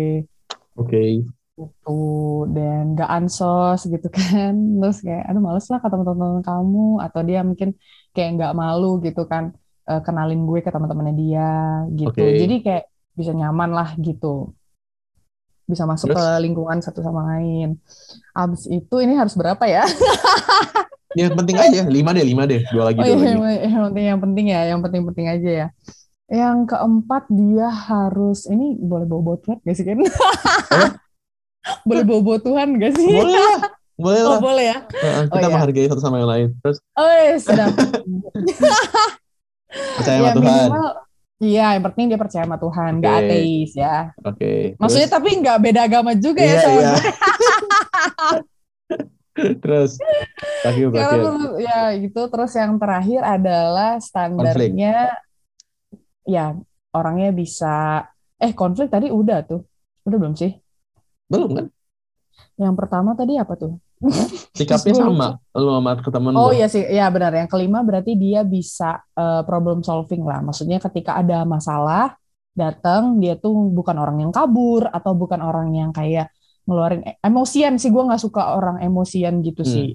Oke. 0.79 1.27
gitu 1.55 1.90
dan 2.51 2.99
gak 2.99 3.11
ansos 3.17 3.87
gitu 3.87 4.09
kan 4.11 4.55
terus 4.83 4.99
kayak 5.07 5.23
aduh 5.31 5.43
males 5.47 5.67
lah 5.71 5.79
ke 5.83 5.87
teman-teman 5.93 6.43
kamu 6.43 6.87
atau 7.07 7.21
dia 7.29 7.40
mungkin 7.47 7.69
kayak 8.14 8.31
nggak 8.38 8.53
malu 8.59 8.99
gitu 9.07 9.23
kan 9.33 9.45
eh, 9.85 10.01
kenalin 10.01 10.44
gue 10.44 10.61
ke 10.61 10.70
teman-temannya 10.70 11.14
dia 11.14 11.51
gitu 11.92 12.14
Oke. 12.14 12.40
jadi 12.40 12.55
kayak 12.61 12.85
bisa 13.14 13.31
nyaman 13.31 13.70
lah 13.70 13.94
gitu 13.97 14.53
bisa 15.64 15.88
masuk 15.88 16.12
Terus? 16.12 16.20
ke 16.20 16.27
lingkungan 16.44 16.79
satu 16.79 17.01
sama 17.01 17.25
lain 17.37 17.81
abis 18.33 18.68
itu 18.68 18.94
ini 19.01 19.16
harus 19.16 19.33
berapa 19.33 19.64
ya 19.64 19.85
Yang 21.14 21.38
penting 21.38 21.55
aja, 21.55 21.87
lima 21.87 22.11
deh, 22.11 22.27
lima 22.27 22.42
deh. 22.42 22.66
Dua 22.75 22.90
lagi, 22.90 22.99
oh 22.99 23.07
dua 23.07 23.14
iya 23.14 23.14
lagi. 23.14 23.31
yang, 23.31 23.38
yang 23.70 23.83
penting 23.87 24.03
yang 24.03 24.18
penting 24.18 24.47
ya 24.51 24.61
yang 24.66 24.81
penting-penting 24.83 25.27
aja 25.31 25.51
ya 25.62 25.68
yang 26.27 26.57
keempat 26.66 27.31
dia 27.31 27.70
harus 27.70 28.51
ini 28.51 28.75
boleh 28.83 29.07
bawa-bawa 29.07 29.38
Tuhan 29.38 29.62
gak 29.62 29.77
sih 29.79 29.87
kan 29.87 30.03
boleh 31.88 32.03
bawa-bawa 32.03 32.38
Tuhan 32.42 32.68
gak 32.83 32.92
sih 32.99 33.14
Boleh 33.14 33.31
lah, 33.38 33.59
boleh 33.94 34.20
oh 34.20 34.31
lah. 34.35 34.40
boleh 34.42 34.64
ya 34.66 34.79
Heeh, 34.90 35.23
kita 35.31 35.38
Oh, 35.38 35.38
iya. 35.38 35.53
menghargai 35.55 35.87
satu 35.87 36.03
sama 36.03 36.16
yang 36.18 36.31
lain. 36.35 36.49
Terus 36.59 36.79
oh 36.99 37.07
iya, 37.14 37.35
sedap 37.38 37.70
percaya 39.98 40.18
ya 40.18 40.22
sama 40.22 40.34
Tuhan. 40.37 40.44
minimal 40.44 40.88
iya 41.42 41.66
yang 41.76 41.84
penting 41.90 42.06
dia 42.12 42.20
percaya 42.20 42.44
sama 42.46 42.58
Tuhan 42.58 42.90
nggak 43.02 43.14
Oke. 43.14 43.24
ateis 43.26 43.72
ya 43.74 43.96
Oke. 44.22 44.52
maksudnya 44.78 45.08
terus, 45.10 45.16
tapi 45.18 45.28
nggak 45.42 45.58
beda 45.60 45.80
agama 45.84 46.12
juga 46.16 46.40
ya 46.42 46.48
iya, 46.48 46.60
sama 46.62 46.78
iya. 46.78 46.90
gue 46.90 47.00
terus 49.66 49.98
terakhir 50.62 50.87
ya 51.58 51.80
gitu 51.98 52.20
terus 52.30 52.52
yang 52.54 52.78
terakhir 52.78 53.20
adalah 53.26 53.98
standarnya 53.98 55.18
ya 56.22 56.54
orangnya 56.94 57.34
bisa 57.34 58.06
eh 58.38 58.54
konflik 58.54 58.88
tadi 58.88 59.10
udah 59.10 59.42
tuh 59.42 59.66
udah 60.06 60.18
belum 60.20 60.34
sih 60.38 60.54
Belum 61.26 61.50
kan? 61.56 61.66
yang 62.54 62.74
pertama 62.78 63.18
tadi 63.18 63.34
apa 63.34 63.58
tuh 63.58 63.74
Sikapnya 64.54 64.94
sama 64.94 65.26
lu 65.54 65.70
sama 65.70 65.90
ke 65.98 66.11
temen 66.14 66.35
Oh 66.35 66.50
iya 66.50 66.66
sih, 66.66 66.83
ya 66.98 67.07
benar. 67.14 67.30
Yang 67.35 67.48
kelima 67.54 67.78
berarti 67.87 68.12
dia 68.18 68.40
bisa 68.42 68.98
eh, 69.18 69.42
problem 69.48 69.83
solving 69.87 70.22
lah. 70.26 70.38
Maksudnya 70.42 70.78
ketika 70.83 71.18
ada 71.20 71.46
masalah, 71.46 72.14
datang 72.54 73.18
dia 73.22 73.35
tuh 73.38 73.70
bukan 73.74 73.96
orang 73.98 74.16
yang 74.22 74.33
kabur 74.35 74.87
atau 74.90 75.12
bukan 75.14 75.40
orang 75.42 75.74
yang 75.74 75.90
kayak 75.94 76.30
ngeluarin 76.66 77.02
e- 77.07 77.18
emosian 77.22 77.78
sih. 77.78 77.90
Gue 77.94 78.02
nggak 78.07 78.22
suka 78.22 78.42
orang 78.59 78.76
emosian 78.83 79.42
gitu 79.46 79.62
Hmm. 79.62 79.70
sih, 79.74 79.87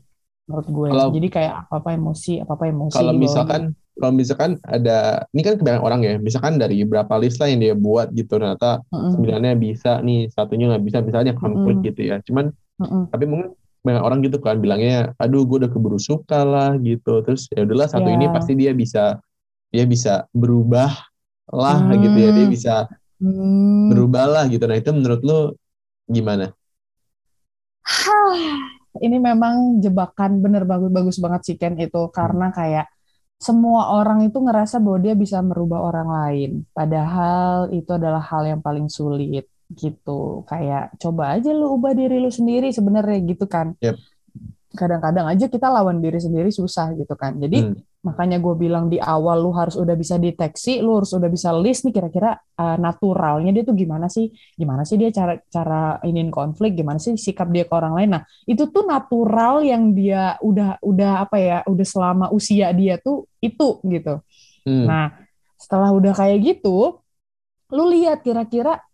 menurut 0.48 0.68
gue. 0.72 0.90
Kalau- 0.92 1.12
Jadi 1.16 1.28
kayak 1.36 1.54
apa 1.68 1.76
apa 1.84 1.90
emosi, 2.00 2.32
apa 2.44 2.52
apa 2.56 2.66
emosi. 2.72 2.96
Kalau 2.96 3.12
dibawain. 3.16 3.22
misalkan 3.26 3.62
kalau 4.00 4.14
misalkan 4.16 4.52
ada 4.64 5.28
ini 5.36 5.42
kan 5.44 5.54
kebanyakan 5.60 5.84
orang 5.86 6.00
ya, 6.08 6.14
misalkan 6.24 6.56
dari 6.56 6.88
berapa 6.88 7.14
list 7.20 7.38
lah 7.44 7.52
yang 7.52 7.60
dia 7.60 7.76
buat 7.76 8.08
gitu 8.16 8.40
ternyata 8.40 8.80
Mm-mm, 8.94 9.12
sembilannya 9.12 9.54
bisa 9.60 10.00
nih, 10.00 10.32
satunya 10.32 10.72
nggak 10.72 10.84
bisa, 10.88 10.98
misalnya 11.04 11.34
konflik 11.36 11.78
Mm-mm. 11.78 11.84
gitu 11.84 12.02
ya. 12.08 12.16
Cuman 12.24 12.48
mm-mm. 12.80 13.04
tapi 13.12 13.26
mungkin 13.28 13.59
banyak 13.80 14.04
orang 14.04 14.20
gitu 14.26 14.38
kan 14.44 14.60
bilangnya 14.60 15.16
aduh 15.16 15.48
gue 15.48 15.66
udah 15.66 15.72
keburu 15.72 16.00
suka 16.00 16.44
lah 16.44 16.76
gitu. 16.80 17.24
Terus 17.24 17.48
ya 17.52 17.64
udahlah 17.64 17.88
satu 17.88 18.08
Ya. 18.10 18.16
ini 18.20 18.26
pasti 18.30 18.54
dia 18.60 18.72
bisa 18.76 19.18
dia 19.70 19.86
bisa 19.88 20.26
berubah 20.36 20.92
lah 21.50 21.78
Hmm. 21.80 21.96
gitu 22.04 22.18
ya. 22.20 22.30
Dia 22.36 22.48
bisa 22.50 22.74
Hmm. 23.20 23.92
berubah 23.92 24.26
lah 24.28 24.44
gitu. 24.52 24.64
Nah 24.68 24.78
itu 24.80 24.92
menurut 24.96 25.22
lu 25.24 25.40
gimana? 26.08 26.52
Ini 29.00 29.18
memang 29.22 29.80
jebakan 29.80 30.44
bener 30.44 30.68
bagus-bagus 30.68 31.18
banget 31.24 31.42
sih 31.48 31.56
Ken 31.56 31.78
itu. 31.80 32.10
Karena 32.12 32.52
kayak 32.52 32.90
semua 33.40 33.96
orang 33.96 34.28
itu 34.28 34.36
ngerasa 34.36 34.84
bahwa 34.84 35.00
dia 35.00 35.16
bisa 35.16 35.40
merubah 35.40 35.80
orang 35.80 36.08
lain. 36.12 36.52
Padahal 36.76 37.72
itu 37.72 37.88
adalah 37.96 38.20
hal 38.20 38.44
yang 38.44 38.60
paling 38.60 38.92
sulit 38.92 39.48
gitu. 39.74 40.44
Kayak 40.50 40.98
coba 40.98 41.38
aja 41.38 41.54
lu 41.54 41.78
ubah 41.78 41.94
diri 41.94 42.18
lu 42.18 42.34
sendiri 42.34 42.74
sebenarnya 42.74 43.18
gitu 43.26 43.46
kan. 43.46 43.78
Yep. 43.82 43.98
kadang-kadang 44.70 45.26
aja 45.26 45.50
kita 45.50 45.66
lawan 45.66 45.98
diri 45.98 46.22
sendiri 46.22 46.54
susah 46.54 46.94
gitu 46.94 47.18
kan. 47.18 47.42
Jadi 47.42 47.58
Hmm. 47.58 47.74
makanya 48.06 48.38
gue 48.38 48.54
bilang 48.54 48.86
di 48.86 49.02
awal 49.02 49.42
lu 49.42 49.50
harus 49.50 49.74
udah 49.74 49.98
bisa 49.98 50.22
deteksi 50.22 50.78
lu 50.86 51.02
harus 51.02 51.10
udah 51.10 51.26
bisa 51.26 51.50
list 51.58 51.90
nih 51.90 51.98
kira-kira 51.98 52.38
uh, 52.38 52.78
naturalnya 52.78 53.50
dia 53.50 53.66
tuh 53.66 53.74
gimana 53.74 54.06
sih? 54.14 54.30
Gimana 54.54 54.86
sih 54.86 55.02
dia 55.02 55.10
cara 55.10 55.42
cara 55.50 55.98
inin 56.06 56.30
konflik? 56.30 56.78
Gimana 56.78 57.02
sih 57.02 57.18
sikap 57.18 57.50
dia 57.50 57.66
ke 57.66 57.74
orang 57.74 57.98
lain? 57.98 58.10
Nah 58.14 58.24
itu 58.46 58.70
tuh 58.70 58.86
natural 58.86 59.66
yang 59.66 59.90
dia 59.98 60.38
udah 60.38 60.78
udah 60.86 61.26
apa 61.26 61.38
ya 61.42 61.58
udah 61.66 61.88
selama 61.90 62.26
usia 62.30 62.70
dia 62.70 63.02
tuh 63.02 63.26
itu 63.42 63.82
gitu. 63.90 64.22
Hmm. 64.70 64.86
nah 64.86 65.18
setelah 65.58 65.90
udah 65.98 66.14
kayak 66.14 66.46
gitu 66.46 67.02
lu 67.74 67.84
lihat 67.90 68.22
kira-kira 68.22 68.86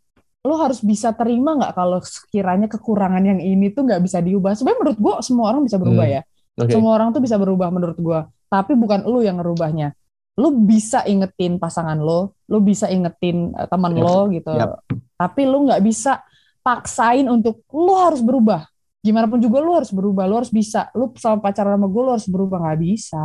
lu 0.46 0.54
harus 0.56 0.80
bisa 0.80 1.10
terima 1.12 1.58
nggak 1.58 1.74
kalau 1.74 1.98
sekiranya 2.00 2.70
kekurangan 2.70 3.26
yang 3.26 3.42
ini 3.42 3.74
tuh 3.74 3.82
nggak 3.84 3.98
bisa 4.00 4.22
diubah 4.22 4.54
sebenarnya 4.54 4.80
menurut 4.86 5.00
gue 5.02 5.14
semua 5.26 5.46
orang 5.50 5.66
bisa 5.66 5.82
berubah 5.82 6.06
Hmm. 6.06 6.16
ya 6.16 6.22
oke 6.56 6.72
semua 6.72 6.92
orang 6.94 7.10
tuh 7.12 7.20
bisa 7.20 7.36
berubah 7.36 7.68
menurut 7.68 7.98
gua, 8.00 8.20
tapi 8.48 8.78
bukan 8.78 9.04
lu 9.04 9.20
yang 9.20 9.42
ngerubahnya. 9.42 9.92
Lu 10.36 10.52
bisa 10.56 11.04
ingetin 11.04 11.60
pasangan 11.60 11.96
lo, 11.96 12.36
lu 12.48 12.60
bisa 12.60 12.88
ingetin 12.88 13.52
eh, 13.52 13.68
teman 13.68 13.92
Yap. 13.92 14.04
lo 14.04 14.20
gitu. 14.32 14.52
Yap. 14.56 14.84
Tapi 15.16 15.42
lu 15.44 15.68
nggak 15.68 15.84
bisa 15.84 16.24
paksain 16.60 17.28
untuk 17.28 17.64
lu 17.72 17.92
harus 17.96 18.24
berubah. 18.24 18.64
Gimana 19.00 19.28
pun 19.28 19.38
juga 19.38 19.60
lu 19.60 19.76
harus 19.76 19.92
berubah, 19.92 20.26
lu 20.26 20.40
harus 20.40 20.52
bisa. 20.52 20.88
Lu 20.96 21.12
sama 21.16 21.44
pacaran 21.44 21.76
sama 21.76 21.88
gue 21.88 22.02
lu 22.04 22.12
harus 22.16 22.28
berubah 22.28 22.58
nggak 22.64 22.80
bisa. 22.80 23.24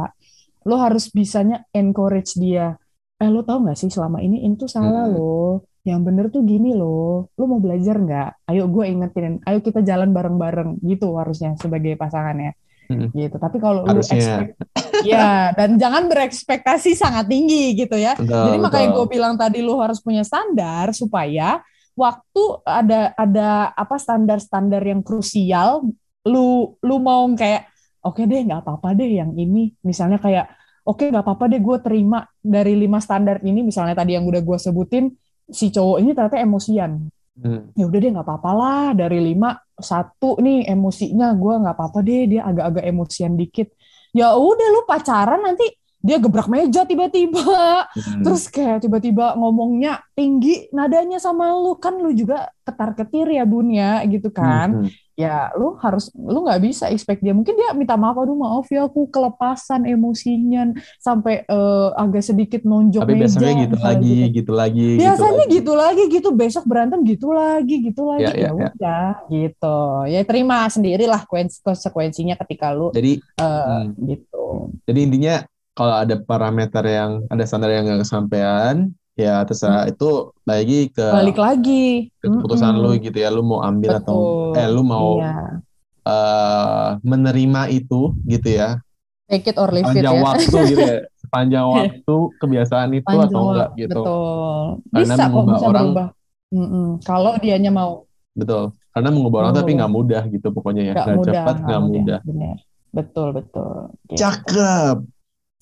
Lu 0.66 0.74
harus 0.74 1.06
bisanya 1.08 1.62
encourage 1.70 2.34
dia. 2.34 2.74
Eh 3.16 3.30
lu 3.30 3.42
tahu 3.42 3.62
nggak 3.62 3.78
sih 3.78 3.90
selama 3.90 4.18
ini 4.20 4.42
itu 4.42 4.66
salah 4.66 5.06
Hmm. 5.06 5.14
loh. 5.14 5.62
Yang 5.84 6.00
bener 6.04 6.24
tuh 6.28 6.42
gini 6.44 6.76
loh. 6.76 7.32
Lu 7.40 7.44
mau 7.48 7.60
belajar 7.60 7.96
nggak? 7.96 8.50
Ayo 8.52 8.68
gue 8.68 8.84
ingetin. 8.84 9.40
Ayo 9.48 9.64
kita 9.64 9.80
jalan 9.80 10.12
bareng-bareng 10.12 10.80
gitu 10.84 11.16
harusnya 11.16 11.56
sebagai 11.56 11.96
pasangannya 11.96 12.56
Hmm. 12.90 13.06
gitu. 13.14 13.38
Tapi 13.38 13.62
kalau 13.62 13.86
lu 13.86 14.02
expect, 14.02 14.58
ya 15.06 15.54
dan 15.54 15.78
jangan 15.78 16.10
berekspektasi 16.10 16.98
sangat 16.98 17.30
tinggi 17.30 17.78
gitu 17.78 17.94
ya. 17.94 18.18
Betul, 18.18 18.50
Jadi 18.50 18.58
makanya 18.58 18.88
gue 18.98 19.06
bilang 19.06 19.34
tadi 19.38 19.62
lu 19.62 19.78
harus 19.78 20.02
punya 20.02 20.26
standar 20.26 20.90
supaya 20.90 21.62
waktu 21.94 22.42
ada 22.66 23.14
ada 23.14 23.70
apa 23.78 23.94
standar-standar 23.94 24.82
yang 24.82 25.06
krusial, 25.06 25.86
lu 26.26 26.74
lu 26.82 26.96
mau 26.98 27.30
kayak 27.38 27.70
oke 28.02 28.26
deh 28.26 28.42
nggak 28.42 28.66
apa-apa 28.66 28.98
deh 28.98 29.22
yang 29.22 29.38
ini, 29.38 29.70
misalnya 29.86 30.18
kayak 30.18 30.50
oke 30.82 31.06
nggak 31.06 31.22
apa-apa 31.22 31.46
deh 31.46 31.62
gue 31.62 31.78
terima 31.78 32.26
dari 32.42 32.74
lima 32.74 32.98
standar 32.98 33.38
ini, 33.46 33.62
misalnya 33.62 33.94
tadi 33.94 34.18
yang 34.18 34.26
udah 34.26 34.42
gue 34.42 34.58
sebutin 34.58 35.14
si 35.50 35.70
cowok 35.70 35.98
ini 36.02 36.10
ternyata 36.14 36.38
emosian. 36.40 37.10
Hmm. 37.40 37.72
ya 37.72 37.88
udah 37.88 37.98
deh 38.04 38.10
nggak 38.12 38.26
apa-apa 38.26 38.50
lah. 38.52 38.86
Dari 38.92 39.18
lima 39.22 39.56
satu 39.80 40.36
nih 40.42 40.68
emosinya. 40.68 41.32
Gue 41.36 41.56
nggak 41.56 41.76
apa-apa 41.76 41.98
deh 42.04 42.28
dia 42.28 42.44
agak-agak 42.44 42.84
emosian 42.84 43.32
dikit. 43.38 43.72
Ya 44.12 44.34
udah 44.36 44.68
lu 44.74 44.84
pacaran 44.84 45.40
nanti 45.40 45.64
dia 46.00 46.16
gebrak 46.20 46.48
meja 46.52 46.84
tiba-tiba. 46.84 47.88
Hmm. 47.90 48.22
terus 48.24 48.48
kayak 48.48 48.84
tiba-tiba 48.84 49.36
ngomongnya 49.40 50.04
tinggi 50.12 50.68
nadanya 50.74 51.16
sama 51.16 51.56
lu. 51.56 51.80
Kan 51.80 52.00
lu 52.00 52.12
juga 52.12 52.52
ketar 52.60 52.92
ketir 52.92 53.28
ya 53.32 53.44
bun 53.48 53.72
ya 53.72 54.04
gitu 54.04 54.28
kan. 54.28 54.84
Hmm. 54.84 54.88
Ya 55.18 55.50
lu 55.58 55.76
harus 55.80 56.08
lu 56.14 56.46
nggak 56.46 56.60
bisa 56.62 56.88
expect 56.88 57.20
dia 57.20 57.34
mungkin 57.34 57.54
dia 57.54 57.74
minta 57.76 57.94
maaf 57.98 58.16
aduh 58.18 58.36
maaf 58.36 58.66
ya 58.70 58.86
aku 58.86 59.10
kelepasan 59.10 59.84
emosinya 59.86 60.74
sampai 60.98 61.44
eh, 61.44 61.88
agak 61.98 62.22
sedikit 62.24 62.62
nonjok 62.64 63.02
Tapi 63.04 63.12
meja 63.14 63.24
biasanya 63.26 63.52
gitu 63.64 63.76
lagi, 63.80 64.10
gitu 64.10 64.34
gitu 64.40 64.52
lagi, 64.52 64.88
biasanya 64.96 65.44
gitu. 65.46 65.54
gitu 65.56 65.72
lagi 65.76 66.02
gitu 66.08 66.28
besok 66.34 66.64
berantem 66.66 67.00
gitu 67.06 67.28
lagi 67.34 67.76
gitu 67.84 68.02
lagi 68.06 68.18
Ya, 68.20 68.32
ya, 68.36 68.36
ya 68.36 68.50
ya. 68.52 68.68
udah 68.76 69.10
gitu 69.32 69.78
ya 70.12 70.20
terima 70.28 70.56
sendirilah 70.68 71.22
konsekuensinya 71.64 72.36
ketika 72.46 72.70
lu 72.76 72.92
Jadi, 72.92 73.18
eh, 73.18 73.46
hmm. 73.46 73.86
gitu 74.06 74.74
jadi 74.84 74.98
intinya 75.00 75.34
kalau 75.74 75.94
ada 75.96 76.16
parameter 76.20 76.84
yang 76.84 77.10
ada 77.30 77.44
standar 77.46 77.72
yang 77.72 77.88
nggak 77.88 78.04
kesampaian, 78.04 78.92
ya 79.14 79.42
terserah 79.44 79.84
itu 79.86 80.32
lagi 80.42 80.88
ke 80.88 81.02
balik 81.02 81.36
lagi. 81.36 82.08
keputusan 82.18 82.72
Mm-mm. 82.72 82.84
lu 82.84 82.98
gitu 82.98 83.16
ya, 83.16 83.28
lu 83.28 83.42
mau 83.42 83.60
ambil 83.60 83.98
atau 83.98 84.18
Betul. 84.52 84.60
eh 84.60 84.68
lu 84.68 84.82
mau 84.82 85.18
iya. 85.18 85.60
eh, 86.02 86.88
menerima 87.02 87.62
itu 87.68 88.14
gitu 88.24 88.48
ya, 88.48 88.80
take 89.26 89.50
it 89.50 89.56
or 89.60 89.68
leave 89.68 89.86
it 89.90 90.00
ya. 90.00 90.14
waktu 90.14 90.56
gitu 90.72 90.80
ya, 90.80 90.98
sepanjang 91.22 91.66
waktu 91.68 92.16
kebiasaan 92.38 92.90
itu 92.92 93.06
Panjang 93.06 93.28
atau 93.28 93.42
enggak 93.46 93.68
gitu, 93.76 94.00
betul. 94.00 94.62
Karena 94.90 95.04
bisa 95.04 95.22
kok 95.22 95.30
mengubah 95.30 95.52
bisa 95.52 95.66
orang- 95.68 95.84
berubah. 95.84 96.08
Mm-mm. 96.50 96.86
kalau 97.04 97.32
dianya 97.38 97.70
mau. 97.70 97.92
Betul. 98.34 98.74
Karena 98.90 99.10
mengubah 99.10 99.38
orang 99.40 99.54
tapi 99.54 99.70
nggak 99.74 99.92
mudah 99.92 100.22
gitu 100.26 100.48
pokoknya 100.50 100.82
ya, 100.82 100.92
nggak 100.96 101.18
cepat, 101.22 101.56
nggak 101.62 101.80
mudah. 101.80 102.00
mudah. 102.02 102.20
benar 102.26 102.56
betul 102.90 103.28
betul. 103.30 103.74
Gitu. 104.08 104.18
Cakep. 104.18 104.96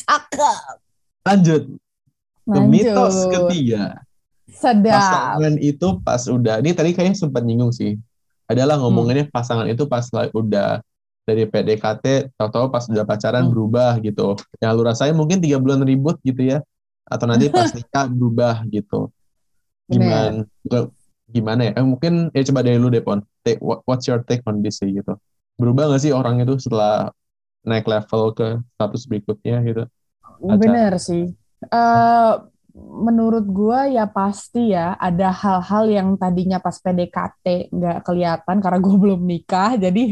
cakep. 0.01 0.77
Lanjut 1.29 1.63
ke 2.49 2.61
mitos 2.65 3.17
ketiga. 3.29 4.01
sedap. 4.49 4.97
Pasangan 4.97 5.55
itu 5.61 5.89
pas 6.01 6.23
udah, 6.25 6.59
ini 6.65 6.73
tadi 6.73 6.91
kayaknya 6.97 7.17
sempat 7.17 7.45
nyinggung 7.45 7.71
sih. 7.71 7.95
adalah 8.49 8.81
ngomonginnya 8.81 9.29
pasangan 9.29 9.69
itu 9.69 9.85
pas 9.85 10.09
udah 10.09 10.81
dari 11.29 11.45
PDKT 11.45 12.33
tahu-tahu 12.33 12.73
pas 12.73 12.89
udah 12.89 13.05
pacaran 13.05 13.45
hmm. 13.45 13.53
berubah 13.53 14.01
gitu. 14.01 14.41
Yang 14.65 14.73
lu 14.73 14.83
rasain 14.89 15.13
mungkin 15.13 15.45
tiga 15.45 15.61
bulan 15.61 15.85
ribut 15.85 16.17
gitu 16.25 16.57
ya. 16.57 16.65
Atau 17.05 17.29
nanti 17.29 17.53
pas 17.53 17.69
nikah 17.77 18.09
berubah 18.09 18.65
gitu. 18.73 19.13
Gimana 19.85 20.49
gimana 21.29 21.61
ya? 21.69 21.73
Eh, 21.77 21.85
mungkin 21.85 22.33
ya 22.33 22.41
coba 22.49 22.65
dari 22.65 22.81
lu 22.81 22.89
deh 22.89 23.05
pon. 23.05 23.21
Take 23.45 23.61
what, 23.61 23.85
what's 23.85 24.09
your 24.09 24.25
take 24.25 24.41
on 24.49 24.65
this 24.65 24.81
gitu. 24.81 25.21
Berubah 25.61 25.93
gak 25.93 26.09
sih 26.09 26.17
orang 26.17 26.41
itu 26.41 26.57
setelah 26.57 27.13
naik 27.69 27.85
level 27.85 28.33
ke 28.33 28.65
status 28.81 29.05
berikutnya 29.05 29.61
gitu? 29.61 29.85
Bener 30.41 30.97
sih 30.97 31.37
uh, 31.67 32.35
menurut 32.79 33.47
gue 33.51 33.99
ya 33.99 34.07
pasti 34.07 34.71
ya 34.71 34.95
ada 34.97 35.35
hal-hal 35.35 35.85
yang 35.91 36.09
tadinya 36.15 36.63
pas 36.63 36.79
PDKT 36.79 37.75
nggak 37.75 37.99
kelihatan 38.07 38.57
karena 38.63 38.79
gue 38.79 38.97
belum 39.05 39.21
nikah 39.27 39.75
jadi 39.77 40.05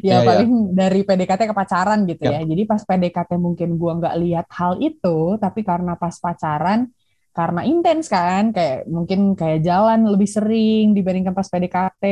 ya 0.00 0.20
ya. 0.20 0.26
paling 0.26 0.50
yeah. 0.50 0.72
dari 0.72 1.00
PDKT 1.04 1.52
ke 1.52 1.54
pacaran 1.54 2.08
gitu 2.08 2.24
yeah. 2.24 2.40
ya 2.40 2.48
jadi 2.48 2.62
pas 2.64 2.82
PDKT 2.82 3.30
mungkin 3.36 3.76
gue 3.76 3.92
nggak 4.00 4.16
lihat 4.24 4.46
hal 4.56 4.80
itu 4.80 5.36
tapi 5.36 5.60
karena 5.62 5.94
pas 6.00 6.16
pacaran 6.16 6.88
karena 7.34 7.66
intens 7.66 8.06
kan 8.06 8.54
kayak 8.54 8.86
mungkin 8.86 9.34
kayak 9.34 9.66
jalan 9.66 10.06
lebih 10.06 10.30
sering 10.30 10.94
dibandingkan 10.94 11.34
pas 11.34 11.50
PDKT 11.50 12.04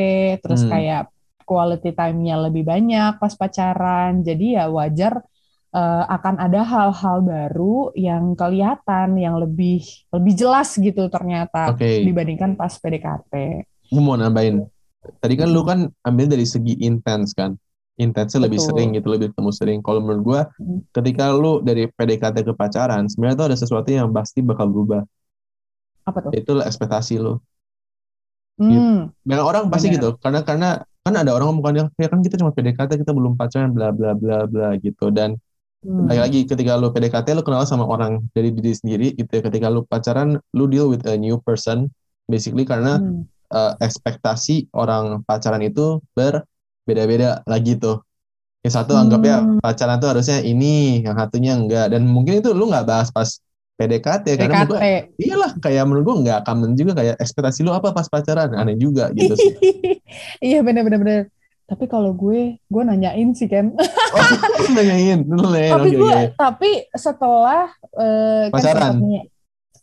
terus 0.43 0.67
hmm. 0.67 0.71
kayak 0.71 1.03
quality 1.47 1.95
time-nya 1.95 2.43
lebih 2.43 2.67
banyak 2.67 3.23
pas 3.23 3.35
pacaran 3.39 4.23
jadi 4.23 4.63
ya 4.63 4.65
wajar 4.67 5.23
uh, 5.73 6.05
akan 6.09 6.39
ada 6.39 6.61
hal-hal 6.63 7.25
baru 7.25 7.91
yang 7.97 8.37
kelihatan 8.37 9.17
yang 9.17 9.41
lebih 9.41 9.83
lebih 10.13 10.33
jelas 10.37 10.77
gitu 10.77 11.09
ternyata 11.09 11.73
okay. 11.73 12.05
dibandingkan 12.05 12.55
pas 12.55 12.77
PDKT. 12.77 13.33
Gue 13.89 14.03
mau 14.03 14.17
nambahin. 14.17 14.65
Tadi 15.19 15.35
kan 15.35 15.49
lu 15.51 15.67
kan 15.67 15.91
ambil 16.07 16.31
dari 16.31 16.47
segi 16.47 16.79
intens 16.85 17.35
kan. 17.35 17.59
Intensnya 18.01 18.49
lebih 18.49 18.57
sering 18.57 18.97
gitu, 18.97 19.13
lebih 19.13 19.37
ketemu 19.37 19.51
sering. 19.53 19.79
Kalau 19.85 20.01
menurut 20.01 20.23
gue, 20.25 20.41
hmm. 20.65 20.81
ketika 20.97 21.29
lu 21.29 21.61
dari 21.61 21.85
PDKT 21.93 22.41
ke 22.41 22.53
pacaran, 22.57 23.05
sebenarnya 23.05 23.37
tuh 23.37 23.47
ada 23.53 23.57
sesuatu 23.59 23.89
yang 23.93 24.09
pasti 24.09 24.41
bakal 24.41 24.73
berubah. 24.73 25.05
Apa 26.09 26.19
tuh? 26.25 26.31
Itu 26.33 26.57
ekspektasi 26.65 27.21
lu. 27.21 27.37
Hmm. 28.57 28.71
Gitu. 28.73 28.91
Banyak 29.29 29.45
orang 29.45 29.65
pasti 29.69 29.93
Bener. 29.93 29.97
gitu, 30.01 30.09
karena 30.25 30.41
karena 30.41 30.69
kan 31.03 31.15
ada 31.19 31.31
orang 31.35 31.51
ngomong 31.51 31.91
ya 31.99 32.09
kan 32.09 32.23
kita 32.23 32.39
cuma 32.39 32.55
PDKT 32.55 33.03
kita 33.03 33.11
belum 33.11 33.35
pacaran 33.35 33.75
bla 33.75 33.91
bla 33.91 34.15
bla 34.15 34.47
bla 34.47 34.79
gitu 34.79 35.11
dan 35.11 35.35
Hmm. 35.83 36.07
Lagi-lagi 36.07 36.47
ketika 36.47 36.79
lu 36.79 36.95
PDKT 36.95 37.35
lu 37.35 37.43
kenal 37.43 37.67
sama 37.67 37.83
orang 37.83 38.23
dari 38.31 38.55
diri 38.55 38.71
sendiri 38.71 39.19
gitu 39.19 39.31
ya. 39.31 39.43
Ketika 39.43 39.67
lu 39.67 39.83
pacaran 39.83 40.39
lu 40.55 40.65
deal 40.71 40.87
with 40.87 41.03
a 41.11 41.19
new 41.19 41.43
person 41.43 41.91
basically 42.31 42.63
karena 42.63 43.03
hmm. 43.03 43.27
uh, 43.51 43.75
ekspektasi 43.83 44.71
orang 44.79 45.27
pacaran 45.27 45.63
itu 45.63 45.99
berbeda-beda 46.15 47.43
lagi 47.51 47.75
tuh. 47.77 48.07
Yang 48.63 48.79
satu 48.79 48.95
hmm. 48.95 49.03
anggap 49.03 49.21
ya 49.27 49.37
pacaran 49.59 49.99
tuh 49.99 50.09
harusnya 50.15 50.39
ini, 50.47 51.03
yang 51.03 51.19
satunya 51.19 51.59
enggak. 51.59 51.91
Dan 51.91 52.07
mungkin 52.07 52.39
itu 52.39 52.55
lu 52.55 52.71
nggak 52.71 52.87
bahas 52.87 53.11
pas 53.11 53.43
PDKT, 53.75 54.39
PDKT. 54.39 54.39
karena 54.39 54.55
menurut 54.63 54.71
gue, 54.71 54.81
iyalah 55.19 55.51
kayak 55.59 55.85
menurut 55.91 56.05
gue 56.07 56.17
nggak 56.31 56.41
common 56.47 56.73
juga 56.79 56.93
kayak 56.95 57.15
ekspektasi 57.19 57.67
lu 57.67 57.75
apa 57.75 57.91
pas 57.91 58.07
pacaran 58.07 58.55
aneh 58.55 58.79
juga 58.79 59.11
gitu 59.19 59.35
sih. 59.35 59.53
iya 60.47 60.63
bener-bener 60.63 61.27
tapi 61.67 61.85
kalau 61.89 62.13
gue 62.13 62.59
gue 62.59 62.83
nanyain 62.83 63.31
sih 63.33 63.49
kan 63.49 63.73
oh, 63.73 64.29
nanyain? 64.77 65.25
Tapi 65.73 65.89
okay, 65.89 65.99
gue 65.99 66.13
okay. 66.13 66.27
tapi 66.37 66.71
setelah 66.93 67.71
uh, 67.97 68.51
pacaran? 68.53 69.01
kan 69.01 69.31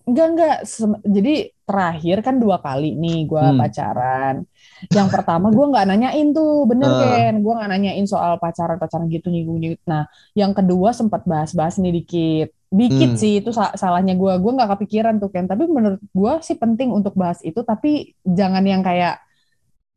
enggak 0.10 0.28
enggak. 0.34 0.58
Jadi 1.06 1.34
terakhir 1.70 2.18
kan 2.26 2.36
dua 2.42 2.58
kali 2.58 2.98
nih 2.98 3.30
gue 3.30 3.44
hmm. 3.46 3.58
pacaran. 3.62 4.36
Yang 4.90 5.08
pertama 5.14 5.54
gue 5.54 5.66
nggak 5.70 5.86
nanyain 5.86 6.28
tuh. 6.34 6.66
Bener 6.66 6.90
uh. 6.90 7.00
kan 7.00 7.34
gue 7.38 7.54
nggak 7.54 7.70
nanyain 7.70 8.06
soal 8.10 8.42
pacaran 8.42 8.82
pacaran 8.82 9.06
gitu 9.08 9.30
nyinggung 9.30 9.62
nyinggung 9.62 9.86
nah 9.86 10.10
yang 10.34 10.52
kedua 10.58 10.92
sempat 10.92 11.24
bahas-bahas 11.30 11.78
nih 11.78 11.94
dikit. 12.02 12.50
Dikit 12.70 13.18
hmm. 13.18 13.20
sih 13.22 13.34
itu 13.42 13.50
salahnya 13.54 14.14
gue 14.14 14.34
gue 14.38 14.52
nggak 14.54 14.78
kepikiran 14.78 15.18
tuh 15.18 15.34
kan 15.34 15.50
tapi 15.50 15.66
menurut 15.66 16.02
gue 16.02 16.34
sih 16.42 16.58
penting 16.58 16.90
untuk 16.90 17.14
bahas 17.14 17.40
itu. 17.46 17.62
Tapi 17.62 18.18
jangan 18.26 18.66
yang 18.66 18.82
kayak 18.82 19.22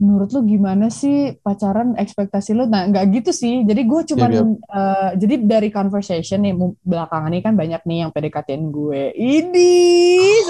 menurut 0.03 0.35
lu 0.35 0.43
gimana 0.43 0.91
sih 0.91 1.39
pacaran 1.39 1.95
ekspektasi 1.95 2.59
lu? 2.59 2.67
Nah 2.67 2.91
nggak 2.91 3.23
gitu 3.23 3.31
sih. 3.31 3.63
Jadi 3.63 3.87
gue 3.87 4.01
cuman 4.11 4.31
yeah, 4.35 4.43
yeah. 4.43 4.75
Uh, 4.75 5.11
jadi 5.15 5.35
dari 5.47 5.71
conversation 5.71 6.43
nih 6.43 6.59
belakangan 6.83 7.31
ini 7.31 7.41
kan 7.47 7.55
banyak 7.55 7.83
nih 7.87 7.99
yang 8.03 8.11
PDKT-in 8.11 8.75
gue. 8.75 9.15
Ini 9.15 9.73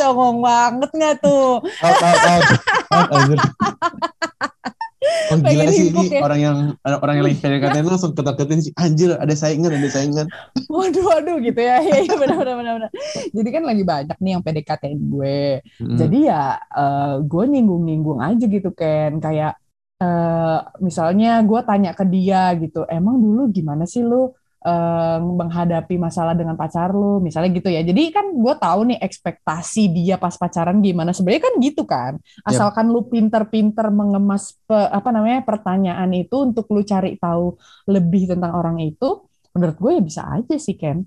songong 0.00 0.40
banget 0.40 0.90
nggak 0.96 1.16
tuh? 1.20 1.60
Out, 1.60 2.00
out, 2.00 2.20
out. 2.24 2.44
out, 3.12 4.08
Oh 5.32 5.40
gila 5.40 5.64
sih 5.72 5.88
ini 5.88 6.04
ya. 6.12 6.20
orang 6.20 6.40
yang 6.40 6.56
orang 6.84 7.14
yang 7.16 7.24
lagi 7.24 7.38
PDKT 7.40 7.76
itu 7.80 7.90
langsung 7.90 8.12
ketak-ketin 8.12 8.60
sih 8.60 8.72
anjir 8.76 9.16
ada 9.16 9.32
saingan 9.32 9.72
ada 9.72 9.88
saingan. 9.88 10.26
Waduh 10.68 11.04
waduh 11.08 11.36
gitu 11.40 11.60
ya. 11.60 11.80
Iya 11.80 12.04
ya, 12.04 12.14
benar 12.20 12.36
benar 12.36 12.54
benar 12.60 12.72
benar. 12.76 12.90
Jadi 13.32 13.48
kan 13.48 13.62
lagi 13.64 13.82
banyak 13.82 14.18
nih 14.20 14.30
yang 14.36 14.42
PDKT 14.44 14.84
gue. 15.00 15.40
Hmm. 15.80 15.96
Jadi 15.96 16.18
ya 16.28 16.60
uh, 16.60 17.24
gue 17.24 17.44
nyinggung-nyinggung 17.48 18.20
aja 18.20 18.44
gitu 18.44 18.70
kan 18.76 19.16
kayak 19.18 19.56
uh, 20.02 20.58
misalnya 20.84 21.40
gue 21.46 21.60
tanya 21.64 21.90
ke 21.96 22.04
dia 22.04 22.52
gitu, 22.58 22.84
emang 22.90 23.16
dulu 23.22 23.48
gimana 23.48 23.88
sih 23.88 24.02
lu 24.02 24.34
uh, 24.62 25.18
menghadapi 25.20 25.98
masalah 25.98 26.32
dengan 26.32 26.54
pacar 26.54 26.94
lu 26.94 27.18
misalnya 27.18 27.50
gitu 27.54 27.68
ya 27.68 27.82
jadi 27.82 28.02
kan 28.14 28.32
gue 28.32 28.54
tahu 28.56 28.80
nih 28.94 28.98
ekspektasi 29.02 29.90
dia 29.90 30.16
pas 30.16 30.34
pacaran 30.34 30.78
gimana 30.80 31.10
sebenarnya 31.10 31.42
kan 31.46 31.54
gitu 31.58 31.82
kan 31.84 32.12
asalkan 32.46 32.90
yep. 32.90 32.94
lu 32.94 33.00
pinter-pinter 33.10 33.86
mengemas 33.90 34.56
pe, 34.64 34.74
apa 34.74 35.10
namanya 35.10 35.42
pertanyaan 35.42 36.10
itu 36.14 36.48
untuk 36.48 36.70
lu 36.70 36.86
cari 36.86 37.18
tahu 37.18 37.58
lebih 37.90 38.30
tentang 38.32 38.54
orang 38.54 38.78
itu 38.80 39.26
menurut 39.52 39.76
gue 39.76 39.90
ya 39.98 40.02
bisa 40.02 40.22
aja 40.30 40.54
sih 40.56 40.78
Ken 40.78 41.04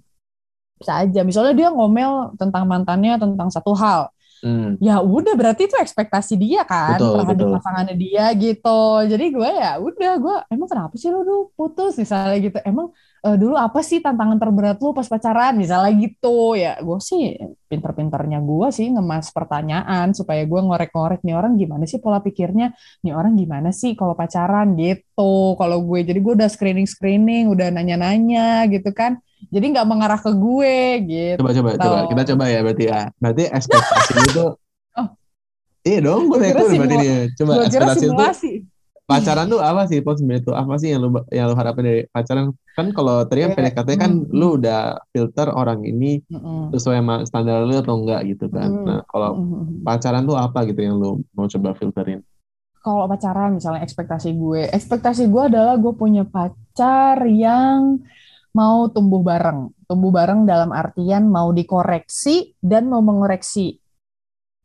bisa 0.76 1.08
aja 1.08 1.24
misalnya 1.24 1.54
dia 1.56 1.70
ngomel 1.72 2.36
tentang 2.36 2.68
mantannya 2.68 3.16
tentang 3.16 3.48
satu 3.48 3.72
hal 3.74 4.12
Hmm. 4.46 4.78
Ya 4.78 5.02
udah 5.02 5.34
berarti 5.34 5.66
itu 5.66 5.74
ekspektasi 5.74 6.38
dia 6.38 6.62
kan 6.70 7.02
betul, 7.02 7.18
terhadap 7.18 7.46
betul. 7.50 7.56
pasangannya 7.58 7.96
dia 7.98 8.26
gitu. 8.38 8.82
Jadi 9.10 9.26
gue 9.34 9.50
ya 9.50 9.72
udah 9.82 10.14
gue 10.22 10.36
emang 10.54 10.68
kenapa 10.70 10.94
sih 11.02 11.10
lu 11.10 11.26
dulu 11.26 11.42
putus 11.58 11.98
misalnya 11.98 12.38
gitu. 12.38 12.58
Emang 12.62 12.94
uh, 13.26 13.36
dulu 13.36 13.58
apa 13.58 13.82
sih 13.82 14.00
tantangan 14.00 14.38
terberat 14.38 14.78
lu 14.78 14.94
pas 14.94 15.10
pacaran? 15.10 15.58
Misalnya 15.58 15.92
gitu 15.98 16.54
ya. 16.54 16.78
Gue 16.80 17.02
sih 17.02 17.34
pinter-pinternya 17.66 18.40
gue 18.46 18.68
sih 18.70 18.94
ngemas 18.94 19.34
pertanyaan 19.34 20.14
supaya 20.14 20.46
gue 20.46 20.60
ngorek-ngorek 20.62 21.26
nih 21.26 21.34
orang 21.34 21.58
gimana 21.58 21.90
sih 21.90 21.98
pola 21.98 22.22
pikirnya? 22.22 22.78
Nih 23.02 23.18
orang 23.18 23.34
gimana 23.34 23.74
sih 23.74 23.98
kalau 23.98 24.14
pacaran? 24.14 24.78
Gitu. 24.78 25.34
Kalau 25.58 25.78
gue 25.82 26.00
jadi 26.06 26.20
gue 26.22 26.34
udah 26.38 26.50
screening-screening 26.50 27.50
udah 27.50 27.74
nanya-nanya 27.74 28.70
gitu 28.70 28.94
kan. 28.94 29.18
Jadi 29.50 29.66
nggak 29.74 29.88
mengarah 29.90 30.22
ke 30.22 30.32
gue 30.32 30.78
gitu. 31.10 31.42
Coba 31.42 31.52
coba 31.58 31.70
coba. 31.82 31.98
Kita 32.14 32.22
coba 32.34 32.44
ya 32.48 32.60
berarti 32.62 32.84
ya. 32.86 33.02
Berarti 33.18 33.44
ekspektasi 33.50 34.14
itu 34.32 34.48
oh. 34.96 35.08
iya 35.84 36.00
dong 36.02 36.32
gue 36.32 36.40
itu 36.42 36.66
berarti 36.80 36.96
dia 37.02 37.18
coba 37.36 37.52
ekspektasi 37.68 38.06
itu 38.10 38.75
pacaran 39.06 39.46
tuh 39.46 39.62
apa 39.62 39.86
sih 39.86 40.02
pos 40.02 40.18
itu 40.18 40.50
apa 40.50 40.82
sih 40.82 40.90
yang 40.98 41.06
lu 41.06 41.10
yang 41.30 41.46
lu 41.46 41.54
harapin 41.54 41.86
dari 41.86 42.02
pacaran 42.10 42.50
kan 42.74 42.90
kalau 42.90 43.22
tadi 43.30 43.46
kan 43.46 43.52
iya. 43.54 43.58
PDKT 43.62 43.90
kan 44.02 44.12
mm. 44.26 44.34
lu 44.34 44.58
udah 44.58 44.98
filter 45.14 45.48
orang 45.54 45.86
ini 45.86 46.26
mm. 46.26 46.74
sesuai 46.74 46.98
sama 47.06 47.16
standar 47.30 47.70
lu 47.70 47.78
atau 47.78 48.02
enggak 48.02 48.26
gitu 48.26 48.50
kan 48.50 48.66
mm. 48.66 48.86
nah 48.90 49.00
kalau 49.06 49.38
mm. 49.38 49.86
pacaran 49.86 50.26
tuh 50.26 50.38
apa 50.42 50.66
gitu 50.66 50.82
yang 50.82 50.98
lu 50.98 51.22
mau 51.38 51.46
coba 51.46 51.78
filterin 51.78 52.26
kalau 52.82 53.06
pacaran 53.06 53.62
misalnya 53.62 53.86
ekspektasi 53.86 54.30
gue 54.34 54.74
ekspektasi 54.74 55.30
gue 55.30 55.44
adalah 55.54 55.78
gue 55.78 55.94
punya 55.94 56.26
pacar 56.26 57.22
yang 57.30 58.02
mau 58.58 58.90
tumbuh 58.90 59.22
bareng 59.22 59.70
tumbuh 59.86 60.10
bareng 60.10 60.50
dalam 60.50 60.74
artian 60.74 61.30
mau 61.30 61.54
dikoreksi 61.54 62.58
dan 62.58 62.90
mau 62.90 63.06
mengoreksi 63.06 63.78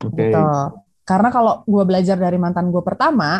okay. 0.01 0.33
gitu 0.33 0.41
karena 1.05 1.29
kalau 1.29 1.61
gue 1.69 1.83
belajar 1.85 2.17
dari 2.17 2.41
mantan 2.41 2.73
gue 2.73 2.81
pertama 2.81 3.37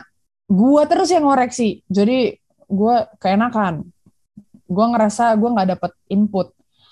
gue 0.52 0.82
terus 0.92 1.08
yang 1.16 1.24
ngoreksi 1.24 1.80
jadi 1.88 2.36
gue 2.68 2.96
keenakan 3.24 3.88
gue 4.68 4.86
ngerasa 4.96 5.36
gue 5.40 5.50
nggak 5.52 5.70
dapet 5.80 5.92
input 6.12 6.52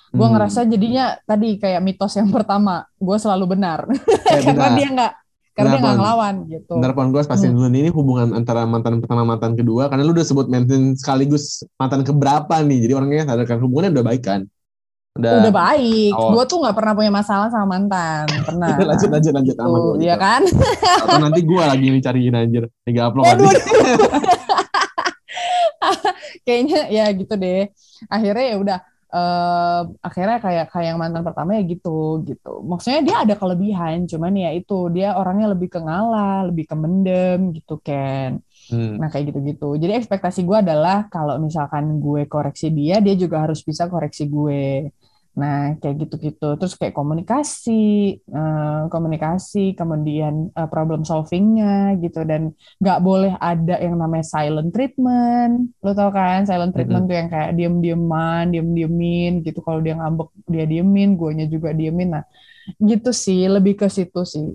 gue 0.10 0.26
hmm. 0.26 0.34
ngerasa 0.36 0.60
jadinya 0.66 1.20
tadi 1.28 1.60
kayak 1.60 1.84
mitos 1.84 2.16
yang 2.16 2.32
pertama 2.32 2.88
gue 2.98 3.18
selalu 3.20 3.60
benar 3.60 3.84
eh, 4.34 4.42
karena 4.48 4.68
dia 4.74 4.88
nggak 4.90 5.14
karena 5.60 5.76
dia 5.76 5.82
nggak 5.84 5.98
ngelawan 6.00 6.36
gitu. 6.48 6.74
Bentar 6.80 6.94
pon 6.96 7.12
gue 7.12 7.22
pasti 7.28 7.48
hmm. 7.52 7.56
dulu 7.60 7.68
ini 7.68 7.92
hubungan 7.92 8.28
antara 8.32 8.64
mantan 8.64 9.04
pertama 9.04 9.28
mantan 9.28 9.60
kedua 9.60 9.92
karena 9.92 10.08
lu 10.08 10.16
udah 10.16 10.24
sebut 10.24 10.48
mantan 10.48 10.96
sekaligus 10.96 11.68
mantan 11.76 12.08
keberapa 12.08 12.64
nih 12.64 12.88
jadi 12.88 12.94
orangnya 12.96 13.28
sadarkan 13.28 13.60
hubungannya 13.68 13.92
udah 14.00 14.06
baik 14.08 14.24
kan? 14.24 14.42
Udah, 15.20 15.34
udah 15.44 15.54
baik. 15.54 16.14
Oh. 16.16 16.32
Gue 16.34 16.44
tuh 16.48 16.58
nggak 16.64 16.76
pernah 16.76 16.94
punya 16.96 17.12
masalah 17.12 17.48
sama 17.52 17.78
mantan. 17.78 18.26
Pernah. 18.48 18.76
lanjut 18.80 19.10
lanjut 19.12 19.34
lanjut 19.36 19.56
gitu, 19.56 19.62
aman. 19.62 20.00
Iya 20.00 20.16
kan? 20.16 20.42
Atau 21.04 21.20
nanti 21.20 21.42
gue 21.44 21.64
lagi 21.64 21.88
cariin 22.00 22.36
anjir. 22.36 22.64
Tiga 22.88 23.12
upload 23.12 23.28
lagi. 23.28 23.46
Kayaknya 26.48 26.80
ya 26.90 27.06
gitu 27.14 27.34
deh. 27.36 27.70
Akhirnya 28.08 28.46
ya 28.48 28.58
udah. 28.58 28.80
Uh, 29.10 29.90
akhirnya 30.06 30.38
kayak 30.38 30.70
kayak 30.70 30.94
yang 30.94 31.02
mantan 31.02 31.26
pertama 31.26 31.58
ya 31.58 31.66
gitu 31.66 32.22
gitu 32.30 32.62
maksudnya 32.62 33.02
dia 33.02 33.18
ada 33.26 33.34
kelebihan 33.42 34.06
cuman 34.06 34.38
ya 34.38 34.54
itu 34.54 34.86
dia 34.94 35.18
orangnya 35.18 35.50
lebih 35.50 35.66
ke 35.66 35.82
ngalah 35.82 36.46
lebih 36.46 36.70
ke 36.70 36.78
mendem 36.78 37.50
gitu 37.58 37.82
kan 37.82 38.38
Hmm. 38.70 39.02
Nah 39.02 39.10
kayak 39.10 39.34
gitu-gitu. 39.34 39.76
Jadi 39.82 39.98
ekspektasi 39.98 40.46
gue 40.46 40.58
adalah 40.62 41.10
kalau 41.10 41.42
misalkan 41.42 41.98
gue 41.98 42.30
koreksi 42.30 42.70
dia, 42.70 43.02
dia 43.02 43.18
juga 43.18 43.42
harus 43.50 43.66
bisa 43.66 43.90
koreksi 43.90 44.30
gue. 44.30 44.94
Nah 45.36 45.78
kayak 45.78 46.08
gitu-gitu. 46.08 46.58
Terus 46.58 46.74
kayak 46.80 46.96
komunikasi, 46.96 48.18
uh, 48.32 48.90
komunikasi, 48.90 49.78
kemudian 49.78 50.50
uh, 50.56 50.68
problem 50.72 51.06
solvingnya 51.06 51.98
gitu. 52.02 52.26
Dan 52.26 52.56
nggak 52.82 53.00
boleh 53.04 53.34
ada 53.38 53.78
yang 53.78 54.00
namanya 54.00 54.26
silent 54.26 54.72
treatment. 54.74 55.74
Lo 55.86 55.92
tau 55.94 56.10
kan 56.10 56.48
silent 56.50 56.74
treatment 56.74 57.06
mm 57.06 57.12
-hmm. 57.12 57.14
tuh 57.14 57.18
yang 57.20 57.30
kayak 57.30 57.52
diem-dieman, 57.56 58.44
diem-diemin 58.54 59.32
gitu. 59.46 59.60
Kalau 59.62 59.80
dia 59.84 59.98
ngambek 60.00 60.30
dia 60.50 60.66
diemin, 60.66 61.20
guanya 61.20 61.46
juga 61.46 61.76
diemin. 61.76 62.18
Nah 62.18 62.26
gitu 62.78 63.10
sih 63.10 63.50
lebih 63.50 63.74
ke 63.80 63.88
situ 63.90 64.22
sih 64.28 64.46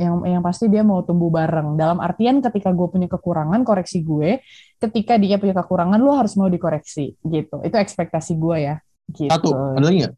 yang 0.00 0.24
yang 0.24 0.40
pasti 0.40 0.72
dia 0.72 0.80
mau 0.80 1.04
tumbuh 1.04 1.28
bareng 1.28 1.76
dalam 1.76 2.00
artian 2.00 2.40
ketika 2.40 2.72
gue 2.72 2.88
punya 2.88 3.08
kekurangan 3.10 3.60
koreksi 3.66 4.00
gue 4.00 4.40
ketika 4.80 5.20
dia 5.20 5.36
punya 5.36 5.52
kekurangan 5.52 6.00
lo 6.00 6.16
harus 6.16 6.32
mau 6.40 6.48
dikoreksi 6.48 7.18
gitu 7.20 7.60
itu 7.60 7.76
ekspektasi 7.76 8.38
gue 8.40 8.56
ya 8.56 8.76
gitu. 9.16 9.30
satu 9.30 9.48
ada 9.76 9.86
lagi 9.86 9.98
nggak 10.06 10.16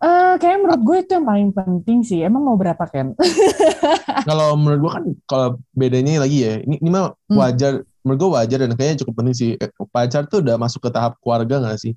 Uh, 0.00 0.40
kayak 0.40 0.64
menurut 0.64 0.80
gue 0.80 0.96
itu 1.04 1.12
yang 1.12 1.28
paling 1.28 1.50
penting 1.52 2.00
sih. 2.00 2.24
Emang 2.24 2.40
mau 2.40 2.56
berapa 2.56 2.80
Ken? 2.88 3.12
kalau 4.32 4.56
menurut 4.56 4.80
gue 4.80 4.92
kan 4.96 5.04
kalau 5.28 5.48
bedanya 5.76 6.24
lagi 6.24 6.40
ya, 6.40 6.56
ini, 6.64 6.80
ini 6.80 6.88
mah 6.88 7.12
hmm. 7.28 7.36
wajar. 7.36 7.84
Hmm. 7.84 7.88
Menurut 8.00 8.18
gue 8.24 8.30
wajar 8.32 8.58
dan 8.64 8.72
kayaknya 8.80 9.04
cukup 9.04 9.14
penting 9.20 9.36
sih. 9.36 9.50
Eh, 9.60 9.68
pacar 9.92 10.24
tuh 10.24 10.40
udah 10.40 10.56
masuk 10.56 10.88
ke 10.88 10.90
tahap 10.96 11.20
keluarga 11.20 11.60
gak 11.68 11.84
sih? 11.84 11.92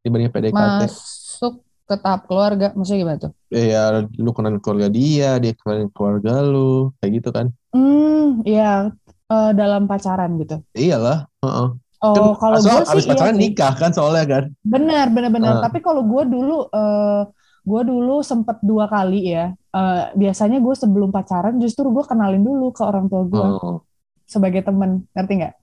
Dibanding 0.00 0.32
PDKT. 0.32 0.88
Masuk 0.88 1.60
ke 1.84 1.94
tahap 2.00 2.24
keluarga 2.24 2.72
maksudnya 2.72 3.00
gimana 3.04 3.18
tuh? 3.20 3.32
Iya, 3.52 3.82
lu 4.16 4.32
kenal 4.32 4.56
keluarga 4.56 4.88
dia, 4.88 5.36
dia 5.36 5.52
kenal 5.60 5.92
keluarga 5.92 6.40
lu, 6.40 6.96
kayak 7.04 7.12
gitu 7.20 7.28
kan? 7.36 7.46
Hmm, 7.76 8.40
iya 8.48 8.96
uh, 9.30 9.50
dalam 9.54 9.86
pacaran 9.86 10.34
gitu. 10.40 10.56
Iyalah, 10.74 11.30
uh 11.42 11.46
-uh. 11.46 11.68
Oh, 12.04 12.36
kan, 12.36 12.36
kalau 12.36 12.58
gue 12.60 12.68
sih 12.84 12.92
abis 12.92 13.04
pacaran 13.08 13.36
iya 13.36 13.42
nikah 13.48 13.72
kan 13.72 13.90
soalnya 13.92 14.24
kan? 14.28 14.44
Benar, 14.60 15.06
benar, 15.08 15.30
benar. 15.32 15.52
Uh. 15.58 15.62
Tapi 15.64 15.78
kalau 15.80 16.04
gue 16.04 16.22
dulu, 16.28 16.68
uh, 16.68 17.24
gue 17.64 17.82
dulu 17.88 18.20
sempet 18.20 18.60
dua 18.60 18.84
kali 18.84 19.32
ya. 19.32 19.56
Uh, 19.72 20.12
biasanya 20.12 20.60
gue 20.60 20.74
sebelum 20.76 21.08
pacaran 21.08 21.56
justru 21.56 21.88
gue 21.88 22.04
kenalin 22.04 22.44
dulu 22.44 22.72
ke 22.72 22.84
orang 22.84 23.08
tua 23.08 23.24
gue 23.24 23.46
uh. 23.60 23.78
sebagai 24.28 24.60
temen, 24.60 25.08
ngerti 25.16 25.32
nggak? 25.40 25.54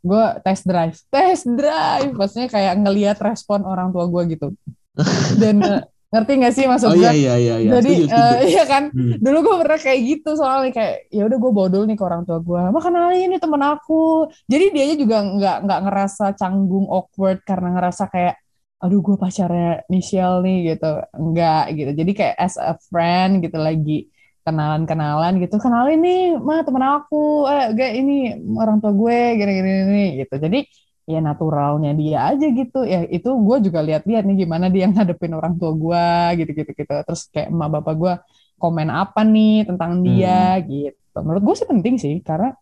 Gue 0.00 0.24
test 0.46 0.64
drive, 0.64 0.96
test 1.10 1.44
drive, 1.44 2.14
maksudnya 2.14 2.48
kayak 2.48 2.74
ngelihat 2.80 3.18
respon 3.20 3.66
orang 3.66 3.90
tua 3.90 4.06
gue 4.06 4.22
gitu 4.32 4.48
dan 5.42 5.56
uh, 5.60 5.82
ngerti 6.10 6.32
gak 6.42 6.54
sih 6.58 6.64
maksud 6.66 6.90
oh, 6.90 6.98
iya, 6.98 7.14
iya, 7.14 7.34
iya, 7.38 7.54
iya. 7.62 7.70
jadi 7.78 7.92
setuju, 7.94 8.06
setuju. 8.10 8.34
Uh, 8.34 8.40
iya 8.50 8.64
kan? 8.66 8.82
Hmm. 8.90 9.14
dulu 9.22 9.38
gue 9.46 9.56
pernah 9.62 9.78
kayak 9.78 10.00
gitu 10.10 10.30
soalnya 10.34 10.70
kayak 10.74 10.96
ya 11.14 11.22
udah 11.22 11.38
gue 11.38 11.52
bodol 11.54 11.82
nih 11.86 11.94
ke 11.94 12.02
orang 12.02 12.22
tua 12.26 12.38
gue 12.42 12.62
mah 12.74 12.82
kenalin 12.82 13.30
ini 13.30 13.38
temen 13.38 13.62
aku. 13.62 14.26
Jadi 14.50 14.64
dia 14.74 14.84
juga 14.98 15.16
nggak 15.22 15.56
nggak 15.70 15.80
ngerasa 15.86 16.24
canggung 16.34 16.90
awkward 16.90 17.38
karena 17.46 17.78
ngerasa 17.78 18.10
kayak 18.10 18.34
aduh 18.82 19.00
gue 19.06 19.16
pacarnya 19.22 19.86
Michelle 19.86 20.42
nih 20.42 20.58
gitu. 20.74 20.90
Enggak 21.14 21.64
gitu. 21.78 21.90
Jadi 21.94 22.12
kayak 22.18 22.36
as 22.42 22.54
a 22.58 22.74
friend 22.90 23.46
gitu 23.46 23.58
lagi 23.62 24.10
kenalan-kenalan 24.42 25.38
gitu 25.38 25.62
kenalin 25.62 26.00
nih 26.02 26.34
mah 26.42 26.66
temen 26.66 26.84
aku. 26.90 27.46
Eh 27.46 27.70
gak 27.78 27.90
ini 27.94 28.34
orang 28.58 28.82
tua 28.82 28.90
gue 28.98 29.18
gini-gini 29.38 30.26
gitu. 30.26 30.34
Jadi 30.42 30.66
ya 31.10 31.20
naturalnya 31.20 31.90
dia 31.98 32.30
aja 32.30 32.46
gitu 32.46 32.86
ya 32.86 33.02
itu 33.10 33.26
gue 33.26 33.56
juga 33.66 33.80
lihat-lihat 33.82 34.22
nih 34.22 34.36
gimana 34.46 34.70
dia 34.70 34.86
ngadepin 34.86 35.34
orang 35.34 35.58
tua 35.58 35.74
gue 35.74 36.06
gitu-gitu 36.44 36.70
gitu 36.72 36.94
terus 37.02 37.26
kayak 37.34 37.50
emak 37.50 37.68
bapak 37.80 37.94
gue 37.98 38.12
komen 38.60 38.88
apa 38.88 39.20
nih 39.26 39.66
tentang 39.66 40.00
dia 40.06 40.56
hmm. 40.56 40.62
gitu 40.70 41.18
menurut 41.26 41.42
gue 41.42 41.54
sih 41.58 41.68
penting 41.68 41.94
sih 41.98 42.14
karena 42.22 42.54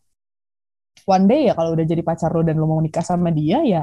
one 1.05 1.25
day 1.29 1.49
ya 1.49 1.53
kalau 1.53 1.77
udah 1.77 1.85
jadi 1.85 2.03
pacar 2.03 2.33
lo 2.33 2.41
dan 2.41 2.57
lo 2.57 2.67
mau 2.67 2.81
nikah 2.81 3.05
sama 3.05 3.29
dia 3.29 3.61
ya 3.63 3.83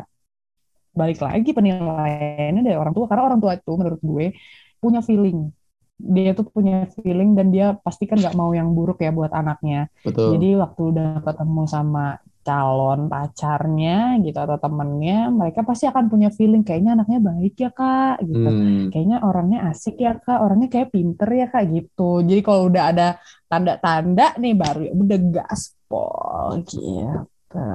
balik 0.95 1.21
lagi 1.21 1.51
penilaiannya 1.51 2.61
dari 2.65 2.77
orang 2.79 2.95
tua 2.95 3.05
karena 3.05 3.23
orang 3.27 3.39
tua 3.43 3.53
itu 3.53 3.71
menurut 3.77 4.01
gue 4.01 4.25
punya 4.81 5.05
feeling 5.05 5.53
dia 5.95 6.35
tuh 6.35 6.47
punya 6.51 6.91
feeling 6.91 7.39
dan 7.39 7.55
dia 7.55 7.79
pasti 7.79 8.03
kan 8.03 8.19
nggak 8.19 8.35
mau 8.35 8.51
yang 8.51 8.75
buruk 8.75 8.99
ya 8.99 9.15
buat 9.15 9.31
anaknya. 9.31 9.87
Betul. 10.03 10.35
Jadi 10.35 10.49
waktu 10.59 10.81
udah 10.91 11.09
ketemu 11.23 11.63
sama 11.71 12.19
calon 12.45 13.09
pacarnya 13.09 14.21
gitu 14.21 14.37
atau 14.37 14.61
temennya 14.61 15.33
mereka 15.33 15.65
pasti 15.65 15.89
akan 15.89 16.13
punya 16.13 16.29
feeling 16.29 16.61
kayaknya 16.61 16.93
anaknya 16.93 17.17
baik 17.17 17.57
ya 17.57 17.73
kak 17.73 18.21
gitu. 18.21 18.45
Hmm. 18.45 18.93
kayaknya 18.93 19.17
orangnya 19.25 19.59
asik 19.73 19.97
ya 19.97 20.13
kak. 20.21 20.37
Orangnya 20.37 20.69
kayak 20.69 20.93
pinter 20.93 21.25
ya 21.33 21.49
kak 21.49 21.65
gitu. 21.73 22.21
Jadi 22.21 22.41
kalau 22.45 22.69
udah 22.69 22.83
ada 22.93 23.07
tanda-tanda 23.49 24.37
nih 24.37 24.53
baru 24.53 24.79
ya 24.85 24.91
udah 24.93 25.19
gaspol 25.33 26.61
gitu. 26.69 27.65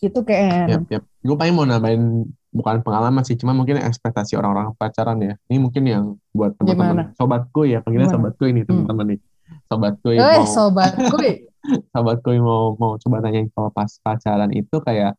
Gitu 0.00 0.18
kayak 0.20 0.64
yep, 0.68 0.82
yep. 0.92 1.02
gue 1.24 1.36
paling 1.40 1.56
mau 1.56 1.64
nambahin 1.64 2.28
bukan 2.52 2.82
pengalaman 2.84 3.22
sih 3.24 3.38
cuma 3.40 3.56
mungkin 3.56 3.80
ekspektasi 3.80 4.36
orang-orang 4.36 4.76
pacaran 4.76 5.16
ya. 5.24 5.34
Ini 5.48 5.56
mungkin 5.56 5.82
yang 5.88 6.04
buat 6.36 6.52
teman-teman 6.60 7.16
sobatku 7.16 7.64
ya 7.64 7.80
panggilnya 7.80 8.12
sobatku 8.12 8.44
ini 8.44 8.68
teman-teman 8.68 9.04
hmm. 9.08 9.12
nih. 9.16 9.20
Sobatku 9.72 10.08
yang 10.12 10.20
eh, 10.20 10.36
mau 10.44 10.52
sobatku 10.52 11.16
sahabatku 11.92 12.32
yang 12.32 12.46
mau 12.46 12.74
mau 12.80 12.96
coba 12.96 13.20
nanya 13.24 13.46
kalau 13.52 13.70
pas 13.72 13.90
pacaran 14.00 14.50
itu 14.56 14.76
kayak 14.80 15.12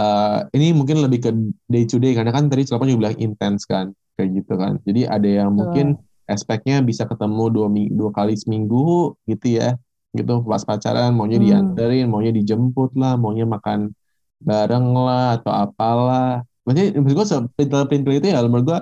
uh, 0.00 0.46
ini 0.56 0.74
mungkin 0.74 1.04
lebih 1.04 1.18
ke 1.22 1.30
day 1.70 1.84
to 1.86 2.00
day 2.02 2.12
karena 2.16 2.34
kan 2.34 2.50
tadi 2.50 2.66
Celapon 2.66 2.90
juga 2.90 3.00
bilang 3.08 3.18
intens 3.20 3.68
kan 3.68 3.94
kayak 4.20 4.42
gitu 4.42 4.52
kan. 4.60 4.76
Jadi 4.84 5.08
ada 5.08 5.28
yang 5.28 5.56
mungkin 5.56 5.96
aspeknya 6.28 6.84
bisa 6.84 7.08
ketemu 7.08 7.44
dua 7.50 7.66
dua 7.72 8.10
kali 8.12 8.34
seminggu 8.36 9.16
gitu 9.24 9.46
ya 9.60 9.76
gitu. 10.12 10.44
Pas 10.44 10.62
pacaran 10.66 11.14
maunya 11.16 11.38
hmm. 11.40 11.46
dianterin 11.46 12.06
maunya 12.10 12.32
dijemput 12.34 12.92
lah 12.98 13.16
maunya 13.16 13.48
makan 13.48 13.94
bareng 14.40 14.86
lah 14.92 15.40
atau 15.40 15.52
apalah. 15.52 16.44
Maksudnya 16.64 17.00
menurut 17.00 17.24
gue 17.24 17.26
sepintel-pintel 17.26 18.12
itu 18.20 18.26
ya 18.28 18.44
menurut 18.44 18.66
gue 18.68 18.78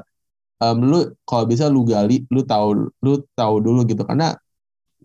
um, 0.67 0.79
lu 0.83 0.99
kalau 1.23 1.45
bisa 1.47 1.71
lu 1.71 1.87
gali 1.87 2.27
lu 2.35 2.43
tahu 2.43 2.91
lu 2.91 3.15
tahu 3.39 3.55
dulu 3.63 3.87
gitu. 3.87 4.03
Karena 4.03 4.35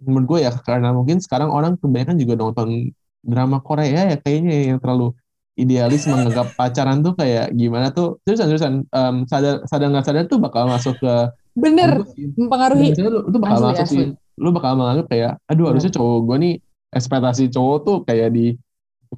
menurut 0.03 0.27
gue 0.37 0.39
ya 0.45 0.51
karena 0.61 0.91
mungkin 0.91 1.17
sekarang 1.23 1.49
orang 1.49 1.79
kebanyakan 1.79 2.15
juga 2.19 2.33
nonton 2.37 2.91
drama 3.23 3.63
Korea 3.63 4.13
ya 4.13 4.17
kayaknya 4.19 4.75
yang 4.75 4.79
terlalu 4.83 5.15
idealis 5.55 6.05
menganggap 6.05 6.51
pacaran 6.59 6.99
tuh 7.01 7.13
kayak 7.15 7.55
gimana 7.55 7.89
tuh. 7.95 8.19
Terusan 8.27 8.47
terusan 8.51 8.73
um, 8.91 9.23
sadar 9.25 9.63
sadar 9.65 9.87
nggak 9.89 10.05
sadar 10.05 10.23
tuh 10.27 10.37
bakal 10.37 10.67
masuk 10.67 10.99
ke 10.99 11.13
bener 11.53 12.01
mempengaruhi 12.33 12.97
lu 12.97 13.37
bakal 13.37 13.61
asli, 13.61 13.69
masuk 13.69 13.87
sih. 13.93 14.07
lu 14.41 14.49
bakal 14.49 14.73
menganggap 14.73 15.05
kayak 15.05 15.31
aduh 15.45 15.69
harusnya 15.69 15.93
cowok 15.93 16.19
gue 16.25 16.37
nih 16.41 16.53
ekspektasi 16.93 17.43
cowok 17.53 17.77
tuh 17.85 17.97
kayak 18.09 18.33
di 18.33 18.57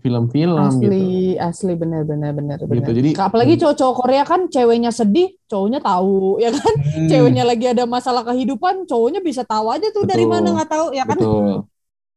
film-film 0.01 0.57
asli, 0.57 0.85
gitu. 0.85 0.97
Asli 1.41 1.73
bener 1.75 2.01
bener 2.03 2.31
bener 2.31 2.57
gitu, 2.61 2.71
bener. 2.71 2.93
Jadi 2.95 3.09
apalagi 3.17 3.53
hmm. 3.55 3.61
cowok-cowok 3.61 3.95
Korea 3.95 4.23
kan 4.23 4.41
ceweknya 4.47 4.91
sedih, 4.91 5.35
cowoknya 5.47 5.79
tahu 5.79 6.35
ya 6.43 6.49
kan. 6.51 6.73
Hmm. 6.75 7.09
Ceweknya 7.09 7.43
lagi 7.43 7.65
ada 7.71 7.83
masalah 7.87 8.23
kehidupan, 8.27 8.87
cowoknya 8.89 9.19
bisa 9.23 9.43
tahu 9.43 9.71
aja 9.71 9.87
tuh 9.91 10.03
betul, 10.03 10.11
dari 10.11 10.25
mana 10.25 10.47
nggak 10.55 10.69
tahu 10.69 10.87
ya 10.91 11.03
kan. 11.07 11.17
Betul. 11.19 11.53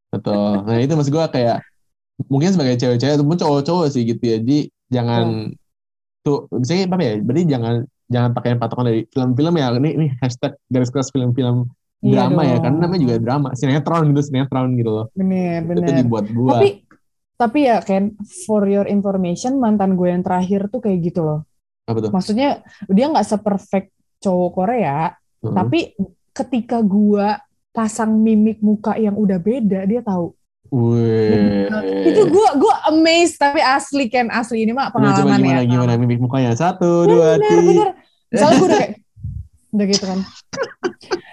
Betul. 0.09 0.53
Nah, 0.65 0.79
itu 0.81 0.93
maksud 0.97 1.13
gue 1.13 1.27
kayak 1.29 1.59
mungkin 2.33 2.51
sebagai 2.57 2.75
cewek-cewek 2.81 3.15
ataupun 3.21 3.37
cowok-cowok 3.37 3.87
sih 3.93 4.03
gitu 4.09 4.23
ya. 4.25 4.37
Jadi 4.41 4.59
jangan 4.89 5.25
ya. 5.53 6.25
tuh 6.25 6.39
misalnya 6.57 6.85
apa 6.89 7.05
ya? 7.05 7.13
Berarti 7.21 7.43
jangan 7.45 7.75
jangan 8.09 8.31
pakai 8.33 8.51
patokan 8.57 8.87
dari 8.89 9.01
film-film 9.13 9.55
ya. 9.61 9.67
Ini 9.77 9.91
ini 10.01 10.07
hashtag 10.25 10.57
garis 10.73 10.89
keras 10.89 11.13
film-film 11.13 11.69
iya 12.03 12.31
drama 12.31 12.43
iya 12.47 12.55
ya 12.55 12.59
karena 12.63 12.79
namanya 12.87 13.01
juga 13.03 13.17
drama 13.19 13.49
sinetron 13.59 14.03
gitu 14.15 14.23
sinetron 14.31 14.69
gitu 14.79 14.91
loh 14.91 15.07
bener 15.19 15.67
bener 15.67 15.83
itu 15.83 15.93
dibuat 16.05 16.25
buat 16.31 16.63
tapi 16.63 16.71
tapi 17.39 17.71
ya 17.71 17.79
Ken, 17.87 18.19
for 18.45 18.67
your 18.67 18.91
information, 18.91 19.63
mantan 19.63 19.95
gue 19.95 20.11
yang 20.11 20.27
terakhir 20.27 20.67
tuh 20.75 20.83
kayak 20.83 20.99
gitu 21.07 21.23
loh. 21.23 21.41
Apa 21.87 22.03
tuh? 22.03 22.11
Maksudnya 22.11 22.67
dia 22.91 23.07
nggak 23.07 23.23
seperfect 23.23 23.95
cowok 24.19 24.51
Korea, 24.59 25.15
uh-huh. 25.15 25.55
tapi 25.55 25.95
ketika 26.35 26.83
gue 26.83 27.39
pasang 27.71 28.19
mimik 28.19 28.59
muka 28.59 28.99
yang 28.99 29.15
udah 29.15 29.39
beda, 29.39 29.87
dia 29.87 30.03
tahu. 30.03 30.35
Wih. 30.69 31.71
Itu 32.11 32.29
gue 32.29 32.49
gue 32.59 32.75
amazed 32.91 33.41
tapi 33.41 33.63
asli 33.63 34.11
Ken 34.11 34.29
asli 34.29 34.67
ini 34.67 34.75
mah 34.75 34.93
pengalaman 34.93 35.39
gimana, 35.41 35.63
ya. 35.63 35.71
Gimana 35.71 35.93
mimik 35.97 36.21
mukanya 36.21 36.53
satu 36.53 37.09
dua 37.09 37.41
tiga. 37.41 37.63
Bener. 37.63 37.89
Misalnya 38.29 38.55
gue 38.59 38.67
udah 38.69 38.81
kayak 38.83 38.93
udah 39.79 39.87
gitu 39.89 40.05
kan 40.05 40.21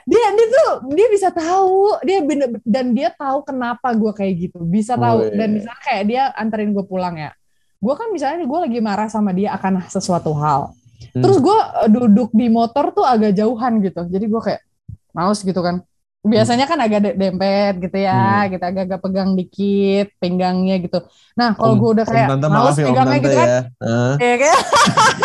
dia 0.05 0.21
dia 0.37 0.47
tuh 0.53 0.71
dia 0.93 1.07
bisa 1.09 1.33
tahu 1.33 1.97
dia 2.05 2.21
bener, 2.21 2.61
dan 2.61 2.93
dia 2.93 3.09
tahu 3.09 3.41
kenapa 3.41 3.89
gue 3.97 4.13
kayak 4.13 4.33
gitu 4.37 4.61
bisa 4.61 4.93
tahu 4.93 5.25
oh, 5.25 5.27
iya. 5.27 5.33
dan 5.33 5.49
misalnya 5.57 5.81
kayak 5.81 6.03
dia 6.05 6.23
anterin 6.37 6.71
gue 6.77 6.85
pulang 6.85 7.17
ya 7.17 7.33
gue 7.81 7.93
kan 7.97 8.13
misalnya 8.13 8.45
gue 8.45 8.59
lagi 8.69 8.79
marah 8.85 9.09
sama 9.09 9.33
dia 9.33 9.57
akan 9.57 9.81
sesuatu 9.89 10.29
hal 10.37 10.77
hmm. 11.09 11.25
terus 11.25 11.41
gue 11.41 11.57
eh, 11.57 11.89
duduk 11.89 12.29
di 12.37 12.47
motor 12.53 12.93
tuh 12.93 13.01
agak 13.01 13.33
jauhan 13.33 13.81
gitu 13.81 14.05
jadi 14.05 14.25
gue 14.29 14.41
kayak 14.45 14.61
males 15.09 15.41
gitu 15.41 15.57
kan 15.65 15.81
biasanya 16.25 16.65
kan 16.65 16.81
agak 16.81 17.13
dempet 17.13 17.73
gitu 17.85 17.97
ya, 18.01 18.17
hmm. 18.17 18.57
kita 18.57 18.65
agak-agak 18.73 18.99
pegang 19.05 19.37
dikit 19.37 20.09
pinggangnya 20.17 20.81
gitu. 20.81 21.05
Nah 21.37 21.53
kalau 21.53 21.77
gue 21.77 22.01
udah 22.01 22.05
kayak 22.09 22.41
males 22.41 22.77
ya, 22.81 22.85
pegangnya 22.89 23.19
gitu 23.21 23.37
kan, 23.37 23.47
ya. 23.47 23.61
Uh. 23.77 24.13
ya 24.17 24.35
kayak 24.41 24.59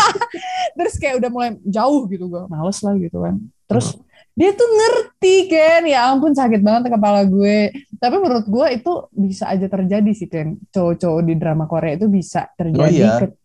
terus 0.76 0.94
kayak 1.00 1.14
udah 1.24 1.30
mulai 1.32 1.50
jauh 1.64 2.04
gitu 2.04 2.28
gue, 2.28 2.42
males 2.52 2.78
lah 2.84 2.94
gitu 3.00 3.16
kan. 3.16 3.34
Terus 3.64 3.96
dia 4.34 4.50
tuh 4.54 4.68
ngerti 4.68 5.36
kan 5.50 5.82
ya 5.84 6.10
ampun 6.10 6.32
sakit 6.32 6.60
banget 6.62 6.92
kepala 6.94 7.26
gue. 7.26 7.70
Tapi 8.00 8.16
menurut 8.16 8.46
gue 8.48 8.66
itu 8.72 8.92
bisa 9.12 9.50
aja 9.52 9.66
terjadi 9.68 10.10
sih 10.16 10.28
kan 10.30 10.56
cowok-cowok 10.72 11.20
di 11.26 11.34
drama 11.36 11.64
Korea 11.68 11.98
itu 11.98 12.06
bisa 12.08 12.48
terjadi. 12.56 12.80
Oh, 12.80 12.88
iya. 12.88 13.12
ke- 13.20 13.38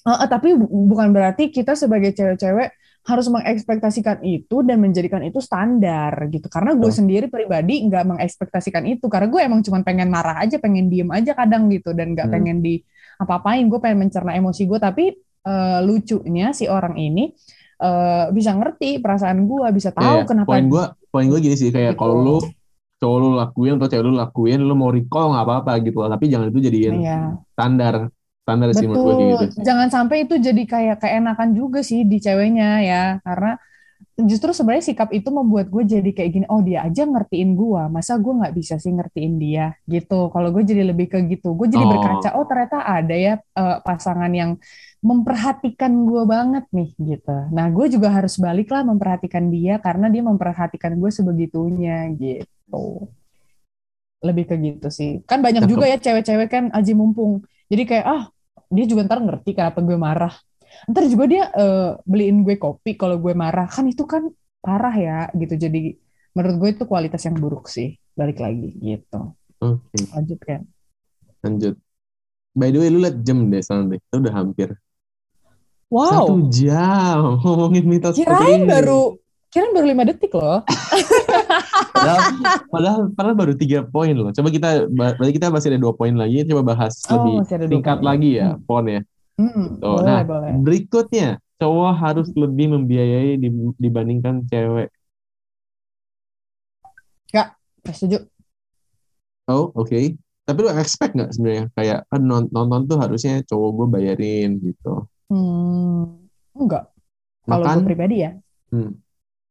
Uh, 0.00 0.16
uh, 0.24 0.28
tapi 0.32 0.56
bu- 0.56 0.88
bukan 0.88 1.12
berarti 1.12 1.52
kita 1.52 1.76
sebagai 1.76 2.16
cewek-cewek 2.16 2.72
harus 3.04 3.26
mengekspektasikan 3.28 4.24
itu 4.24 4.64
dan 4.64 4.80
menjadikan 4.80 5.20
itu 5.20 5.44
standar 5.44 6.16
gitu. 6.32 6.48
Karena 6.48 6.72
gue 6.72 6.88
Betul. 6.88 6.98
sendiri 7.04 7.26
pribadi 7.28 7.84
nggak 7.84 8.16
mengekspektasikan 8.16 8.88
itu. 8.88 9.12
Karena 9.12 9.28
gue 9.28 9.40
emang 9.44 9.60
cuma 9.60 9.84
pengen 9.84 10.08
marah 10.08 10.40
aja 10.40 10.56
pengen 10.56 10.88
diem 10.88 11.08
aja 11.12 11.36
kadang 11.36 11.68
gitu. 11.68 11.92
Dan 11.92 12.16
nggak 12.16 12.28
Hmm. 12.28 12.34
pengen 12.34 12.56
di 12.64 12.80
apa-apain. 13.20 13.68
Gue 13.68 13.76
pengen 13.76 14.08
mencerna 14.08 14.32
emosi 14.32 14.64
gue. 14.64 14.80
Tapi 14.80 15.04
uh, 15.44 15.84
lucunya 15.84 16.56
si 16.56 16.64
orang 16.64 16.96
ini 16.96 17.36
uh, 17.80 18.28
bisa 18.30 18.52
ngerti 18.52 19.00
perasaan 19.00 19.44
gue 19.44 19.66
bisa 19.72 19.90
tahu 19.90 20.22
Iya, 20.22 20.28
kenapa 20.28 20.48
poin 20.48 20.64
gue 20.68 20.84
poin 21.08 21.26
gue 21.26 21.40
gini 21.40 21.56
sih 21.56 21.68
kayak 21.68 21.96
Gitu. 21.96 22.00
kalau 22.00 22.16
lu 22.16 22.36
cowok 23.00 23.16
lu 23.16 23.28
lakuin 23.34 23.80
atau 23.80 23.88
cewek 23.88 24.04
lu 24.04 24.14
lakuin 24.14 24.60
lu 24.60 24.74
mau 24.76 24.92
recall 24.92 25.32
nggak 25.32 25.44
apa-apa 25.44 25.72
gitu 25.80 25.98
tapi 26.00 26.24
jangan 26.28 26.46
itu 26.48 26.60
jadiin 26.60 26.94
Iya. 27.00 27.20
standar 27.56 27.94
standar 28.40 28.68
sih 28.72 28.84
menurut 28.84 29.04
gue 29.04 29.14
gitu. 29.46 29.62
Jangan 29.62 29.88
sampai 29.88 30.16
itu 30.26 30.34
jadi 30.36 30.62
kayak 30.64 30.96
keenakan 30.98 31.54
juga 31.54 31.80
sih 31.80 32.02
di 32.02 32.18
ceweknya 32.18 32.82
ya. 32.82 33.04
Karena 33.22 33.54
justru 34.28 34.50
sebenarnya 34.56 34.86
sikap 34.92 35.08
itu 35.12 35.28
membuat 35.28 35.68
gue 35.68 35.84
jadi 35.84 36.10
kayak 36.10 36.30
gini. 36.32 36.46
Oh 36.50 36.60
dia 36.60 36.84
aja 36.84 37.04
ngertiin 37.04 37.56
gue. 37.56 37.82
Masa 37.88 38.16
gue 38.20 38.32
nggak 38.32 38.54
bisa 38.56 38.74
sih 38.80 38.92
ngertiin 38.92 39.34
dia 39.36 39.76
gitu. 39.86 40.28
Kalau 40.32 40.48
gue 40.52 40.62
jadi 40.64 40.82
lebih 40.88 41.06
ke 41.12 41.18
gitu. 41.28 41.52
Gue 41.56 41.68
jadi 41.68 41.84
Oh. 41.84 41.90
berkaca. 41.90 42.28
Oh 42.36 42.44
ternyata 42.44 42.82
ada 42.82 43.14
ya 43.16 43.34
eh, 43.38 43.76
pasangan 43.84 44.32
yang 44.32 44.56
memperhatikan 45.00 45.92
gue 46.04 46.22
banget 46.28 46.64
nih 46.76 46.90
gitu. 47.00 47.36
Nah 47.52 47.66
gue 47.72 47.86
juga 47.88 48.08
harus 48.12 48.36
balik 48.36 48.68
lah 48.68 48.84
memperhatikan 48.84 49.48
dia 49.48 49.80
karena 49.80 50.12
dia 50.12 50.20
memperhatikan 50.24 50.92
gue 51.00 51.10
sebegitunya 51.12 52.10
gitu. 52.16 53.08
Lebih 54.20 54.44
ke 54.52 54.54
gitu 54.60 54.88
sih. 54.92 55.24
Kan 55.24 55.40
banyak 55.40 55.64
Cakep. 55.64 55.72
juga 55.72 55.84
ya 55.88 55.96
cewek-cewek 55.96 56.48
kan 56.52 56.64
aji 56.76 56.92
mumpung. 56.92 57.40
Jadi 57.72 57.82
kayak 57.88 58.06
ah 58.06 58.22
dia 58.68 58.84
juga 58.84 59.02
ntar 59.08 59.18
ngerti 59.24 59.56
kenapa 59.56 59.80
gue 59.80 59.96
marah. 59.96 60.34
Ntar 60.86 61.04
juga 61.06 61.24
dia 61.26 61.44
eh, 61.50 61.90
beliin 62.02 62.42
gue 62.42 62.56
kopi 62.56 62.94
kalau 62.94 63.16
gue 63.16 63.32
marah. 63.32 63.66
Kan 63.66 63.86
itu 63.86 64.04
kan 64.04 64.28
parah 64.58 64.92
ya 64.92 65.18
gitu. 65.32 65.54
Jadi 65.54 65.94
menurut 66.30 66.56
gue 66.58 66.70
itu 66.74 66.84
kualitas 66.84 67.22
yang 67.22 67.34
buruk 67.34 67.66
sih. 67.66 67.94
Balik 68.12 68.38
lagi 68.38 68.76
gitu. 68.76 69.32
oke 69.58 69.96
Lanjut 70.10 70.40
kan. 70.40 70.60
lanjut 71.40 71.72
by 72.52 72.68
the 72.68 72.76
way 72.76 72.88
lu 72.88 73.00
liat 73.00 73.20
jam 73.20 73.48
deh 73.48 73.60
sekarang 73.60 73.88
deh 73.88 73.96
itu 73.96 74.16
udah 74.18 74.34
hampir 74.34 74.68
satu 75.88 76.34
Wow. 76.36 76.52
jam 76.52 77.18
ngomongin 77.42 77.84
mitos 77.84 78.14
Kirain 78.14 78.64
baru 78.64 79.16
kirain 79.48 79.72
baru 79.72 79.86
lima 79.88 80.04
detik 80.04 80.30
loh. 80.30 80.62
padahal, 81.90 82.20
padahal, 82.72 83.00
padahal 83.10 83.34
baru 83.34 83.52
tiga 83.56 83.82
poin 83.82 84.14
loh. 84.14 84.30
Coba 84.30 84.48
kita, 84.48 84.86
berarti 84.86 85.32
kita 85.34 85.50
masih 85.50 85.74
ada 85.74 85.80
dua 85.80 85.90
poin 85.90 86.14
lagi. 86.14 86.46
Coba 86.46 86.62
bahas 86.62 86.94
Oh, 87.10 87.18
lebih 87.18 87.34
singkat 87.66 87.98
lagi 88.00 88.38
ya, 88.38 88.54
Hmm. 88.54 88.62
pon 88.62 88.86
ya. 88.86 89.00
Hmm, 89.40 89.66
Tuh, 89.80 89.96
boleh, 89.96 90.06
nah, 90.06 90.20
boleh. 90.30 90.54
Berikutnya, 90.64 91.26
cowok 91.60 91.90
harus 92.02 92.28
lebih 92.42 92.66
membiayai 92.74 93.30
di- 93.42 93.76
dibandingkan 93.84 94.34
cewek. 94.50 94.88
Gak 97.34 97.56
setuju. 97.96 98.30
Oh, 99.50 99.64
oke. 99.78 99.98
Tapi 100.46 100.58
lu 100.64 100.68
expect 100.82 101.12
nggak 101.16 101.30
sebenarnya 101.34 101.64
kayak 101.76 101.98
kan 102.10 102.20
non- 102.30 102.50
nonton 102.54 102.80
tuh 102.90 102.98
harusnya 103.02 103.32
cowok 103.48 103.70
gue 103.78 103.86
bayarin 103.94 104.48
gitu. 104.66 104.88
Hmm, 105.30 106.26
enggak. 106.58 106.82
Kalau 107.50 107.66
gue 107.72 107.82
pribadi 107.88 108.14
ya, 108.24 108.30
hmm, 108.72 108.90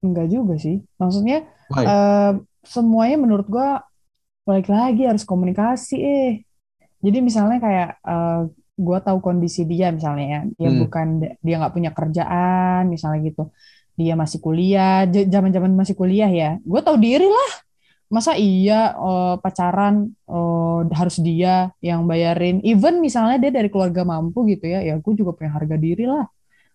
enggak 0.06 0.28
juga 0.34 0.54
sih. 0.64 0.76
Maksudnya 1.02 1.36
why? 1.70 1.86
eh, 1.88 2.32
semuanya 2.74 3.16
menurut 3.24 3.48
gue 3.48 3.68
balik 4.48 4.68
lagi 4.72 5.02
harus 5.10 5.24
komunikasi 5.28 5.96
eh. 6.02 6.30
Jadi 7.06 7.18
misalnya 7.24 7.58
kayak 7.66 7.90
eh, 8.06 8.40
gue 8.86 8.98
tahu 9.06 9.18
kondisi 9.28 9.62
dia 9.72 9.86
misalnya 9.98 10.26
ya, 10.36 10.40
dia 10.60 10.70
Hmm. 10.72 10.80
bukan 10.82 11.08
dia 11.46 11.56
nggak 11.60 11.74
punya 11.76 11.92
kerjaan 11.98 12.82
misalnya 12.94 13.20
gitu, 13.30 13.42
dia 14.00 14.14
masih 14.22 14.40
kuliah, 14.46 15.04
j- 15.14 15.28
zaman-zaman 15.34 15.72
masih 15.82 15.96
kuliah 16.02 16.30
ya, 16.42 16.50
gue 16.72 16.80
tahu 16.86 16.98
diri 17.06 17.28
lah. 17.38 17.52
Masa 18.16 18.34
iya 18.42 18.74
eh, 18.98 19.36
pacaran 19.44 19.96
eh, 20.32 20.80
harus 21.00 21.18
dia 21.28 21.70
yang 21.90 22.02
bayarin, 22.10 22.56
even 22.66 22.96
misalnya 23.06 23.38
dia 23.44 23.52
dari 23.58 23.70
keluarga 23.74 24.02
mampu 24.12 24.40
gitu 24.52 24.66
ya, 24.74 24.80
ya 24.90 24.94
gue 25.04 25.14
juga 25.20 25.32
punya 25.38 25.52
harga 25.58 25.76
diri 25.86 26.04
lah. 26.10 26.26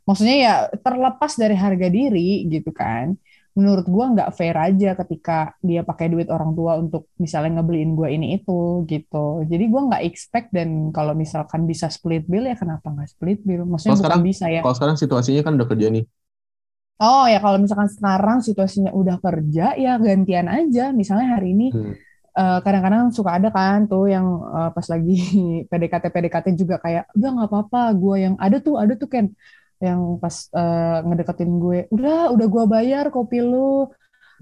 Maksudnya 0.09 0.37
ya 0.47 0.53
terlepas 0.85 1.33
dari 1.43 1.57
harga 1.57 1.89
diri 1.89 2.45
gitu 2.53 2.71
kan 2.77 3.17
menurut 3.55 3.87
gua 3.87 4.05
nggak 4.15 4.31
fair 4.39 4.57
aja 4.59 4.99
ketika 5.01 5.55
dia 5.63 5.81
pakai 5.87 6.07
duit 6.11 6.27
orang 6.27 6.51
tua 6.59 6.73
untuk 6.83 7.07
misalnya 7.23 7.63
ngebeliin 7.63 7.95
gua 7.99 8.09
ini 8.11 8.39
itu 8.43 8.83
gitu. 8.91 9.47
Jadi 9.51 9.65
gua 9.73 9.81
nggak 9.95 10.03
expect 10.11 10.49
dan 10.51 10.91
kalau 10.91 11.15
misalkan 11.15 11.63
bisa 11.71 11.87
split 11.91 12.27
bill 12.27 12.45
ya 12.51 12.57
kenapa 12.59 12.87
nggak 12.91 13.09
split 13.15 13.39
bill? 13.47 13.63
Maksudnya 13.67 13.95
Kalau 13.95 14.03
bukan 14.03 14.11
sekarang- 14.11 14.27
bisa 14.31 14.45
ya. 14.51 14.61
Kalau 14.65 14.77
sekarang 14.79 14.97
situasinya 14.99 15.43
kan 15.47 15.53
udah 15.59 15.69
kerja 15.71 15.87
nih. 15.95 16.05
Oh 17.03 17.27
ya 17.27 17.39
kalau 17.43 17.59
misalkan 17.59 17.91
sekarang 17.91 18.39
situasinya 18.39 18.91
udah 18.95 19.17
kerja 19.19 19.75
ya 19.75 19.99
gantian 19.99 20.47
aja. 20.47 20.95
Misalnya 20.95 21.27
hari 21.39 21.51
ini 21.55 21.67
Hmm. 21.75 21.95
eh, 22.35 22.59
kadang-kadang 22.67 23.15
suka 23.15 23.31
ada 23.39 23.49
kan 23.55 23.87
tuh 23.91 24.11
yang 24.15 24.27
eh, 24.57 24.71
pas 24.75 24.87
lagi 24.93 25.15
PDKT 25.71 26.05
PDKT 26.15 26.47
juga 26.59 26.77
kayak 26.85 27.11
udah 27.19 27.29
nggak 27.35 27.49
apa-apa 27.51 27.81
gua 27.99 28.15
yang 28.25 28.35
ada 28.39 28.57
tuh 28.63 28.75
ada 28.83 28.95
tuh 28.99 29.07
Ken 29.11 29.27
yang 29.83 30.19
pas 30.23 30.49
eh, 30.55 30.99
ngedeketin 31.03 31.53
gue 31.59 31.79
udah 31.91 32.31
udah 32.35 32.47
gua 32.47 32.65
bayar 32.69 33.11
kopi 33.11 33.43
lu. 33.43 33.91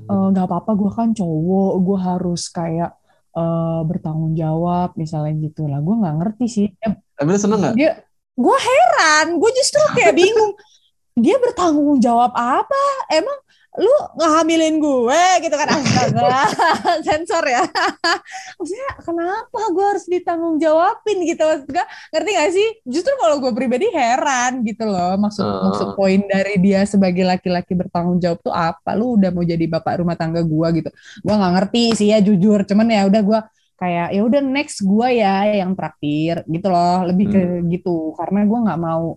Eh, 0.03 0.27
nggak 0.33 0.47
apa-apa 0.49 0.73
gue 0.75 0.91
kan 0.91 1.09
cowok 1.13 1.73
gue 1.85 1.99
harus 2.01 2.43
kayak 2.49 2.93
eh, 3.37 3.81
bertanggung 3.87 4.35
jawab 4.35 4.97
misalnya 4.97 5.33
gitu. 5.47 5.69
Lah 5.69 5.81
gue 5.81 5.95
nggak 5.95 6.17
ngerti 6.21 6.47
sih. 6.49 6.69
Tapi 7.17 7.29
lu 7.29 7.39
seneng 7.39 7.61
nggak? 7.61 7.75
dia 7.77 7.93
gue 8.33 8.57
heran 8.57 9.27
gue 9.37 9.51
justru 9.57 9.81
kayak 9.97 10.17
bingung. 10.17 10.53
Dia 11.13 11.37
bertanggung 11.37 12.01
jawab 12.01 12.33
apa? 12.33 12.85
Emang 13.13 13.37
lu 13.73 13.89
ngehamilin 14.21 14.77
gue 14.77 15.23
gitu 15.49 15.55
kan. 15.57 15.69
Astaga 15.73 16.45
sensor 17.09 17.41
ya. 17.49 17.65
Maksudnya 18.61 18.91
kenapa 19.01 19.61
gue 19.73 19.85
harus 19.97 20.05
ditanggung 20.05 20.61
jawabin 20.61 21.25
gitu? 21.25 21.41
Maksud 21.41 21.69
gue 21.73 21.85
ngerti 22.13 22.31
gak 22.37 22.51
sih? 22.53 22.69
Justru 22.85 23.13
kalau 23.17 23.41
gue 23.41 23.53
pribadi 23.57 23.89
heran 23.89 24.61
gitu 24.61 24.85
loh. 24.85 25.17
Maksud 25.17 25.41
Ah. 25.43 25.65
maksud 25.73 25.89
poin 25.97 26.21
dari 26.29 26.61
dia 26.61 26.85
sebagai 26.85 27.25
laki-laki 27.25 27.73
bertanggung 27.73 28.21
jawab 28.21 28.45
tuh 28.45 28.53
apa? 28.53 28.93
Lu 28.93 29.17
udah 29.17 29.33
mau 29.33 29.41
jadi 29.41 29.65
bapak 29.65 30.05
rumah 30.05 30.21
tangga 30.21 30.45
gue 30.45 30.69
gitu. 30.77 30.91
Gue 31.25 31.35
nggak 31.35 31.53
ngerti 31.57 31.83
sih 31.97 32.09
ya 32.13 32.21
jujur. 32.21 32.69
Cuman 32.69 32.87
ya 32.93 33.09
udah 33.09 33.23
gue 33.25 33.41
kayak 33.81 34.15
ya 34.15 34.23
udah 34.23 34.41
next 34.45 34.85
gue 34.85 35.09
ya 35.17 35.49
yang 35.49 35.73
traktir 35.73 36.45
gitu 36.45 36.69
loh. 36.69 37.09
Lebih 37.09 37.27
ke 37.33 37.41
gitu. 37.73 38.13
Karena 38.21 38.45
gue 38.45 38.59
nggak 38.69 38.81
mau 38.85 39.17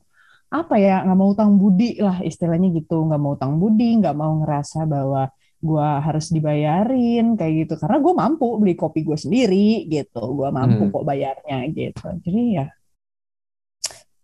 apa 0.56 0.76
ya 0.80 1.04
nggak 1.04 1.18
mau 1.18 1.30
utang 1.36 1.52
budi 1.58 2.00
lah 2.00 2.22
istilahnya 2.22 2.70
gitu. 2.72 3.04
Nggak 3.04 3.20
mau 3.20 3.34
utang 3.36 3.60
budi 3.60 4.00
nggak 4.00 4.16
mau 4.16 4.40
ngerasa 4.40 4.88
bahwa 4.88 5.28
gue 5.60 5.88
harus 6.06 6.30
dibayarin 6.30 7.34
kayak 7.34 7.54
gitu. 7.66 7.74
Karena 7.82 7.98
gue 8.00 8.14
mampu 8.14 8.48
beli 8.62 8.76
kopi 8.78 9.02
gue 9.02 9.18
sendiri 9.18 9.90
gitu. 9.90 10.22
Gue 10.34 10.50
mampu 10.50 10.88
Hmm. 10.88 10.94
kok 10.94 11.04
bayarnya 11.04 11.58
gitu. 11.74 12.06
Jadi 12.24 12.44
ya 12.56 12.66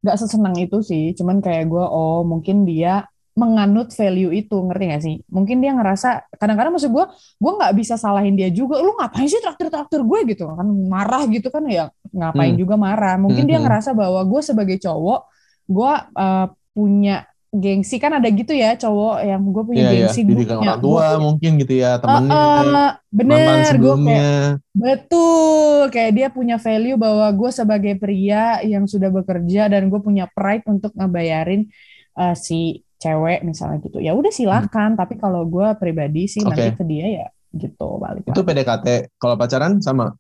nggak 0.02 0.18
sesenang 0.18 0.56
itu 0.58 0.78
sih. 0.82 1.14
Cuman 1.14 1.40
kayak 1.40 1.70
gue 1.70 1.82
oh 1.84 2.26
mungkin 2.26 2.66
dia 2.66 3.06
menganut 3.32 3.96
value 3.96 4.34
itu. 4.36 4.58
Ngerti 4.60 4.84
gak 4.92 5.02
sih? 5.08 5.16
Mungkin 5.32 5.64
dia 5.64 5.72
ngerasa 5.72 6.36
kadang-kadang 6.36 6.76
maksud 6.76 6.92
gue 6.92 7.06
gue 7.40 7.52
nggak 7.58 7.74
bisa 7.80 7.96
salahin 7.96 8.36
dia 8.36 8.52
juga. 8.52 8.82
Lu 8.84 8.92
ngapain 9.00 9.26
sih 9.26 9.40
traktir 9.40 9.72
traktir 9.72 10.04
gue 10.04 10.20
gitu? 10.36 10.52
Kan 10.52 10.68
marah 10.92 11.24
gitu 11.32 11.48
kan 11.48 11.64
ya. 11.66 11.88
Ngapain 12.12 12.54
Hmm. 12.54 12.60
juga 12.60 12.76
marah. 12.76 13.16
Mungkin 13.16 13.48
dia 13.48 13.58
Mhm. 13.58 13.66
ngerasa 13.66 13.96
bahwa 13.96 14.20
gue 14.28 14.42
sebagai 14.44 14.78
cowok 14.78 15.31
gue 15.72 15.92
uh, 16.14 16.46
punya 16.72 17.24
gengsi 17.50 17.96
kan 17.96 18.12
ada 18.14 18.28
gitu 18.28 18.52
ya 18.52 18.76
cowok 18.76 19.16
yang 19.22 19.44
gue 19.46 19.64
punya 19.66 19.82
Iya, 19.82 19.90
iya. 19.90 20.00
gengsi 20.06 20.20
gue 20.22 20.32
Didikan 20.34 20.56
punya 20.58 20.72
orang 20.72 20.80
tua 20.80 20.96
gua- 21.06 21.20
mungkin 21.22 21.52
gitu 21.58 21.74
ya, 21.76 21.92
temennya, 21.98 22.32
eh, 22.32 22.40
mantan 22.40 22.68
bener 23.12 23.74
gue 23.76 23.96
kayak 23.98 24.48
betul 24.74 25.78
kayak 25.90 26.12
dia 26.12 26.28
punya 26.30 26.56
value 26.58 26.96
bahwa 26.96 27.28
gue 27.30 27.50
sebagai 27.50 27.94
pria 27.96 28.44
yang 28.62 28.84
sudah 28.86 29.10
bekerja 29.10 29.68
dan 29.68 29.88
gue 29.88 30.00
punya 30.00 30.28
pride 30.28 30.64
untuk 30.66 30.92
ngebayarin 30.94 31.68
uh, 32.14 32.32
si 32.34 32.60
cewek 32.98 33.42
misalnya 33.42 33.82
gitu 33.82 33.98
ya 33.98 34.14
udah 34.14 34.30
silakan 34.30 34.94
tapi 34.94 35.16
kalau 35.16 35.44
gue 35.44 35.68
pribadi 35.76 36.26
sih 36.26 36.40
Hmm. 36.40 36.52
Oke. 36.52 36.62
nanti 36.62 36.78
ke 36.78 36.86
dia 36.86 37.06
ya 37.10 37.28
gitu 37.52 37.98
balik 37.98 38.24
Itu. 38.26 38.42
PDKT. 38.42 38.88
Kalau 39.18 39.36
pacaran 39.36 39.82
sama. 39.82 40.16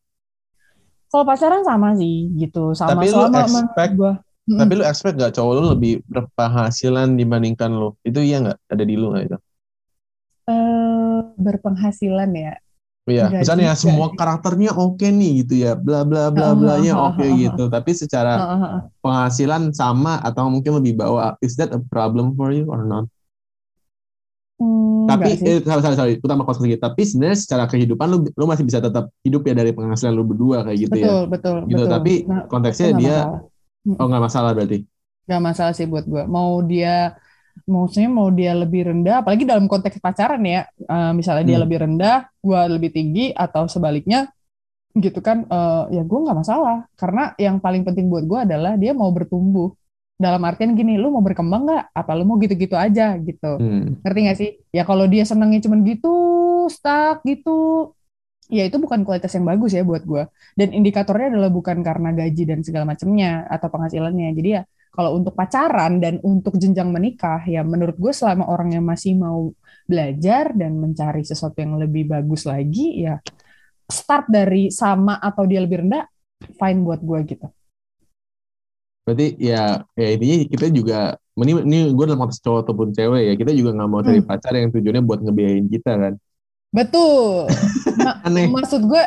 kalau 1.07 1.23
pacaran 1.23 1.59
sama 1.61 1.91
sih 1.93 2.27
gitu 2.33 2.71
sama 2.71 2.91
Tapi 2.93 3.05
lu 3.05 3.13
selama 3.13 3.39
expect- 3.41 3.95
gue 4.51 4.59
Tapi 4.59 4.71
lu 4.77 4.83
expect 4.83 5.15
gak 5.21 5.33
cowok 5.37 5.53
lu 5.57 5.63
lebih 5.75 5.93
berpenghasilan 6.11 7.09
dibandingkan 7.19 7.71
lu? 7.81 7.89
Itu 8.03 8.19
iya 8.27 8.37
nggak? 8.43 8.57
Ada 8.73 8.83
di 8.89 8.95
lu 8.99 9.07
nggak 9.15 9.23
itu? 9.27 9.37
eh 10.51 11.19
berpenghasilan 11.45 12.31
ya 12.35 12.53
Iya, 13.09 13.33
misalnya 13.33 13.73
juga 13.73 13.81
semua 13.81 14.07
karakternya 14.13 14.71
oke 14.77 15.07
nih 15.09 15.31
gitu 15.41 15.53
ya, 15.65 15.73
bla 15.73 16.05
bla 16.05 16.29
bla 16.29 16.53
Ah, 16.53 16.55
blanya 16.55 16.93
ah, 16.93 17.01
ah, 17.01 17.07
oke 17.09 17.25
ah, 17.25 17.33
ah. 17.33 17.33
gitu. 17.33 17.63
Tapi 17.65 17.91
secara 17.97 18.33
penghasilan 19.01 19.73
sama 19.73 20.21
atau 20.21 20.45
mungkin 20.53 20.77
lebih 20.79 21.01
bawah. 21.01 21.33
Is 21.41 21.57
that 21.57 21.73
a 21.73 21.81
problem 21.81 22.37
for 22.37 22.53
you 22.53 22.69
or 22.69 22.85
not? 22.85 23.09
Hmm, 24.61 25.09
Tapi 25.09 25.33
eh, 25.41 25.59
sorry, 25.65 25.81
sorry, 25.81 25.97
sorry, 25.97 26.13
utama 26.21 26.45
kos 26.45 26.61
lagi. 26.61 26.77
Tapi 26.77 27.01
sebenarnya 27.01 27.37
secara 27.41 27.65
kehidupan 27.65 28.05
lu 28.05 28.17
lu 28.37 28.45
masih 28.45 28.63
bisa 28.69 28.77
tetap 28.77 29.09
hidup 29.25 29.41
ya 29.49 29.53
dari 29.57 29.73
penghasilan 29.73 30.13
lu 30.13 30.21
berdua 30.21 30.61
kayak 30.61 30.79
gitu 30.85 30.93
betul, 30.93 31.01
ya. 31.01 31.09
Betul, 31.09 31.21
betul, 31.33 31.57
gitu. 31.65 31.81
betul. 31.81 31.93
Tapi 31.97 32.13
nah, 32.29 32.43
konteksnya 32.45 32.89
dia 32.93 33.15
masalah. 33.25 33.50
Oh 33.87 34.05
nggak 34.07 34.23
masalah 34.23 34.51
berarti. 34.53 34.83
Nggak 35.25 35.41
masalah 35.41 35.73
sih 35.77 35.87
buat 35.87 36.05
gue. 36.05 36.23
Mau 36.27 36.61
dia 36.65 37.15
maksudnya 37.67 38.09
mau 38.09 38.31
dia 38.31 38.55
lebih 38.55 38.87
rendah, 38.89 39.21
apalagi 39.21 39.43
dalam 39.43 39.67
konteks 39.67 39.99
pacaran 39.99 40.41
ya, 40.43 40.65
uh, 40.87 41.11
misalnya 41.11 41.43
dia 41.43 41.57
hmm. 41.59 41.65
lebih 41.67 41.77
rendah, 41.83 42.17
gue 42.39 42.61
lebih 42.71 42.89
tinggi 42.95 43.25
atau 43.35 43.67
sebaliknya, 43.67 44.31
gitu 44.95 45.19
kan, 45.19 45.43
uh, 45.51 45.85
ya 45.91 46.01
gue 46.01 46.19
nggak 46.19 46.37
masalah. 46.37 46.87
Karena 46.95 47.35
yang 47.35 47.59
paling 47.59 47.83
penting 47.83 48.07
buat 48.07 48.23
gue 48.23 48.39
adalah 48.47 48.79
dia 48.79 48.95
mau 48.95 49.11
bertumbuh 49.11 49.75
dalam 50.21 50.41
artian 50.45 50.77
gini 50.77 51.01
lu 51.01 51.09
mau 51.09 51.25
berkembang 51.25 51.65
nggak 51.65 51.85
apa 51.97 52.11
lu 52.13 52.29
mau 52.29 52.37
gitu-gitu 52.37 52.77
aja 52.77 53.17
gitu 53.17 53.57
hmm. 53.57 54.05
ngerti 54.05 54.19
gak 54.29 54.37
sih 54.37 54.49
ya 54.69 54.85
kalau 54.85 55.09
dia 55.09 55.25
senengnya 55.25 55.65
cuman 55.65 55.81
gitu 55.81 56.13
stuck 56.69 57.25
gitu 57.25 57.89
ya 58.51 58.67
itu 58.67 58.77
bukan 58.77 59.07
kualitas 59.07 59.31
yang 59.33 59.47
bagus 59.47 59.71
ya 59.71 59.87
buat 59.87 60.03
gue 60.03 60.27
dan 60.59 60.75
indikatornya 60.75 61.31
adalah 61.31 61.47
bukan 61.47 61.79
karena 61.79 62.11
gaji 62.11 62.43
dan 62.43 62.59
segala 62.61 62.83
macamnya 62.91 63.47
atau 63.47 63.67
penghasilannya. 63.71 64.29
Jadi 64.35 64.49
ya 64.59 64.61
kalau 64.91 65.15
untuk 65.15 65.33
pacaran 65.33 66.03
dan 66.03 66.19
untuk 66.19 66.59
jenjang 66.59 66.91
menikah 66.91 67.39
ya 67.47 67.63
menurut 67.63 67.95
gue 67.95 68.11
selama 68.11 68.51
orang 68.51 68.75
yang 68.75 68.83
masih 68.83 69.15
mau 69.15 69.55
belajar 69.87 70.51
dan 70.51 70.75
mencari 70.75 71.23
sesuatu 71.23 71.63
yang 71.63 71.79
lebih 71.79 72.11
bagus 72.11 72.43
lagi 72.43 73.07
ya 73.07 73.23
start 73.87 74.27
dari 74.27 74.67
sama 74.71 75.19
atau 75.19 75.47
dia 75.47 75.63
lebih 75.63 75.87
rendah 75.87 76.07
fine 76.43 76.79
buat 76.83 76.99
gue 76.99 77.19
gitu. 77.27 77.47
Berarti 79.07 79.27
ya 79.39 79.81
ya 79.95 80.07
ini 80.13 80.47
kita 80.51 80.67
juga 80.71 81.15
ini, 81.39 81.51
ini 81.63 81.79
gue 81.91 82.05
dalam 82.05 82.21
konteks 82.21 82.43
cowok 82.43 82.59
ataupun 82.67 82.87
cewek 82.91 83.21
ya 83.31 83.33
kita 83.39 83.51
juga 83.55 83.75
nggak 83.75 83.89
mau 83.89 84.03
cari 84.03 84.19
hmm. 84.23 84.29
pacar 84.29 84.51
yang 84.55 84.71
tujuannya 84.71 85.03
buat 85.03 85.19
ngebiayain 85.23 85.67
kita 85.67 85.91
kan? 85.95 86.13
Betul 86.71 87.51
Ma 88.01 88.11
Aneh. 88.27 88.49
maksud 88.49 88.81
gue 88.85 89.03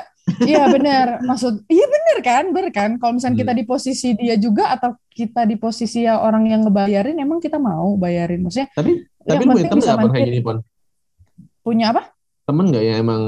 iya 0.48 0.64
benar. 0.72 1.20
Maksud 1.20 1.68
iya 1.68 1.86
benar 1.86 2.16
kan 2.24 2.44
benar 2.50 2.70
kan? 2.72 2.90
Kalau 2.96 3.12
misalnya 3.16 3.36
hmm. 3.36 3.42
kita 3.44 3.52
di 3.52 3.64
posisi 3.64 4.08
dia 4.16 4.34
juga 4.40 4.72
atau 4.72 4.96
kita 5.12 5.44
di 5.44 5.56
posisi 5.60 6.08
ya 6.08 6.20
orang 6.20 6.48
yang 6.48 6.64
ngebayarin 6.64 7.16
emang 7.20 7.38
kita 7.38 7.60
mau 7.60 7.94
bayarin? 8.00 8.40
Maksudnya 8.40 8.72
tapi 8.72 9.04
tapi 9.24 9.42
lu 9.44 9.52
punya 9.52 9.70
temen 9.70 9.84
nggak 9.84 10.12
kayak 10.12 10.28
gini 10.28 10.40
pon? 10.40 10.56
Punya 11.64 11.86
apa? 11.92 12.02
Temen 12.44 12.64
nggak 12.72 12.84
ya 12.84 12.94
emang 13.00 13.22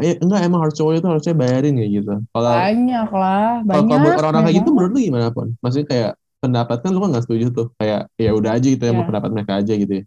eh, 0.00 0.16
enggak 0.20 0.40
emang 0.48 0.60
harus 0.64 0.74
cowok 0.76 0.92
itu 1.00 1.08
harusnya 1.08 1.34
bayarin 1.36 1.74
ya 1.76 1.86
gitu. 1.88 2.12
Kalau 2.32 2.52
banyak 2.52 3.08
lah 3.12 3.48
banyak 3.64 3.98
kalau 4.00 4.18
orang-orang 4.20 4.42
kayak 4.48 4.56
gitu 4.64 4.70
menurut 4.72 4.92
lu 4.92 5.00
gimana 5.00 5.28
pun 5.32 5.46
maksudnya 5.60 5.88
kayak 5.88 6.10
pendapat 6.42 6.76
kan 6.82 6.90
lu 6.90 7.00
kan 7.00 7.08
nggak 7.16 7.24
setuju 7.24 7.46
tuh. 7.52 7.66
Kayak 7.80 8.08
ya 8.16 8.30
udah 8.32 8.50
aja 8.56 8.66
gitu 8.68 8.82
ya, 8.82 8.92
ya. 8.92 8.96
mau 8.96 9.04
pendapat 9.08 9.30
mereka 9.32 9.52
aja 9.60 9.74
gitu 9.76 9.92
ya 10.00 10.04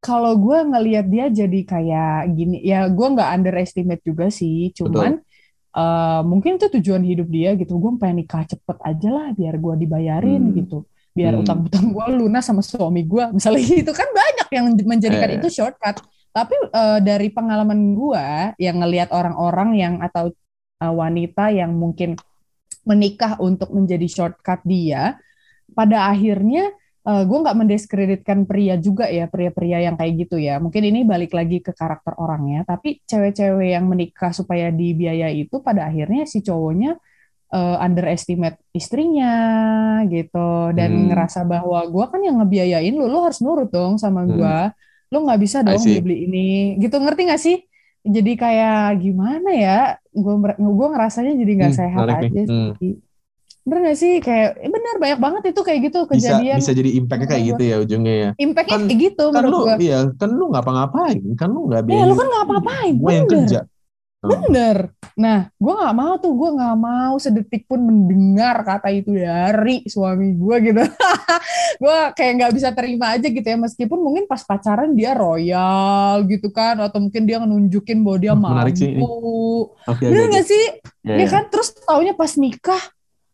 kalau 0.00 0.38
gue 0.38 0.58
ngelihat 0.70 1.06
dia 1.08 1.26
jadi 1.32 1.60
kayak 1.66 2.36
gini 2.36 2.62
ya 2.62 2.86
gue 2.86 3.06
nggak 3.06 3.30
underestimate 3.36 4.02
juga 4.06 4.30
sih 4.30 4.70
cuman 4.76 5.18
uh, 5.74 6.22
mungkin 6.22 6.60
itu 6.60 6.68
tujuan 6.78 7.02
hidup 7.02 7.28
dia 7.28 7.56
gitu 7.58 7.76
gue 7.76 7.92
pengen 7.98 8.22
nikah 8.22 8.44
cepet 8.46 8.76
aja 8.84 9.08
lah 9.10 9.28
biar 9.34 9.54
gue 9.58 9.74
dibayarin 9.82 10.42
hmm. 10.52 10.54
gitu 10.62 10.78
biar 11.16 11.32
hmm. 11.32 11.42
utang-utang 11.42 11.86
gue 11.90 12.06
lunas 12.16 12.44
sama 12.44 12.62
suami 12.62 13.02
gue 13.08 13.24
misalnya 13.36 13.62
gitu 13.64 13.92
kan 13.92 14.08
banyak 14.12 14.48
yang 14.52 14.66
menjadikan 14.84 15.30
eh. 15.32 15.36
itu 15.40 15.48
shortcut 15.50 16.04
tapi 16.36 16.52
uh, 16.76 17.00
dari 17.00 17.32
pengalaman 17.32 17.96
gue 17.96 18.26
yang 18.60 18.84
ngelihat 18.84 19.08
orang-orang 19.08 19.80
yang 19.80 19.94
atau 20.04 20.28
uh, 20.84 20.92
wanita 20.92 21.48
yang 21.48 21.72
mungkin 21.72 22.20
menikah 22.86 23.34
untuk 23.42 23.74
menjadi 23.74 24.06
shortcut 24.06 24.62
dia, 24.62 25.18
pada 25.74 26.12
akhirnya 26.12 26.70
uh, 27.06 27.22
gue 27.22 27.38
nggak 27.38 27.56
mendiskreditkan 27.56 28.44
pria 28.44 28.74
juga 28.76 29.06
ya 29.06 29.30
pria-pria 29.30 29.86
yang 29.86 29.94
kayak 29.94 30.26
gitu 30.26 30.36
ya. 30.36 30.58
Mungkin 30.58 30.82
ini 30.82 31.06
balik 31.06 31.32
lagi 31.32 31.62
ke 31.62 31.70
karakter 31.72 32.18
orangnya. 32.18 32.66
Tapi 32.66 33.00
cewek-cewek 33.06 33.72
yang 33.78 33.86
menikah 33.86 34.34
supaya 34.34 34.74
dibiayai 34.74 35.46
itu 35.46 35.62
pada 35.62 35.86
akhirnya 35.86 36.26
si 36.26 36.42
cowoknya 36.42 36.98
uh, 37.54 37.76
underestimate 37.80 38.58
istrinya 38.74 39.32
gitu 40.10 40.74
dan 40.74 40.90
hmm. 40.92 41.06
ngerasa 41.14 41.46
bahwa 41.46 41.86
gue 41.86 42.04
kan 42.10 42.20
yang 42.20 42.42
ngebiayain 42.42 42.92
lu, 42.92 43.06
lu 43.06 43.22
harus 43.22 43.38
nurut 43.38 43.70
dong 43.70 43.96
sama 43.96 44.26
gue. 44.26 44.42
Hmm 44.42 44.84
lo 45.10 45.22
nggak 45.22 45.40
bisa 45.40 45.62
dong 45.62 45.78
beli 45.78 46.26
ini 46.26 46.48
gitu 46.82 46.98
ngerti 46.98 47.22
gak 47.30 47.42
sih 47.42 47.58
jadi 48.06 48.32
kayak 48.38 49.02
gimana 49.02 49.50
ya 49.54 49.78
gue 50.14 50.34
gue 50.54 50.88
ngerasanya 50.94 51.32
jadi 51.38 51.52
nggak 51.58 51.72
hmm, 51.74 51.80
sehat 51.82 52.06
aja 52.06 52.22
nih. 52.22 52.46
sih 52.46 52.46
hmm. 52.46 52.70
Bener 53.66 53.90
gak 53.90 53.98
sih 53.98 54.22
kayak 54.22 54.62
eh, 54.62 54.70
bener 54.70 54.94
banyak 55.02 55.18
banget 55.18 55.42
itu 55.50 55.60
kayak 55.66 55.80
gitu 55.90 55.98
kejadian 56.06 56.62
bisa, 56.62 56.70
bisa 56.70 56.78
jadi 56.78 56.90
impactnya 57.02 57.26
kayak 57.26 57.44
gitu 57.50 57.62
ya 57.66 57.76
ujungnya 57.82 58.14
ya 58.14 58.30
impactnya 58.38 58.78
kan, 58.78 58.86
kayak 58.86 59.00
gitu 59.02 59.24
kan 59.34 59.42
lu 59.42 59.58
gue. 59.66 59.74
iya 59.82 59.98
kan 60.14 60.30
lu 60.30 60.44
ngapa-ngapain 60.54 61.18
kan 61.34 61.48
lu 61.50 61.60
nggak 61.66 61.82
biaya 61.82 61.98
ya, 61.98 62.04
lu 62.06 62.14
kan 62.14 62.26
ngapa-ngapain 62.30 62.94
gue 62.94 63.10
yang 63.10 63.26
kerja 63.26 63.60
Bener. 64.26 64.90
Nah, 65.16 65.48
gue 65.56 65.72
nggak 65.72 65.96
mau 65.96 66.14
tuh, 66.20 66.32
gue 66.34 66.50
nggak 66.58 66.76
mau 66.76 67.14
sedetik 67.16 67.64
pun 67.64 67.80
mendengar 67.80 68.60
kata 68.66 68.92
itu 68.92 69.16
dari 69.16 69.86
suami 69.88 70.34
gue 70.36 70.56
gitu. 70.72 70.82
gue 71.82 71.98
kayak 72.12 72.32
nggak 72.42 72.52
bisa 72.52 72.68
terima 72.74 73.16
aja 73.16 73.28
gitu 73.28 73.46
ya, 73.46 73.56
meskipun 73.56 73.98
mungkin 74.02 74.24
pas 74.28 74.42
pacaran 74.44 74.92
dia 74.92 75.16
royal 75.16 76.26
gitu 76.28 76.52
kan, 76.52 76.76
atau 76.80 77.00
mungkin 77.00 77.24
dia 77.24 77.40
nunjukin 77.40 78.02
bahwa 78.04 78.18
dia 78.18 78.32
Menarik 78.36 78.74
mampu. 78.76 78.76
Sih. 78.76 78.94
Okay, 79.94 80.06
Bener 80.10 80.24
okay, 80.28 80.34
gak 80.36 80.46
sih? 80.48 80.64
Yeah, 81.06 81.16
ya 81.16 81.22
yeah. 81.22 81.30
kan, 81.30 81.44
terus 81.48 81.68
taunya 81.80 82.12
pas 82.12 82.32
nikah, 82.36 82.82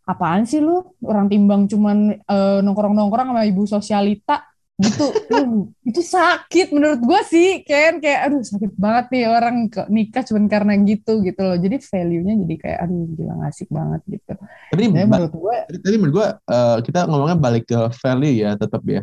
apaan 0.05 0.47
sih 0.47 0.59
lu? 0.59 0.83
Orang 1.03 1.31
timbang 1.31 1.71
cuman 1.71 2.19
uh, 2.27 2.59
nongkrong-nongkrong 2.63 3.35
sama 3.35 3.43
ibu 3.47 3.63
sosialita, 3.67 4.43
gitu. 4.81 5.07
Uh, 5.31 5.71
itu 5.87 6.03
sakit 6.03 6.75
menurut 6.75 7.01
gue 7.03 7.21
sih 7.29 7.49
Ken. 7.63 8.03
Kayak 8.03 8.21
aduh 8.31 8.43
sakit 8.43 8.73
banget 8.75 9.07
nih 9.15 9.25
orang 9.31 9.57
nikah 9.91 10.23
cuma 10.27 10.43
karena 10.51 10.75
gitu 10.83 11.23
gitu 11.23 11.41
loh. 11.43 11.59
Jadi 11.61 11.77
value 11.79 12.23
nya 12.27 12.35
jadi 12.43 12.55
kayak 12.59 12.79
aduh 12.89 13.03
gila 13.15 13.35
asik 13.47 13.69
banget 13.71 14.01
gitu. 14.09 14.33
Tadi 14.73 14.85
menurut 14.91 15.33
gue 15.33 15.57
tadi 15.81 15.97
menurut 16.01 16.15
gue 16.15 16.29
uh, 16.51 16.77
kita 16.83 17.07
ngomongnya 17.07 17.39
balik 17.39 17.65
ke 17.69 17.79
value 18.01 18.35
ya 18.43 18.59
tetap 18.59 18.83
ya. 18.87 19.03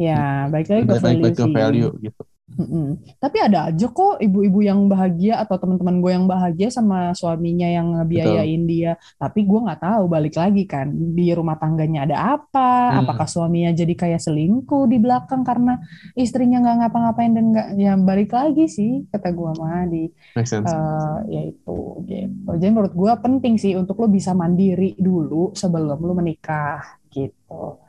Ya 0.00 0.48
baik 0.48 0.66
lagi 0.70 0.82
ke 0.88 0.96
value 0.96 1.22
balik 1.22 1.36
ke 1.36 1.46
value 1.50 1.92
gitu 2.00 2.22
Mm-mm. 2.60 3.00
Tapi 3.16 3.38
ada 3.40 3.72
aja 3.72 3.86
kok 3.88 4.20
ibu-ibu 4.20 4.60
yang 4.60 4.84
bahagia 4.84 5.40
atau 5.40 5.56
teman-teman 5.56 6.04
gue 6.04 6.12
yang 6.12 6.26
bahagia 6.28 6.68
sama 6.68 7.16
suaminya 7.16 7.64
yang 7.64 7.96
ngebiayain 7.96 8.62
Betul. 8.64 8.70
dia. 8.70 8.92
Tapi 9.16 9.40
gue 9.48 9.60
nggak 9.64 9.80
tahu 9.80 10.02
balik 10.12 10.36
lagi 10.36 10.68
kan 10.68 10.92
di 10.92 11.32
rumah 11.32 11.56
tangganya 11.56 12.04
ada 12.04 12.16
apa? 12.36 12.92
Hmm. 12.92 13.08
Apakah 13.08 13.24
suaminya 13.24 13.72
jadi 13.72 13.94
kayak 13.96 14.20
selingkuh 14.20 14.84
di 14.92 15.00
belakang 15.00 15.40
karena 15.40 15.80
istrinya 16.12 16.60
nggak 16.60 16.76
ngapa-ngapain 16.84 17.32
dan 17.32 17.44
nggak 17.56 17.68
ya 17.80 17.92
balik 17.96 18.30
lagi 18.36 18.68
sih 18.68 19.08
kata 19.08 19.32
gue 19.32 19.50
mah 19.56 19.84
di 19.88 20.04
uh, 20.36 21.18
ya 21.32 21.42
itu 21.48 21.78
gitu. 22.04 22.50
Jadi 22.60 22.70
menurut 22.70 22.92
gue 22.92 23.12
penting 23.24 23.56
sih 23.56 23.72
untuk 23.72 23.96
lo 24.04 24.12
bisa 24.12 24.36
mandiri 24.36 24.92
dulu 25.00 25.56
sebelum 25.56 25.96
lo 25.96 26.12
menikah 26.12 27.00
gitu 27.10 27.80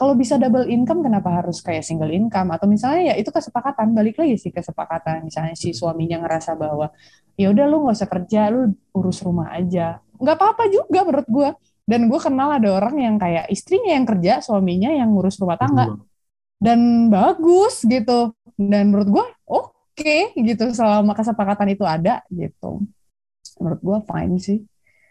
kalau 0.00 0.16
bisa 0.16 0.40
double 0.40 0.64
income 0.64 1.04
kenapa 1.04 1.44
harus 1.44 1.60
kayak 1.60 1.84
single 1.84 2.08
income? 2.08 2.48
Atau 2.56 2.64
misalnya 2.64 3.12
ya 3.12 3.14
itu 3.20 3.28
kesepakatan. 3.28 3.92
Balik 3.92 4.16
lagi 4.16 4.40
sih 4.40 4.48
kesepakatan. 4.48 5.28
Misalnya 5.28 5.52
si 5.52 5.76
suaminya 5.76 6.24
ngerasa 6.24 6.56
bahwa 6.56 6.88
ya 7.36 7.52
udah 7.52 7.64
lu 7.68 7.84
nggak 7.84 7.96
usah 8.00 8.08
kerja 8.08 8.48
lu 8.48 8.72
urus 8.96 9.20
rumah 9.20 9.52
aja. 9.52 10.00
Nggak 10.16 10.36
apa-apa 10.40 10.72
juga 10.72 11.04
menurut 11.04 11.28
gue 11.28 11.48
dan 11.84 12.00
gue 12.08 12.16
kenal 12.16 12.48
ada 12.48 12.68
orang 12.80 12.96
yang 12.96 13.16
kayak 13.20 13.52
istrinya 13.52 13.92
yang 13.92 14.08
kerja 14.08 14.40
suaminya 14.40 14.88
yang 14.88 15.12
ngurus 15.12 15.36
rumah 15.36 15.60
tangga. 15.60 16.00
Dan 16.56 17.12
bagus 17.12 17.84
gitu. 17.84 18.32
Dan 18.56 18.88
menurut 18.96 19.08
gue 19.20 19.26
oke 19.52 19.76
okay, 20.00 20.32
gitu 20.32 20.72
selama 20.72 21.12
kesepakatan 21.12 21.76
itu 21.76 21.84
ada 21.84 22.24
gitu. 22.32 22.88
Menurut 23.60 23.80
gue 23.84 23.98
fine 24.08 24.36
sih. 24.40 24.64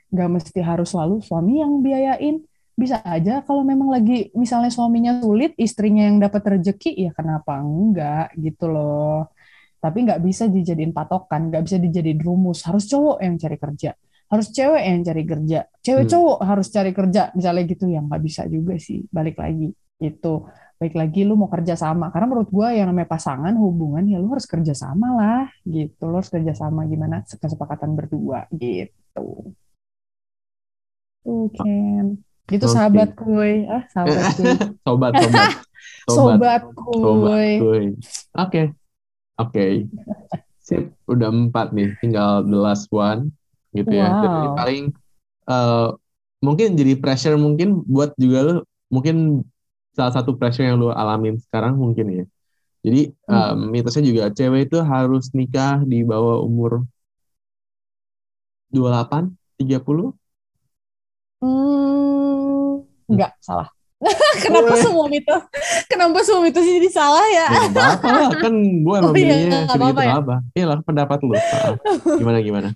Nggak 0.09 0.29
mesti 0.33 0.59
harus 0.65 0.89
selalu 0.89 1.21
suami 1.21 1.61
yang 1.61 1.85
biayain 1.85 2.48
bisa 2.79 3.03
aja 3.03 3.43
kalau 3.43 3.67
memang 3.67 3.91
lagi 3.91 4.31
misalnya 4.33 4.71
suaminya 4.71 5.19
sulit, 5.19 5.51
istrinya 5.59 6.07
yang 6.07 6.17
dapat 6.23 6.57
rezeki, 6.57 6.95
ya 6.95 7.11
kenapa 7.11 7.59
enggak 7.59 8.31
gitu 8.39 8.71
loh. 8.71 9.35
Tapi 9.83 10.07
nggak 10.07 10.19
bisa 10.23 10.47
dijadiin 10.47 10.95
patokan, 10.95 11.51
nggak 11.51 11.63
bisa 11.67 11.77
dijadiin 11.79 12.19
rumus. 12.23 12.63
Harus 12.63 12.87
cowok 12.87 13.19
yang 13.19 13.35
cari 13.35 13.57
kerja, 13.59 13.91
harus 14.31 14.47
cewek 14.55 14.83
yang 14.83 14.99
cari 15.03 15.23
kerja, 15.27 15.59
cewek 15.83 16.05
hmm. 16.07 16.11
cowok 16.15 16.37
harus 16.43 16.67
cari 16.71 16.91
kerja, 16.95 17.21
misalnya 17.35 17.63
gitu 17.67 17.85
yang 17.91 18.07
nggak 18.07 18.23
bisa 18.23 18.41
juga 18.47 18.75
sih. 18.79 19.03
Balik 19.11 19.35
lagi 19.39 19.71
itu, 19.99 20.33
baik 20.79 20.95
lagi 20.95 21.21
lu 21.27 21.35
mau 21.35 21.51
kerja 21.51 21.75
sama. 21.75 22.11
Karena 22.11 22.27
menurut 22.31 22.49
gue 22.51 22.67
yang 22.75 22.87
namanya 22.91 23.11
pasangan 23.11 23.51
hubungan 23.59 24.03
ya 24.07 24.19
lu 24.23 24.31
harus 24.31 24.47
kerja 24.47 24.71
sama 24.71 25.07
lah, 25.19 25.43
gitu. 25.67 26.07
Lu 26.07 26.15
harus 26.19 26.31
kerja 26.31 26.55
sama 26.55 26.87
gimana 26.87 27.23
kesepakatan 27.27 27.95
berdua 27.99 28.47
gitu. 28.55 29.55
Tuh, 31.23 31.51
Ken. 31.51 32.28
Itu 32.49 32.65
okay. 32.65 32.75
sahabat 32.75 33.09
kuy. 33.15 33.65
Ah, 33.69 33.83
sahabat 33.93 34.17
kuy. 34.37 34.53
sobat, 34.85 35.11
sobat. 35.15 35.51
Sobat, 36.09 36.63
kuy. 36.73 37.61
Oke. 37.61 37.93
Oke. 38.33 38.65
Okay. 39.37 39.73
Sip, 40.59 40.89
udah 41.05 41.29
empat 41.29 41.69
nih. 41.73 41.93
Tinggal 42.01 42.45
the 42.45 42.57
last 42.57 42.89
one. 42.89 43.29
Gitu 43.73 43.93
ya. 43.93 44.09
wow. 44.09 44.17
ya. 44.17 44.25
Jadi 44.25 44.47
paling 44.57 44.83
uh, 45.45 45.87
mungkin 46.41 46.73
jadi 46.73 46.97
pressure 46.97 47.37
mungkin 47.37 47.85
buat 47.85 48.17
juga 48.17 48.39
lu 48.41 48.55
mungkin 48.89 49.45
salah 49.93 50.13
satu 50.15 50.33
pressure 50.33 50.65
yang 50.65 50.81
lu 50.81 50.89
alamin 50.89 51.37
sekarang 51.37 51.77
mungkin 51.77 52.07
ya. 52.09 52.25
Jadi 52.79 53.11
Hmm. 53.27 53.67
um, 53.67 53.75
mitosnya 53.75 54.03
juga 54.07 54.23
cewek 54.31 54.71
itu 54.71 54.79
harus 54.79 55.29
nikah 55.35 55.83
di 55.83 56.01
bawah 56.07 56.39
umur 56.41 56.87
28, 58.71 59.35
30. 59.59 60.15
Hmm, 61.39 62.83
enggak 63.07 63.31
salah. 63.39 63.71
Kenapa 64.43 64.71
Boleh. 64.71 64.79
semua 64.79 65.05
mitos? 65.11 65.43
Kenapa 65.91 66.23
semua 66.23 66.47
mitos 66.47 66.63
jadi 66.63 66.87
salah 66.87 67.25
ya? 67.27 67.47
Ya 67.51 67.67
lah, 67.67 68.31
kan 68.39 68.53
gue 68.55 68.95
emang 68.95 69.11
Oh 69.15 69.19
iya, 69.19 69.67
apa-apa 69.67 70.01
ya? 70.07 70.13
apa. 70.23 70.35
Iya 70.55 70.65
lah 70.71 70.79
pendapat 70.79 71.19
lu. 71.19 71.35
Gimana 72.15 72.39
gimana? 72.39 72.69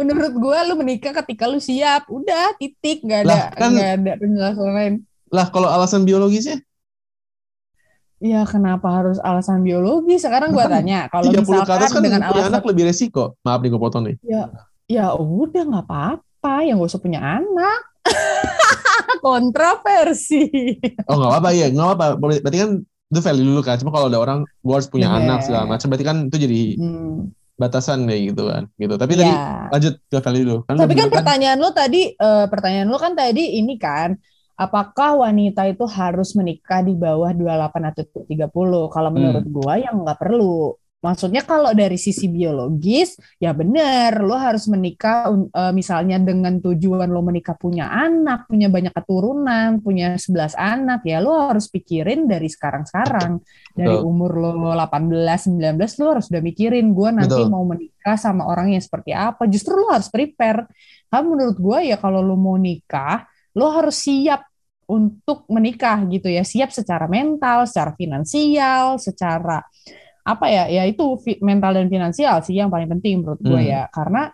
Menurut 0.00 0.32
gue 0.32 0.58
lu 0.72 0.74
menikah 0.80 1.12
ketika 1.20 1.44
lu 1.44 1.60
siap. 1.60 2.08
Udah, 2.08 2.56
titik. 2.56 3.04
Nggak 3.04 3.20
ada, 3.24 3.28
Lah, 3.28 3.42
kan- 3.52 3.72
nggak 3.76 3.90
ada 4.00 4.12
penjelasan 4.16 4.70
lain. 4.72 4.94
Lah 5.28 5.46
kalau 5.48 5.68
alasan 5.68 6.04
biologisnya 6.04 6.60
Ya 8.22 8.46
kenapa 8.46 8.86
harus 8.86 9.18
alasan 9.18 9.66
biologi? 9.66 10.14
Sekarang 10.14 10.54
gue 10.54 10.62
Kan 10.62 10.70
tanya, 10.78 11.10
kalau 11.10 11.26
30 11.26 11.42
ke 11.42 11.42
misalkan 11.42 11.74
atas 11.74 11.90
kan 11.90 12.02
dengan 12.06 12.20
alasan 12.22 12.48
anak 12.54 12.62
lebih 12.70 12.84
resiko. 12.86 13.34
Maaf 13.42 13.58
nih 13.60 13.70
gue 13.74 13.80
potong 13.82 14.04
nih. 14.06 14.16
ya 14.22 14.42
ya 14.86 15.06
udah 15.18 15.62
nggak 15.66 15.84
apa-apa, 15.90 16.54
yang 16.62 16.78
gak 16.78 16.90
usah 16.94 17.02
punya 17.02 17.18
anak. 17.18 17.80
Kontroversi. 19.24 20.42
Oh 21.06 21.16
nggak 21.18 21.30
apa-apa 21.30 21.50
ya, 21.54 21.66
nggak 21.70 21.86
apa-apa. 21.94 22.14
Berarti 22.42 22.58
kan 22.58 22.70
itu 22.82 23.20
value 23.20 23.46
dulu 23.46 23.60
kan. 23.62 23.76
Cuma 23.78 23.90
kalau 23.92 24.06
ada 24.08 24.18
orang 24.18 24.38
gue 24.46 24.74
harus 24.74 24.88
punya 24.88 25.12
Bener. 25.12 25.36
anak 25.36 25.38
segala 25.46 25.64
macam, 25.68 25.86
berarti 25.90 26.06
kan 26.06 26.16
itu 26.28 26.36
jadi 26.38 26.60
Hmm, 26.78 27.16
batasan 27.54 28.08
kayak 28.08 28.22
gitu 28.34 28.42
kan. 28.48 28.62
Gitu. 28.74 28.94
Tapi 28.96 29.12
tadi 29.14 29.32
ya. 29.34 29.68
lanjut 29.70 29.94
ke 30.08 30.18
value 30.18 30.44
dulu. 30.44 30.58
Kan 30.66 30.74
Tapi 30.80 30.92
kan 30.92 31.06
bilang 31.06 31.14
pertanyaan 31.14 31.58
lu 31.60 31.70
tadi, 31.70 32.02
eh, 32.12 32.46
pertanyaan 32.48 32.88
lu 32.88 32.98
kan 32.98 33.12
tadi 33.14 33.44
ini 33.60 33.74
kan, 33.76 34.16
apakah 34.56 35.10
wanita 35.22 35.68
itu 35.68 35.84
harus 35.86 36.34
menikah 36.34 36.80
di 36.82 36.94
bawah 36.96 37.30
28 37.30 37.82
atau 37.92 38.04
30? 38.26 38.88
Kalau 38.88 39.08
Hmm. 39.12 39.16
menurut 39.16 39.44
gua 39.46 39.74
yang 39.78 40.02
nggak 40.02 40.18
perlu. 40.18 40.74
Maksudnya 41.02 41.42
kalau 41.42 41.74
dari 41.74 41.98
sisi 41.98 42.30
biologis, 42.30 43.18
ya 43.42 43.50
benar, 43.50 44.22
lo 44.22 44.38
harus 44.38 44.70
menikah 44.70 45.34
eh, 45.34 45.72
misalnya 45.74 46.22
dengan 46.22 46.62
tujuan 46.62 47.10
lo 47.10 47.26
menikah 47.26 47.58
punya 47.58 47.90
anak, 47.90 48.46
punya 48.46 48.70
banyak 48.70 48.94
keturunan, 48.94 49.82
punya 49.82 50.14
11 50.14 50.54
anak, 50.54 51.02
ya 51.02 51.18
lo 51.18 51.50
harus 51.50 51.66
pikirin 51.66 52.30
dari 52.30 52.46
sekarang-sekarang. 52.46 53.42
Dari 53.74 53.98
Betul. 53.98 54.06
umur 54.06 54.30
lo 54.38 54.50
18, 54.78 55.50
19, 55.50 55.98
lo 55.98 56.06
harus 56.14 56.26
udah 56.30 56.42
mikirin, 56.46 56.94
gua 56.94 57.10
nanti 57.10 57.34
Betul. 57.34 57.50
mau 57.50 57.66
menikah 57.66 58.14
sama 58.14 58.46
orang 58.46 58.70
yang 58.70 58.82
seperti 58.86 59.10
apa. 59.10 59.50
Justru 59.50 59.74
lo 59.74 59.90
harus 59.90 60.06
prepare. 60.06 60.70
Karena 61.10 61.26
menurut 61.26 61.56
gue 61.58 61.78
ya 61.90 61.98
kalau 61.98 62.22
lo 62.22 62.38
mau 62.38 62.54
nikah, 62.54 63.26
lo 63.58 63.74
harus 63.74 64.06
siap 64.06 64.46
untuk 64.86 65.50
menikah 65.50 65.98
gitu 66.06 66.30
ya. 66.30 66.46
Siap 66.46 66.70
secara 66.70 67.10
mental, 67.10 67.66
secara 67.66 67.90
finansial, 67.98 69.02
secara 69.02 69.58
apa 70.22 70.46
ya? 70.46 70.64
Ya 70.70 70.82
itu 70.86 71.18
mental 71.42 71.74
dan 71.76 71.86
finansial 71.90 72.40
sih 72.42 72.54
yang 72.56 72.70
paling 72.70 72.86
penting 72.88 73.22
menurut 73.22 73.42
gue 73.42 73.58
Hmm. 73.58 73.70
ya. 73.70 73.82
Karena 73.90 74.30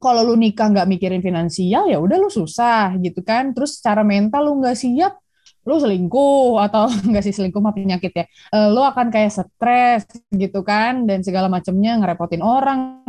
kalau 0.00 0.20
lu 0.20 0.36
nikah 0.36 0.68
nggak 0.68 0.84
mikirin 0.84 1.24
finansial 1.24 1.88
ya 1.88 1.96
udah 1.96 2.16
lu 2.18 2.28
susah 2.28 2.96
gitu 3.00 3.20
kan. 3.20 3.52
Terus 3.52 3.80
secara 3.80 4.04
mental 4.04 4.48
lu 4.48 4.60
nggak 4.60 4.76
siap, 4.76 5.16
lu 5.64 5.76
selingkuh 5.80 6.60
atau 6.60 6.88
nggak 7.08 7.24
sih 7.24 7.32
selingkuh 7.32 7.60
mah 7.60 7.72
penyakit 7.72 8.12
ya. 8.12 8.24
Eh, 8.52 8.68
lu 8.72 8.80
akan 8.80 9.08
kayak 9.08 9.32
stres 9.32 10.04
gitu 10.28 10.60
kan 10.60 11.04
dan 11.08 11.20
segala 11.24 11.48
macamnya 11.48 11.96
ngerepotin 12.00 12.44
orang, 12.44 13.00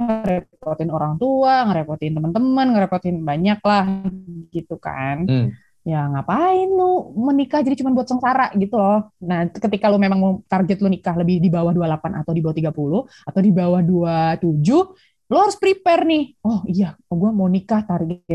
ngerepotin 0.00 0.88
orang 0.88 1.20
tua, 1.20 1.68
ngerepotin 1.68 2.16
teman-teman, 2.16 2.66
ngerepotin 2.72 3.16
banyak 3.20 3.60
lah 3.60 3.84
gitu 4.48 4.80
kan 4.80 5.28
Hmm. 5.28 5.48
Ya 5.80 6.06
ngapain 6.12 6.68
lu 6.68 7.16
menikah 7.16 7.64
jadi 7.64 7.80
cuma 7.80 7.96
buat 7.96 8.08
sengsara 8.08 8.52
gitu 8.56 8.76
loh. 8.76 9.12
Nah, 9.24 9.48
ketika 9.48 9.88
lu 9.88 9.96
memang 9.96 10.18
mau 10.20 10.32
target 10.44 10.78
lu 10.84 10.92
nikah 10.92 11.16
lebih 11.16 11.40
di 11.40 11.48
bawah 11.48 11.72
28 11.72 12.20
atau 12.20 12.32
di 12.36 12.40
bawah 12.44 12.56
30 12.56 13.28
atau 13.28 13.40
di 13.40 13.50
bawah 13.52 13.80
27, 13.80 15.30
lu 15.30 15.36
harus 15.38 15.56
prepare 15.56 16.02
nih. 16.04 16.24
Oh 16.44 16.60
iya, 16.68 16.98
gue 17.08 17.30
mau 17.32 17.48
nikah 17.48 17.86
target 17.86 18.26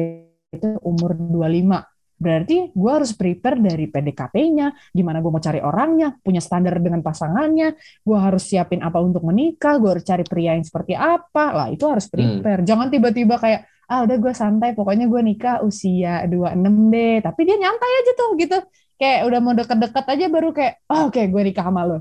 itu 0.55 0.69
umur 0.81 1.13
25. 1.13 1.83
Berarti 2.15 2.71
gue 2.71 2.91
harus 2.95 3.11
prepare 3.11 3.59
dari 3.59 3.91
PDKT-nya, 3.91 4.95
gimana 4.95 5.19
gue 5.19 5.27
mau 5.27 5.43
cari 5.43 5.59
orangnya, 5.59 6.15
punya 6.23 6.39
standar 6.39 6.79
dengan 6.79 7.03
pasangannya, 7.03 7.75
gue 7.75 8.17
harus 8.17 8.47
siapin 8.47 8.79
apa 8.79 9.03
untuk 9.03 9.27
menikah, 9.27 9.75
gue 9.83 9.99
harus 9.99 10.05
cari 10.07 10.23
pria 10.23 10.55
yang 10.55 10.63
seperti 10.63 10.95
apa, 10.95 11.51
lah 11.51 11.67
itu 11.67 11.83
harus 11.83 12.07
prepare. 12.07 12.63
Jangan 12.63 12.87
tiba-tiba 12.87 13.35
kayak, 13.35 13.67
ah 13.91 14.03
udah 14.05 14.17
gue 14.17 14.33
santai, 14.33 14.73
pokoknya 14.73 15.05
gue 15.05 15.21
nikah 15.21 15.61
usia 15.61 16.25
26 16.25 16.93
deh, 16.93 17.15
tapi 17.21 17.41
dia 17.45 17.55
nyantai 17.57 17.91
aja 18.01 18.11
tuh 18.17 18.29
gitu, 18.39 18.57
kayak 18.97 19.19
udah 19.29 19.39
mau 19.41 19.53
deket-deket 19.53 20.05
aja 20.05 20.25
baru 20.31 20.49
kayak, 20.53 20.73
oh, 20.89 21.07
oke 21.09 21.21
gue 21.21 21.41
nikah 21.45 21.65
sama 21.65 21.83
lo. 21.85 21.97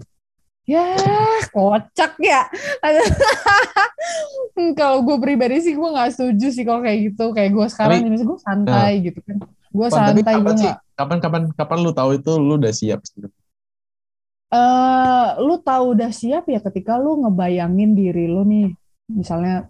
Ya, 0.64 0.96
kocak 1.52 2.16
ya. 2.24 2.48
Kalau 4.80 5.04
gue 5.04 5.16
pribadi 5.20 5.60
sih 5.60 5.76
gue 5.76 5.88
nggak 5.92 6.16
setuju 6.16 6.48
sih 6.56 6.64
kalau 6.64 6.80
kayak 6.80 7.12
gitu. 7.12 7.36
Kayak 7.36 7.50
gue 7.52 7.66
sekarang 7.68 8.00
Tapi- 8.00 8.08
ini 8.08 8.24
gue 8.24 8.38
santai 8.40 8.92
gitu 9.04 9.20
kan. 9.20 9.36
Gue 9.68 9.88
santai, 9.92 10.34
gue 10.40 10.54
nggak. 10.56 10.76
Kapan 10.96 11.18
kapan 11.20 11.42
kapan 11.52 11.78
lu 11.84 11.92
tahu 11.92 12.16
itu 12.16 12.32
lu 12.40 12.56
udah 12.56 12.72
siap? 12.72 13.04
Eh, 14.54 15.28
lu 15.42 15.58
tahu 15.58 15.98
udah 15.98 16.10
siap 16.14 16.46
ya 16.46 16.62
ketika 16.62 16.94
lu 16.94 17.26
ngebayangin 17.26 17.92
diri 17.98 18.30
lu 18.30 18.46
nih, 18.46 18.70
misalnya 19.10 19.66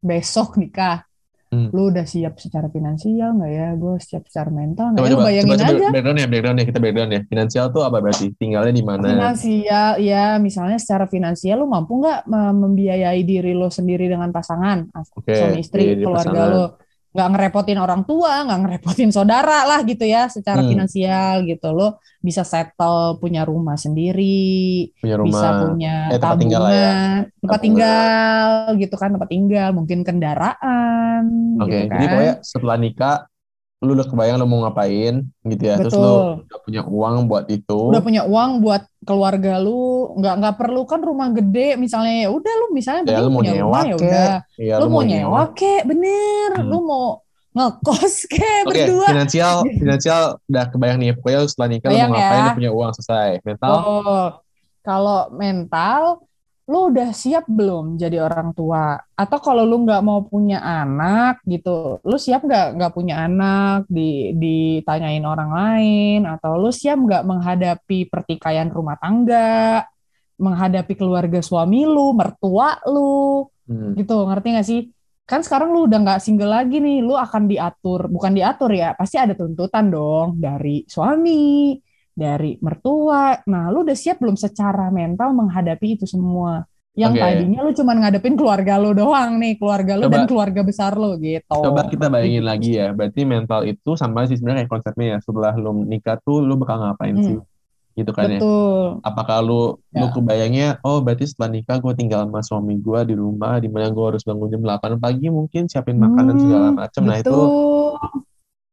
besok 0.00 0.54
nikah, 0.56 1.02
Hmm. 1.50 1.66
lu 1.74 1.90
udah 1.90 2.06
siap 2.06 2.38
secara 2.38 2.70
finansial 2.70 3.34
nggak 3.34 3.50
ya? 3.50 3.68
Gue 3.74 3.98
siap 3.98 4.22
secara 4.30 4.54
mental 4.54 4.94
nggak 4.94 5.02
Coba 5.02 5.06
ya? 5.06 5.14
Coba 5.18 5.26
bayangin 5.26 5.50
coba, 5.50 5.58
coba 5.58 5.74
aja. 5.74 5.88
background 5.90 6.18
ya 6.22 6.28
background 6.30 6.56
ya 6.56 6.64
kita 6.70 6.78
background 6.78 7.10
ya. 7.10 7.20
Finansial 7.26 7.64
tuh 7.74 7.82
apa 7.82 7.98
berarti? 7.98 8.26
Tinggalnya 8.38 8.70
di 8.70 8.84
mana? 8.86 9.06
Finansial, 9.10 9.90
ya 9.98 10.24
misalnya 10.38 10.78
secara 10.78 11.04
finansial 11.10 11.56
lu 11.58 11.66
mampu 11.66 11.98
nggak 11.98 12.30
mem- 12.30 12.58
membiayai 12.70 13.20
diri 13.26 13.50
lu 13.50 13.66
sendiri 13.66 14.06
dengan 14.06 14.30
pasangan, 14.30 14.94
Oke, 15.18 15.34
suami 15.34 15.58
istri, 15.58 15.98
di 15.98 16.06
keluarga 16.06 16.30
pasangan. 16.30 16.54
lu, 16.54 16.64
nggak 17.14 17.28
ngerepotin 17.34 17.78
orang 17.84 18.02
tua, 18.08 18.32
nggak 18.46 18.58
ngerepotin 18.62 19.10
saudara 19.16 19.66
lah 19.68 19.80
gitu 19.90 20.04
ya, 20.06 20.30
secara 20.30 20.62
Hmm. 20.62 20.70
finansial 20.70 21.42
gitu 21.50 21.66
lo 21.74 21.98
bisa 22.22 22.42
settle 22.46 23.18
punya 23.22 23.42
rumah 23.50 23.74
sendiri, 23.74 24.92
Punya 25.02 25.16
bisa 25.24 25.48
rumah. 25.52 25.52
punya 25.56 25.88
Eh, 26.12 26.18
tempat 26.20 26.38
tinggal 26.40 26.60
lah 26.66 26.72
ya. 26.76 26.90
tabungan, 26.92 27.16
tempat 27.42 27.60
Tabungan. 27.60 27.64
tinggal 27.64 28.48
gitu 28.82 28.94
kan, 29.00 29.08
tempat 29.14 29.28
tinggal, 29.34 29.68
mungkin 29.78 29.98
kendaraan 30.06 31.24
Oke, 31.60 31.76
gitu 31.76 31.86
jadi 31.92 32.04
kan. 32.04 32.10
pokoknya 32.10 32.34
setelah 32.40 32.76
nikah 32.80 33.14
lu 33.80 33.96
udah 33.96 34.04
kebayang 34.04 34.36
lu 34.36 34.44
mau 34.44 34.60
ngapain 34.62 35.24
gitu 35.42 35.62
ya. 35.64 35.80
Terus 35.80 35.96
lu 35.96 36.04
Betul. 36.04 36.24
udah 36.44 36.60
punya 36.60 36.82
uang 36.84 37.16
buat 37.24 37.44
itu. 37.48 37.78
Udah 37.88 38.02
punya 38.04 38.22
uang 38.28 38.50
buat 38.60 38.82
keluarga 39.02 39.56
lu, 39.56 40.12
nggak 40.20 40.34
nggak 40.36 40.54
perlu 40.60 40.82
kan 40.84 41.00
rumah 41.00 41.32
gede 41.32 41.80
misalnya 41.80 42.24
ya 42.24 42.28
udah 42.28 42.52
lu 42.60 42.66
misalnya 42.70 43.08
Ya, 43.08 43.24
lu 43.24 43.32
mau 43.32 43.40
punya 43.40 43.52
nyewa 43.56 43.64
rumah 43.64 43.82
ya 43.88 43.94
udah. 43.96 44.28
Iya, 44.60 44.74
Lu 44.76 44.86
mau 44.86 45.00
nyewa 45.02 45.42
kek, 45.56 45.82
bener. 45.88 46.50
Hmm. 46.60 46.68
Lu 46.68 46.78
mau 46.84 47.06
ngekos 47.50 48.14
kek 48.30 48.62
Oke, 48.62 48.84
berdua. 48.86 49.06
finansial 49.10 49.54
finansial 49.82 50.22
udah 50.44 50.64
kebayang 50.68 50.98
nih. 51.00 51.10
Pokoknya 51.16 51.38
lu 51.40 51.48
setelah 51.48 51.68
nikah 51.72 51.88
lu 51.88 51.96
mau 51.96 52.12
ngapain 52.12 52.36
ya. 52.36 52.44
lu 52.44 52.50
punya 52.60 52.70
uang 52.76 52.90
selesai. 53.00 53.30
Mental 53.48 53.70
Oh, 53.72 54.28
kalau 54.80 55.20
mental, 55.32 56.02
lu 56.70 56.94
udah 56.94 57.10
siap 57.10 57.44
belum 57.50 57.98
jadi 57.98 58.22
orang 58.22 58.54
tua? 58.54 58.94
Atau 59.18 59.38
kalau 59.42 59.66
lu 59.66 59.82
nggak 59.82 60.02
mau 60.06 60.22
punya 60.22 60.62
anak 60.62 61.42
gitu, 61.44 61.98
lu 62.06 62.16
siap 62.16 62.46
nggak 62.46 62.78
nggak 62.78 62.92
punya 62.94 63.26
anak 63.26 63.90
di 63.90 64.30
ditanyain 64.38 65.24
orang 65.26 65.50
lain? 65.50 66.20
Atau 66.30 66.62
lu 66.62 66.70
siap 66.70 66.98
nggak 67.02 67.26
menghadapi 67.26 68.06
pertikaian 68.06 68.70
rumah 68.70 68.94
tangga, 69.02 69.82
menghadapi 70.38 70.94
keluarga 70.94 71.42
suami 71.42 71.84
lu, 71.84 72.14
mertua 72.14 72.78
lu, 72.86 73.44
Hmm. 73.70 73.94
gitu? 73.94 74.26
Ngerti 74.26 74.48
nggak 74.50 74.66
sih? 74.66 74.80
Kan 75.30 75.46
sekarang 75.46 75.70
lu 75.70 75.86
udah 75.86 75.98
nggak 76.02 76.20
single 76.22 76.50
lagi 76.50 76.82
nih, 76.82 77.06
lu 77.06 77.14
akan 77.14 77.46
diatur, 77.46 78.10
bukan 78.10 78.34
diatur 78.34 78.70
ya, 78.74 78.98
pasti 78.98 79.14
ada 79.14 79.30
tuntutan 79.38 79.86
dong 79.86 80.42
dari 80.42 80.82
suami, 80.90 81.78
dari 82.20 82.60
mertua. 82.60 83.40
Nah, 83.42 83.72
lu 83.72 83.80
udah 83.80 83.96
siap 83.96 84.20
belum 84.20 84.36
secara 84.36 84.92
mental 84.92 85.32
menghadapi 85.32 85.96
itu 85.96 86.04
semua? 86.04 86.60
Yang 86.92 87.12
Oke. 87.16 87.22
tadinya 87.22 87.60
lu 87.62 87.72
cuman 87.72 87.96
ngadepin 87.98 88.34
keluarga 88.34 88.74
lu 88.76 88.90
doang 88.92 89.38
nih, 89.38 89.56
keluarga 89.56 89.94
lu 89.94 90.04
Coba- 90.04 90.12
dan 90.12 90.22
keluarga 90.26 90.60
besar 90.60 90.92
lu 90.94 91.16
gitu. 91.16 91.48
Coba 91.48 91.86
kita 91.86 92.06
bayangin 92.06 92.44
lagi 92.44 92.76
ya. 92.76 92.92
Berarti 92.92 93.24
mental 93.24 93.64
itu 93.64 93.94
sama 93.94 94.26
sih 94.26 94.36
sebenarnya 94.36 94.66
kayak 94.66 94.72
konsepnya 94.74 95.06
ya. 95.06 95.18
Setelah 95.18 95.54
lu 95.54 95.72
nikah 95.82 96.20
tuh 96.20 96.38
lu 96.38 96.54
bakal 96.54 96.76
ngapain 96.78 97.14
Hmm. 97.14 97.24
sih? 97.24 97.38
Gitu 97.92 98.10
kan 98.10 98.26
ya. 98.28 98.38
Betul. 98.38 99.00
Apakah 99.02 99.38
lu 99.38 99.60
lu 99.88 100.02
Ya. 100.02 100.10
kebayangnya 100.10 100.68
oh 100.82 100.98
berarti 100.98 101.24
setelah 101.24 101.50
nikah 101.52 101.78
gue 101.78 101.94
tinggal 101.94 102.26
sama 102.26 102.40
suami 102.40 102.74
gue 102.76 103.00
di 103.04 103.14
rumah 103.14 103.58
di 103.58 103.66
mana 103.66 103.88
gue 103.88 104.04
harus 104.06 104.22
bangun 104.22 104.48
jam 104.48 104.60
8 104.60 104.94
pagi 104.96 105.26
mungkin 105.28 105.66
siapin 105.66 105.96
makanan 105.96 106.34
Hmm, 106.36 106.42
segala 106.42 106.68
macam. 106.76 107.02
Nah 107.02 107.16
itu. 107.18 107.38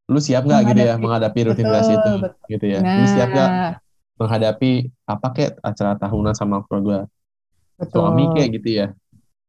Lu 0.07 0.17
siap 0.17 0.43
nggak 0.43 0.61
gitu 0.67 0.81
ya 0.81 0.95
Menghadapi- 0.95 1.45
rutinitas 1.45 1.83
betul, 1.83 1.93
itu 1.93 2.11
betul. 2.23 2.47
gitu 2.47 2.65
ya. 2.67 2.79
Lu 2.79 3.05
siap 3.05 3.29
nggak 3.29 3.49
Nah, 3.49 3.73
menghadapi 4.17 4.71
apa 5.05 5.27
kayak 5.29 5.51
acara 5.61 5.93
tahunan 5.95 6.33
sama 6.33 6.63
keluarga 6.63 7.05
betul. 7.75 8.01
suami 8.01 8.23
kayak 8.31 8.49
gitu 8.55 8.69
ya. 8.73 8.87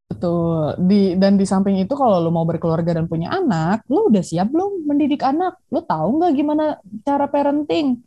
Betul. 0.05 0.61
Di 0.83 1.01
dan 1.15 1.37
di 1.37 1.45
samping 1.45 1.79
itu 1.79 1.93
kalau 1.93 2.19
lu 2.19 2.29
mau 2.29 2.43
berkeluarga 2.43 2.91
dan 2.93 3.07
punya 3.07 3.29
anak, 3.31 3.85
lu 3.87 4.09
udah 4.09 4.21
siap 4.21 4.49
belum 4.49 4.85
mendidik 4.85 5.21
anak? 5.21 5.57
Lu 5.69 5.81
tahu 5.81 6.19
nggak 6.19 6.33
gimana 6.35 6.65
cara 7.03 7.27
parenting? 7.27 8.01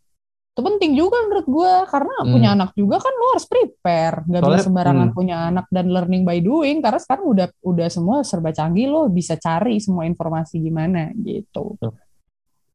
itu 0.51 0.67
penting 0.67 0.99
juga 0.99 1.15
menurut 1.23 1.47
gue 1.47 1.73
karena 1.87 2.11
Hmm. 2.21 2.31
punya 2.35 2.49
anak 2.51 2.75
juga 2.75 2.99
kan 2.99 3.13
lo 3.15 3.25
harus 3.31 3.47
prepare 3.47 4.27
nggak 4.27 4.41
bisa 4.43 4.67
sembarangan 4.67 5.07
hmm. 5.07 5.15
punya 5.15 5.47
anak 5.47 5.65
dan 5.71 5.87
learning 5.87 6.27
by 6.27 6.43
doing 6.43 6.83
karena 6.83 6.99
sekarang 6.99 7.23
udah 7.23 7.47
udah 7.63 7.87
semua 7.87 8.19
serba 8.27 8.51
canggih 8.51 8.91
lo 8.91 9.07
bisa 9.07 9.39
cari 9.39 9.79
semua 9.79 10.03
informasi 10.03 10.59
gimana 10.59 11.15
gitu 11.15 11.79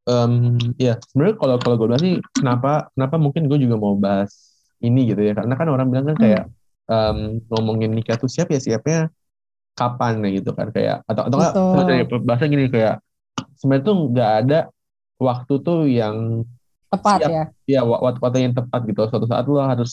Em, 0.06 0.54
ya 0.78 0.94
sebenarnya 1.10 1.34
kalau 1.42 1.56
kalau 1.58 1.74
gue 1.82 1.86
bilang 1.90 2.02
sih 2.06 2.14
kenapa 2.38 2.86
kenapa 2.94 3.16
mungkin 3.18 3.42
gue 3.50 3.58
juga 3.58 3.74
mau 3.74 3.98
bahas 3.98 4.30
ini 4.78 5.10
gitu 5.10 5.18
ya 5.18 5.34
karena 5.34 5.54
kan 5.58 5.66
orang 5.66 5.86
bilang 5.90 6.06
kan 6.14 6.16
kayak 6.22 6.42
em, 6.86 7.42
ngomongin 7.50 7.90
nikah 7.90 8.14
tuh 8.14 8.30
siap 8.30 8.46
ya 8.54 8.60
siapnya 8.62 9.10
kapan 9.78 10.12
ya 10.24 10.28
gitu 10.38 10.50
kan 10.58 10.68
kayak 10.74 10.96
atau 11.10 11.22
atau 11.26 11.36
nggak 11.40 11.54
Betul. 11.54 11.68
sebenarnya 11.70 12.04
bahasa 12.28 12.44
gini 12.46 12.64
kayak 12.70 12.94
sebenarnya 13.58 13.84
tuh 13.88 13.96
nggak 14.12 14.30
ada 14.44 14.58
waktu 15.18 15.54
tuh 15.66 15.78
yang 15.90 16.16
tepat 16.92 17.18
Siap. 17.18 17.30
ya 17.30 17.42
ya 17.66 17.80
wa- 17.82 18.02
waktu 18.06 18.18
waktu 18.22 18.38
yang 18.46 18.54
tepat 18.56 18.80
gitu 18.86 19.00
suatu 19.10 19.26
saat 19.26 19.44
lo 19.50 19.58
harus 19.62 19.90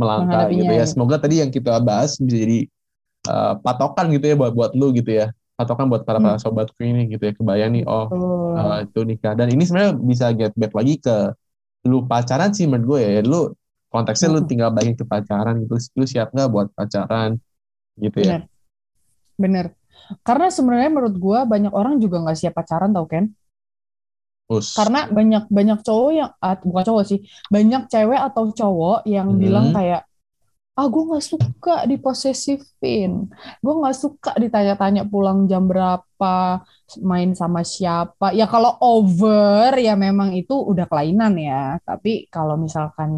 melangkah 0.00 0.44
gitu 0.52 0.72
ya 0.72 0.84
gitu. 0.84 0.92
semoga 0.92 1.16
tadi 1.20 1.34
yang 1.44 1.50
kita 1.52 1.80
bahas 1.84 2.16
bisa 2.20 2.36
jadi 2.44 2.58
eh, 3.32 3.52
patokan 3.64 4.06
gitu 4.14 4.24
ya 4.32 4.34
buat 4.40 4.52
buat 4.56 4.72
lu 4.78 4.92
gitu 4.96 5.10
ya 5.20 5.26
patokan 5.62 5.86
buat 5.86 6.02
para 6.02 6.18
para 6.18 6.36
sobatku 6.42 6.82
ini 6.82 7.06
gitu 7.14 7.22
ya 7.30 7.32
kebayang 7.38 7.70
nih 7.78 7.84
oh 7.86 8.10
eh, 8.58 8.78
itu 8.90 9.00
nikah. 9.06 9.32
Dan 9.38 9.48
ini 9.54 9.62
sebenarnya 9.62 9.94
bisa 9.96 10.26
get 10.34 10.52
back 10.58 10.74
lagi 10.74 10.98
ke 10.98 11.32
lu 11.86 12.04
pacaran 12.10 12.50
sih 12.52 12.66
menurut 12.66 12.86
gue 12.90 13.00
ya. 13.00 13.10
Lu 13.22 13.54
konteksnya 13.94 14.28
lu 14.34 14.42
Mm-mm. 14.42 14.50
tinggal 14.50 14.70
balik 14.74 14.98
ke 15.00 15.04
pacaran 15.06 15.62
gitu. 15.62 15.74
Lu 15.98 16.04
siap 16.04 16.34
nggak 16.34 16.48
buat 16.50 16.68
pacaran 16.74 17.38
gitu 17.96 18.18
ya? 18.20 18.36
Bener. 18.36 18.40
Bener. 19.38 19.66
Karena 20.26 20.50
sebenarnya 20.50 20.90
menurut 20.92 21.16
gue 21.16 21.38
banyak 21.48 21.72
orang 21.72 21.96
juga 22.02 22.20
nggak 22.26 22.38
siap 22.38 22.54
pacaran 22.58 22.90
tau 22.92 23.06
Ken. 23.08 23.30
Us. 24.52 24.76
karena 24.76 25.08
banyak 25.08 25.48
banyak 25.48 25.78
cowok 25.80 26.10
yang 26.12 26.30
ah, 26.36 26.58
bukan 26.60 26.84
cowok 26.84 27.04
sih. 27.08 27.18
Banyak 27.48 27.88
cewek 27.88 28.20
atau 28.20 28.52
cowok 28.52 28.98
yang 29.08 29.32
Hmm. 29.32 29.40
bilang 29.40 29.66
kayak 29.72 30.04
ah 30.78 30.86
gue 30.92 31.02
nggak 31.08 31.24
suka 31.32 31.72
diposesifin 31.90 33.10
gue 33.64 33.74
nggak 33.80 33.96
suka 34.02 34.30
ditanya-tanya 34.42 35.02
pulang 35.12 35.44
jam 35.50 35.62
berapa 35.70 36.32
main 37.10 37.30
sama 37.36 37.60
siapa. 37.64 38.32
Ya 38.36 38.44
kalau 38.48 38.76
over 38.80 39.72
ya 39.76 39.92
memang 39.96 40.32
itu 40.36 40.52
udah 40.70 40.84
kelainan 40.90 41.32
ya. 41.40 41.76
Tapi 41.88 42.28
kalau 42.34 42.54
misalkan 42.64 43.10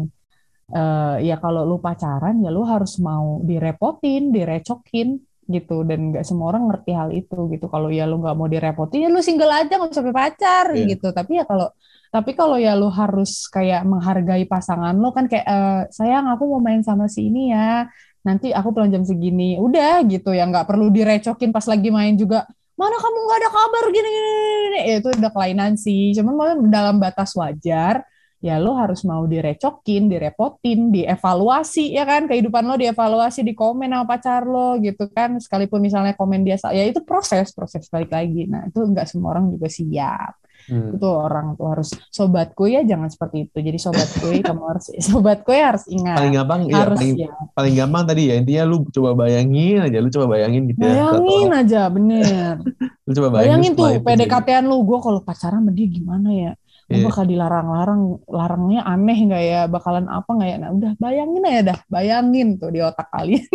eh, 0.75 1.15
ya 1.29 1.35
kalau 1.43 1.61
lu 1.69 1.77
pacaran 1.85 2.35
ya 2.43 2.49
lu 2.55 2.63
harus 2.67 2.93
mau 3.03 3.39
direpotin 3.49 4.21
direcokin 4.35 5.07
gitu. 5.55 5.83
Dan 5.89 5.99
nggak 6.13 6.23
semua 6.27 6.47
orang 6.55 6.63
ngerti 6.71 6.91
hal 6.99 7.09
itu 7.15 7.37
gitu. 7.53 7.65
Kalau 7.73 7.89
ya 7.93 8.03
lu 8.09 8.15
nggak 8.23 8.35
mau 8.39 8.47
direpotin 8.51 8.99
ya 9.05 9.09
lu 9.15 9.21
single 9.23 9.51
aja 9.53 9.73
nggak 9.79 9.91
usah 9.95 10.05
pacar 10.15 10.65
Iya. 10.75 10.85
gitu. 10.95 11.07
Tapi 11.17 11.31
ya 11.39 11.45
kalau 11.51 11.67
tapi 12.15 12.31
kalau 12.31 12.55
ya 12.55 12.79
lu 12.79 12.87
harus 12.87 13.51
kayak 13.51 13.83
menghargai 13.83 14.47
pasangan 14.47 14.95
lu 14.95 15.11
kan 15.11 15.27
kayak 15.27 15.43
eh, 15.43 15.81
sayang 15.91 16.31
aku 16.31 16.47
mau 16.47 16.63
main 16.63 16.79
sama 16.79 17.11
si 17.11 17.27
ini 17.27 17.51
ya 17.51 17.91
nanti 18.25 18.55
aku 18.55 18.73
pulang 18.73 18.89
jam 18.89 19.03
segini. 19.05 19.59
Udah 19.61 20.01
gitu 20.07 20.31
ya 20.31 20.47
nggak 20.49 20.65
perlu 20.65 20.89
direcokin 20.89 21.51
pas 21.51 21.67
lagi 21.69 21.93
main 21.93 22.17
juga 22.17 22.47
mana 22.75 22.95
kamu 22.99 23.17
nggak 23.27 23.39
ada 23.39 23.49
kabar 23.51 23.83
gini 23.93 24.09
gini, 24.09 24.31
gini. 24.65 24.79
Ya, 24.91 24.95
itu 24.99 25.09
udah 25.11 25.31
kelainan 25.31 25.73
sih. 25.75 26.11
Cuman 26.17 26.33
maksudnya 26.35 26.67
dalam 26.71 26.95
batas 27.03 27.31
wajar 27.35 28.03
ya 28.43 28.61
lo 28.61 28.75
harus 28.77 29.01
mau 29.07 29.23
direcokin, 29.25 30.11
direpotin, 30.11 30.91
dievaluasi 30.91 31.95
ya 31.95 32.03
kan? 32.07 32.27
Kehidupan 32.31 32.63
lo 32.65 32.75
dievaluasi 32.79 33.43
di 33.43 33.53
komen 33.55 33.91
sama 33.91 34.05
pacar 34.07 34.43
lo 34.47 34.79
gitu 34.81 35.05
kan? 35.11 35.37
Sekalipun 35.39 35.79
misalnya 35.83 36.15
komen 36.15 36.47
dia 36.47 36.57
ya 36.71 36.83
itu 36.87 37.03
proses 37.05 37.51
proses 37.51 37.87
balik 37.91 38.11
lagi. 38.11 38.47
Nah 38.47 38.67
itu 38.71 38.79
nggak 38.81 39.07
semua 39.07 39.37
orang 39.37 39.51
juga 39.53 39.67
siap 39.67 40.44
Hmm. 40.65 40.97
itu 40.97 41.05
orang 41.05 41.53
tuh 41.53 41.69
harus 41.69 41.93
sobatku 42.09 42.65
ya 42.65 42.81
jangan 42.81 43.07
seperti 43.07 43.45
itu. 43.45 43.57
Jadi 43.61 43.77
sobatku 43.77 44.33
kamu 44.41 44.63
harus 44.73 44.85
sobatku 44.97 45.51
ya 45.53 45.63
harus 45.73 45.85
ingat. 45.85 46.17
Paling 46.17 46.33
gampang 46.33 46.59
ya 46.65 46.75
harus 46.81 46.97
paling 46.97 47.15
ya. 47.21 47.29
paling 47.53 47.73
gampang 47.77 48.03
tadi 48.09 48.21
ya 48.29 48.35
intinya 48.41 48.63
lu 48.65 48.77
coba 48.89 49.09
bayangin 49.13 49.85
aja 49.85 49.97
lu 50.01 50.09
coba 50.09 50.25
bayangin 50.33 50.61
gitu 50.69 50.81
ya 50.81 50.89
bayangin 50.89 51.47
Satu- 51.47 51.59
aja 51.61 51.81
bener. 51.89 52.55
Lu 53.05 53.13
coba 53.13 53.29
bayangin, 53.37 53.77
bayangin 53.77 53.77
tuh 53.77 53.89
PDKT-an 54.01 54.65
lu 54.65 54.81
gue 54.81 54.97
kalau 54.97 55.21
pacaran 55.21 55.61
sama 55.61 55.69
dia 55.69 55.85
gimana 55.85 56.29
ya? 56.33 56.51
Gue 56.89 57.01
Iya. 57.01 57.05
bakal 57.05 57.23
dilarang-larang 57.29 58.01
larangnya 58.25 58.81
aneh 58.81 59.17
nggak 59.29 59.43
ya? 59.45 59.61
Bakalan 59.69 60.09
apa 60.09 60.25
nggak 60.25 60.49
ya? 60.49 60.57
Nah 60.57 60.69
udah 60.73 60.91
bayangin 60.97 61.41
aja 61.45 61.61
dah 61.69 61.79
bayangin 61.85 62.57
tuh 62.57 62.73
di 62.73 62.81
otak 62.81 63.05
kalian. 63.13 63.45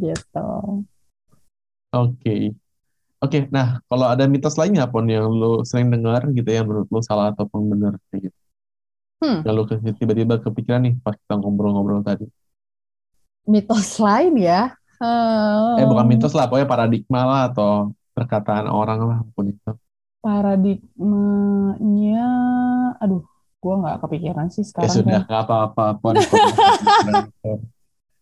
Gitu. 0.00 0.48
Oke. 1.90 2.54
Oke, 3.20 3.38
nah 3.52 3.66
kalau 3.88 4.06
ada 4.12 4.24
mitos 4.32 4.56
lainnya 4.60 4.84
pun 4.92 5.04
yang 5.14 5.26
lu 5.40 5.60
sering 5.68 5.88
dengar 5.92 6.22
gitu 6.36 6.48
ya 6.56 6.60
menurut 6.64 6.88
lu 6.94 7.00
salah 7.04 7.26
ataupun 7.32 7.60
benar 7.72 7.92
gitu. 8.16 8.38
Hmm. 9.20 9.44
Yang 9.44 9.54
ke- 9.68 9.96
tiba-tiba 10.00 10.34
kepikiran 10.44 10.80
nih 10.86 10.94
pas 11.04 11.14
kita 11.20 11.34
ngobrol-ngobrol 11.40 12.00
tadi. 12.08 12.24
mitos 13.50 13.98
lain 14.00 14.34
ya 14.40 14.72
Eh 15.80 15.84
bukan 15.88 16.06
mitos 16.12 16.32
lah, 16.36 16.44
pokoknya 16.48 16.68
paradigma 16.68 17.20
lah 17.24 17.40
atau 17.48 17.88
perkataan 18.12 18.68
orang 18.68 19.00
lah 19.08 19.16
apa 19.24 19.30
pun 19.36 19.46
itu. 19.48 19.70
paradigmanya 20.24 22.24
aduh 23.00 23.24
gue 23.60 23.74
nggak 23.80 23.96
kepikiran 24.04 24.46
sih 24.54 24.64
Ya 24.80 24.80
sekarang 24.88 24.88
sudah, 24.88 25.20
kan 25.20 25.28
nggak 25.28 25.42
apa-apa 25.44 25.84
pon. 26.00 26.16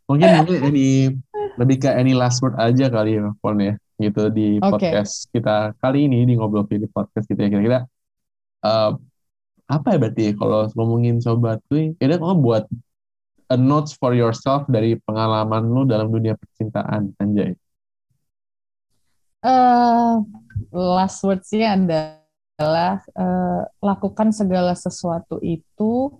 Mungkin 0.08 0.28
mungkin 0.40 0.56
any 0.64 1.12
lebih 1.60 1.76
ke 1.84 1.88
any 1.92 2.16
last 2.16 2.40
word 2.42 2.56
aja 2.56 2.88
kali 2.88 3.20
ya 3.20 3.28
pon 3.42 3.60
ya 3.60 3.76
gitu 3.98 4.30
di 4.30 4.62
Oke. 4.62 4.70
podcast 4.78 5.26
kita 5.34 5.74
kali 5.82 6.06
ini 6.06 6.22
di 6.22 6.38
ngobrol 6.38 6.64
di 6.70 6.86
podcast 6.86 7.26
kita 7.26 7.46
ya 7.46 7.50
kira-kira 7.50 7.80
eh, 8.62 8.92
apa 9.68 9.86
ya 9.92 9.98
berarti 9.98 10.24
kalau 10.38 10.70
ngomongin 10.72 11.18
sobat 11.18 11.58
gue 11.66 11.92
kira 11.98 12.16
kamu 12.16 12.40
buat 12.40 12.64
a 13.50 13.56
notes 13.58 13.92
for 13.98 14.14
yourself 14.14 14.64
dari 14.70 14.96
pengalaman 15.02 15.66
lu 15.66 15.82
dalam 15.82 16.08
dunia 16.08 16.38
percintaan 16.38 17.12
anjay 17.18 17.52
eh 19.42 20.14
last 20.72 21.18
words-nya 21.26 21.74
adalah 21.74 23.02
eh, 23.02 23.62
lakukan 23.82 24.30
segala 24.30 24.78
sesuatu 24.78 25.42
itu 25.42 26.12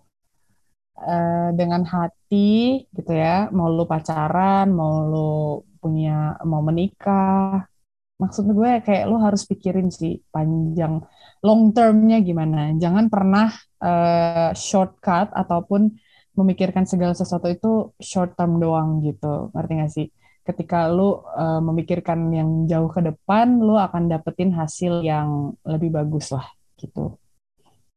eh, 0.98 1.50
dengan 1.54 1.86
hati 1.86 2.84
gitu 2.90 3.12
ya 3.14 3.52
mau 3.54 3.70
lu 3.70 3.86
pacaran 3.86 4.66
mau 4.74 5.06
lu 5.06 5.32
punya 5.78 6.34
mau 6.42 6.64
menikah 6.64 7.67
maksud 8.18 8.50
gue 8.50 8.82
kayak 8.82 9.06
lu 9.06 9.16
harus 9.22 9.46
pikirin 9.46 9.88
sih 9.94 10.18
panjang 10.34 11.00
long 11.42 11.70
termnya 11.70 12.18
gimana. 12.18 12.74
Jangan 12.74 13.06
pernah 13.06 13.48
eh, 13.78 14.50
shortcut 14.58 15.30
ataupun 15.30 15.94
memikirkan 16.38 16.86
segala 16.86 17.14
sesuatu 17.14 17.46
itu 17.50 17.94
short 17.98 18.34
term 18.34 18.58
doang 18.58 19.02
gitu. 19.06 19.50
Ngerti 19.54 19.72
gak 19.78 19.92
sih? 19.94 20.06
Ketika 20.42 20.90
lu 20.90 21.22
eh, 21.22 21.60
memikirkan 21.62 22.18
yang 22.34 22.50
jauh 22.66 22.90
ke 22.90 23.00
depan, 23.06 23.62
lu 23.62 23.78
akan 23.78 24.10
dapetin 24.10 24.50
hasil 24.54 25.00
yang 25.06 25.54
lebih 25.62 25.94
bagus 25.94 26.34
lah 26.34 26.46
gitu. 26.78 27.14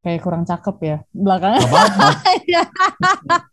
Kayak 0.02 0.22
kurang 0.26 0.44
cakep 0.46 0.76
ya 0.82 0.98
belakangan. 1.14 1.62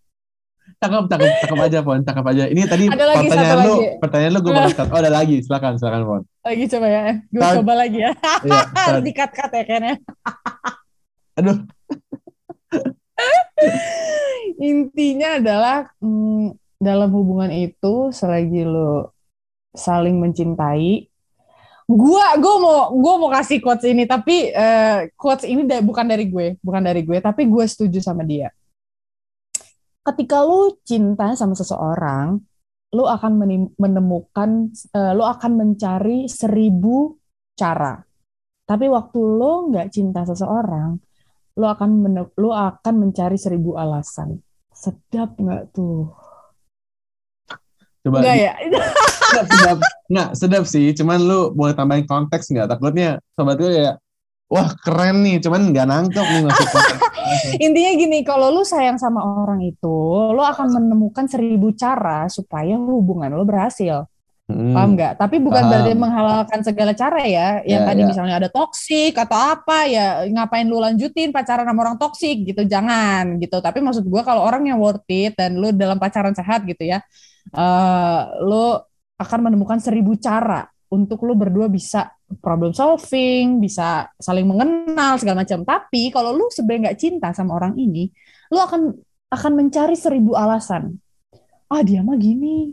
Cakep 0.78 1.04
cakep 1.06 1.28
cakep 1.42 1.58
aja 1.60 1.78
pon 1.82 1.98
cakep 2.00 2.24
aja 2.24 2.44
ini 2.46 2.62
tadi 2.62 2.86
Ada 2.86 3.02
lagi, 3.04 3.26
pertanyaan 3.26 3.58
lu 3.58 3.74
lagi. 3.74 3.88
pertanyaan 3.98 4.30
lu 4.30 4.40
gue 4.40 4.52
banget 4.52 4.74
cut. 4.74 4.88
oh 4.88 4.98
ada 4.98 5.10
lagi 5.10 5.36
silakan 5.42 5.72
silakan 5.74 6.02
pon 6.04 6.22
Lagi 6.40 6.64
coba 6.66 6.86
ya, 6.86 7.02
gue 7.24 7.42
Tar- 7.42 7.56
coba 7.58 7.72
lagi 7.74 7.98
ya. 7.98 8.10
Iya, 8.46 8.60
Harus 8.68 8.94
cut. 8.94 9.02
dikat-kat 9.02 9.50
ya 9.50 9.62
kayaknya. 9.64 9.94
aduh 11.34 11.56
Intinya 14.60 15.28
adalah 15.36 15.76
mm, 15.98 16.46
dalam 16.78 17.10
hubungan 17.10 17.50
itu 17.50 18.10
selagi 18.10 18.62
lu 18.62 19.06
saling 19.70 20.14
mencintai, 20.14 21.06
gua 21.84 22.34
gua 22.36 22.54
mau 22.58 22.78
gua 22.92 23.14
mau 23.16 23.30
kasih 23.30 23.58
quotes 23.58 23.82
ini 23.84 24.02
tapi 24.04 24.50
eh, 24.50 25.10
quotes 25.14 25.42
ini 25.42 25.62
da- 25.62 25.82
bukan 25.82 26.06
dari 26.06 26.26
gue, 26.26 26.58
bukan 26.58 26.82
dari 26.82 27.02
gue, 27.02 27.18
tapi 27.18 27.46
gue 27.46 27.64
setuju 27.64 27.98
sama 27.98 28.22
dia. 28.22 28.50
Ketika 30.08 30.40
lu 30.40 30.72
cinta 30.88 31.36
sama 31.36 31.52
seseorang, 31.52 32.40
lu 32.96 33.04
akan 33.04 33.32
menemukan, 33.76 34.72
eh, 34.72 35.12
lu 35.12 35.20
akan 35.20 35.52
mencari 35.60 36.24
seribu 36.24 37.12
cara. 37.52 38.00
Tapi 38.64 38.88
waktu 38.88 39.18
lu 39.20 39.68
nggak 39.68 39.92
cinta 39.92 40.24
seseorang, 40.24 40.96
lu 41.60 41.66
akan 41.68 41.90
lu 42.40 42.48
akan 42.48 42.94
mencari 42.96 43.36
seribu 43.36 43.76
alasan. 43.76 44.40
Sedap 44.72 45.36
nggak 45.36 45.76
tuh? 45.76 46.08
coba 48.08 48.24
Enggak 48.24 48.36
ya? 48.40 48.52
sedap, 49.28 49.46
sedap. 49.52 49.78
Nggak, 50.08 50.30
sedap 50.32 50.64
sih. 50.64 50.86
Cuman 50.96 51.18
lu 51.20 51.52
boleh 51.52 51.76
tambahin 51.76 52.08
konteks 52.08 52.48
nggak? 52.48 52.72
Takutnya 52.72 53.20
sobat 53.36 53.60
gue 53.60 53.68
kayak, 53.68 54.00
wah 54.48 54.68
keren 54.80 55.22
nih. 55.22 55.38
Cuman 55.38 55.70
nggak 55.70 55.86
nangkep 55.86 56.26
nih 56.26 56.40
konteks. 56.48 56.72
Intinya 57.60 57.92
gini, 57.94 58.18
kalau 58.24 58.48
lu 58.48 58.64
sayang 58.64 58.96
sama 58.96 59.20
orang 59.20 59.60
itu, 59.62 59.96
lu 60.32 60.40
akan 60.40 60.80
menemukan 60.80 61.28
seribu 61.28 61.76
cara 61.76 62.26
supaya 62.32 62.74
hubungan 62.76 63.28
lu 63.32 63.44
berhasil. 63.44 64.08
Hmm. 64.48 64.72
Paham 64.72 64.96
nggak? 64.96 65.20
Tapi 65.20 65.36
bukan 65.44 65.60
Paham. 65.60 65.70
berarti 65.76 65.92
menghalalkan 65.92 66.60
segala 66.64 66.96
cara 66.96 67.20
ya. 67.28 67.60
Yang 67.68 67.82
yeah, 67.84 67.88
tadi 67.92 68.00
yeah. 68.00 68.08
misalnya 68.08 68.34
ada 68.40 68.48
toksik 68.48 69.12
atau 69.12 69.36
apa 69.36 69.84
ya 69.84 70.24
ngapain 70.24 70.64
lu 70.64 70.80
lanjutin 70.80 71.28
pacaran 71.36 71.68
sama 71.68 71.84
orang 71.84 72.00
toksik 72.00 72.48
gitu. 72.48 72.64
Jangan 72.64 73.36
gitu. 73.44 73.60
Tapi 73.60 73.84
maksud 73.84 74.08
gue 74.08 74.22
kalau 74.24 74.40
orang 74.40 74.64
yang 74.64 74.80
worth 74.80 75.04
it 75.12 75.36
dan 75.36 75.60
lu 75.60 75.68
dalam 75.76 76.00
pacaran 76.00 76.32
sehat 76.32 76.64
gitu 76.64 76.80
ya. 76.80 77.04
Uh, 77.52 78.24
lu 78.40 78.64
akan 79.20 79.52
menemukan 79.52 79.76
seribu 79.84 80.16
cara 80.16 80.64
untuk 80.88 81.24
lu 81.28 81.36
berdua 81.36 81.68
bisa 81.68 82.08
problem 82.40 82.72
solving, 82.72 83.60
bisa 83.60 84.08
saling 84.16 84.48
mengenal 84.48 85.20
segala 85.20 85.44
macam. 85.44 85.64
Tapi 85.64 86.08
kalau 86.12 86.32
lu 86.32 86.48
sebenarnya 86.48 86.92
nggak 86.92 87.00
cinta 87.00 87.28
sama 87.36 87.56
orang 87.56 87.76
ini, 87.76 88.08
lu 88.52 88.58
akan 88.60 88.96
akan 89.28 89.52
mencari 89.52 89.96
seribu 89.96 90.32
alasan. 90.32 90.96
Ah 91.68 91.84
dia 91.84 92.00
mah 92.00 92.16
gini, 92.16 92.72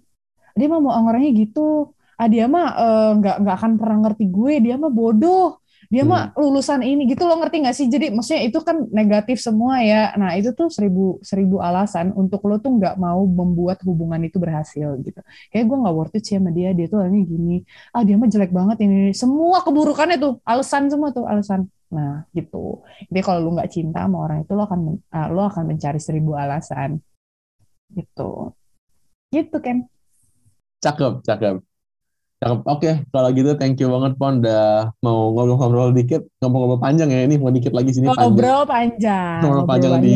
dia 0.56 0.68
mah 0.72 0.80
mau 0.80 0.96
orangnya 0.96 1.32
gitu 1.36 1.96
ah 2.16 2.28
dia 2.32 2.48
mah 2.48 2.68
eh, 2.80 3.10
nggak 3.20 3.36
uh, 3.36 3.40
nggak 3.44 3.56
akan 3.60 3.72
pernah 3.76 3.98
ngerti 4.08 4.26
gue 4.32 4.54
dia 4.64 4.76
mah 4.80 4.92
bodoh 4.92 5.60
dia 5.92 6.04
hmm. 6.04 6.12
mah 6.12 6.24
lulusan 6.38 6.82
ini 6.82 7.10
gitu 7.10 7.26
lo 7.26 7.38
ngerti 7.42 7.66
nggak 7.66 7.76
sih? 7.76 7.88
Jadi 7.90 8.14
maksudnya 8.14 8.42
itu 8.46 8.60
kan 8.62 8.78
negatif 8.90 9.38
semua 9.42 9.82
ya. 9.82 10.14
Nah 10.20 10.34
itu 10.40 10.52
tuh 10.52 10.70
seribu 10.70 11.20
seribu 11.22 11.62
alasan 11.62 12.14
untuk 12.14 12.42
lo 12.50 12.58
tuh 12.62 12.78
nggak 12.78 12.96
mau 13.02 13.24
membuat 13.26 13.82
hubungan 13.88 14.22
itu 14.26 14.38
berhasil 14.42 14.98
gitu. 15.02 15.20
Kayak 15.54 15.66
gue 15.70 15.78
nggak 15.82 15.96
worth 15.96 16.16
it 16.18 16.24
sih 16.26 16.38
sama 16.38 16.52
dia. 16.54 16.72
Dia 16.72 16.86
tuh 16.92 17.04
orangnya 17.04 17.24
gini. 17.26 17.62
Ah 17.96 18.02
dia 18.06 18.16
mah 18.16 18.30
jelek 18.30 18.52
banget 18.54 18.78
ini. 18.86 19.14
Semua 19.16 19.62
keburukannya 19.66 20.18
tuh 20.18 20.40
alasan 20.46 20.90
semua 20.90 21.10
tuh 21.14 21.26
alasan. 21.30 21.70
Nah 21.94 22.26
gitu. 22.34 22.82
Jadi 23.10 23.22
kalau 23.26 23.40
lo 23.46 23.50
nggak 23.58 23.70
cinta 23.72 24.06
sama 24.06 24.18
orang 24.26 24.46
itu 24.46 24.52
lo 24.54 24.64
akan 24.66 24.80
uh, 25.00 25.28
lo 25.34 25.42
akan 25.50 25.64
mencari 25.70 26.00
seribu 26.02 26.34
alasan. 26.38 27.02
Gitu. 27.94 28.54
Gitu 29.34 29.58
kan 29.62 29.86
Cakep, 30.86 31.26
cakep. 31.26 31.75
Cakep. 32.36 32.60
Oke, 32.68 32.68
okay, 32.68 32.94
kalau 33.16 33.30
gitu 33.32 33.52
thank 33.56 33.80
you 33.80 33.88
banget 33.88 34.20
Pon 34.20 34.44
udah 34.44 34.92
mau 35.00 35.32
ngobrol-ngobrol 35.32 35.96
dikit, 35.96 36.28
ngobrol-ngobrol 36.44 36.84
panjang 36.84 37.08
ya 37.08 37.24
ini 37.24 37.40
mau 37.40 37.48
dikit 37.48 37.72
lagi 37.72 37.96
sini 37.96 38.12
panjang. 38.12 38.28
Ngobrol 38.28 38.62
panjang. 38.68 39.38
Ngobrol 39.40 39.66
panjang 39.66 39.92
di, 40.04 40.14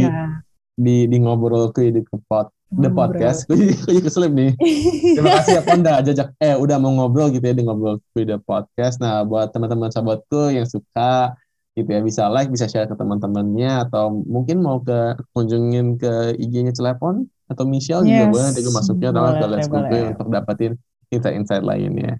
di 0.75 0.95
di 1.07 1.17
ngobrol 1.23 1.71
ke 1.71 1.87
di 1.87 2.03
pot 2.27 2.51
the 2.75 2.91
podcast. 2.91 3.47
Gue 3.47 3.71
jadi 3.71 4.03
keselip 4.03 4.35
nih. 4.35 4.51
Terima 5.15 5.39
kasih 5.39 5.51
ya 5.57 5.61
Pon 5.63 5.79
udah 5.79 5.95
jajak 6.03 6.27
eh 6.43 6.55
udah 6.59 6.77
mau 6.77 6.91
ngobrol 6.91 7.31
gitu 7.31 7.45
ya 7.47 7.55
di 7.55 7.63
ngobrol 7.63 8.03
ke 8.11 8.27
the 8.27 8.35
podcast. 8.35 8.99
Nah, 8.99 9.23
buat 9.23 9.55
teman-teman 9.55 9.87
sahabatku 9.87 10.51
yang 10.51 10.67
suka 10.67 11.33
gitu 11.79 11.89
ya 11.95 12.03
bisa 12.03 12.27
like, 12.27 12.51
bisa 12.51 12.67
share 12.67 12.91
ke 12.91 12.95
teman-temannya 12.99 13.87
atau 13.87 14.11
mungkin 14.11 14.59
mau 14.59 14.83
ke 14.83 15.15
kunjungin 15.31 15.95
ke 15.95 16.35
IG-nya 16.35 16.75
Celepon 16.75 17.31
atau 17.47 17.63
Michelle 17.63 18.03
yes. 18.03 18.11
juga 18.11 18.25
boleh 18.29 18.43
nanti 18.51 18.61
gue 18.61 18.73
masuknya 18.75 19.09
atau 19.15 19.21
ke 19.31 19.45
Let's 19.47 19.67
Gue 19.71 20.01
untuk 20.11 20.27
dapetin 20.29 20.71
insight-insight 21.13 21.65
lainnya. 21.65 22.17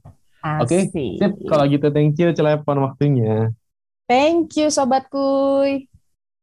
Oke, 0.62 0.90
okay? 0.90 1.16
sip. 1.18 1.34
Kalau 1.50 1.66
gitu 1.66 1.88
thank 1.90 2.18
you 2.18 2.30
Celepon 2.34 2.86
waktunya. 2.86 3.54
Thank 4.10 4.58
you 4.58 4.74
Sobat 4.74 5.10
Kuy. 5.10 5.89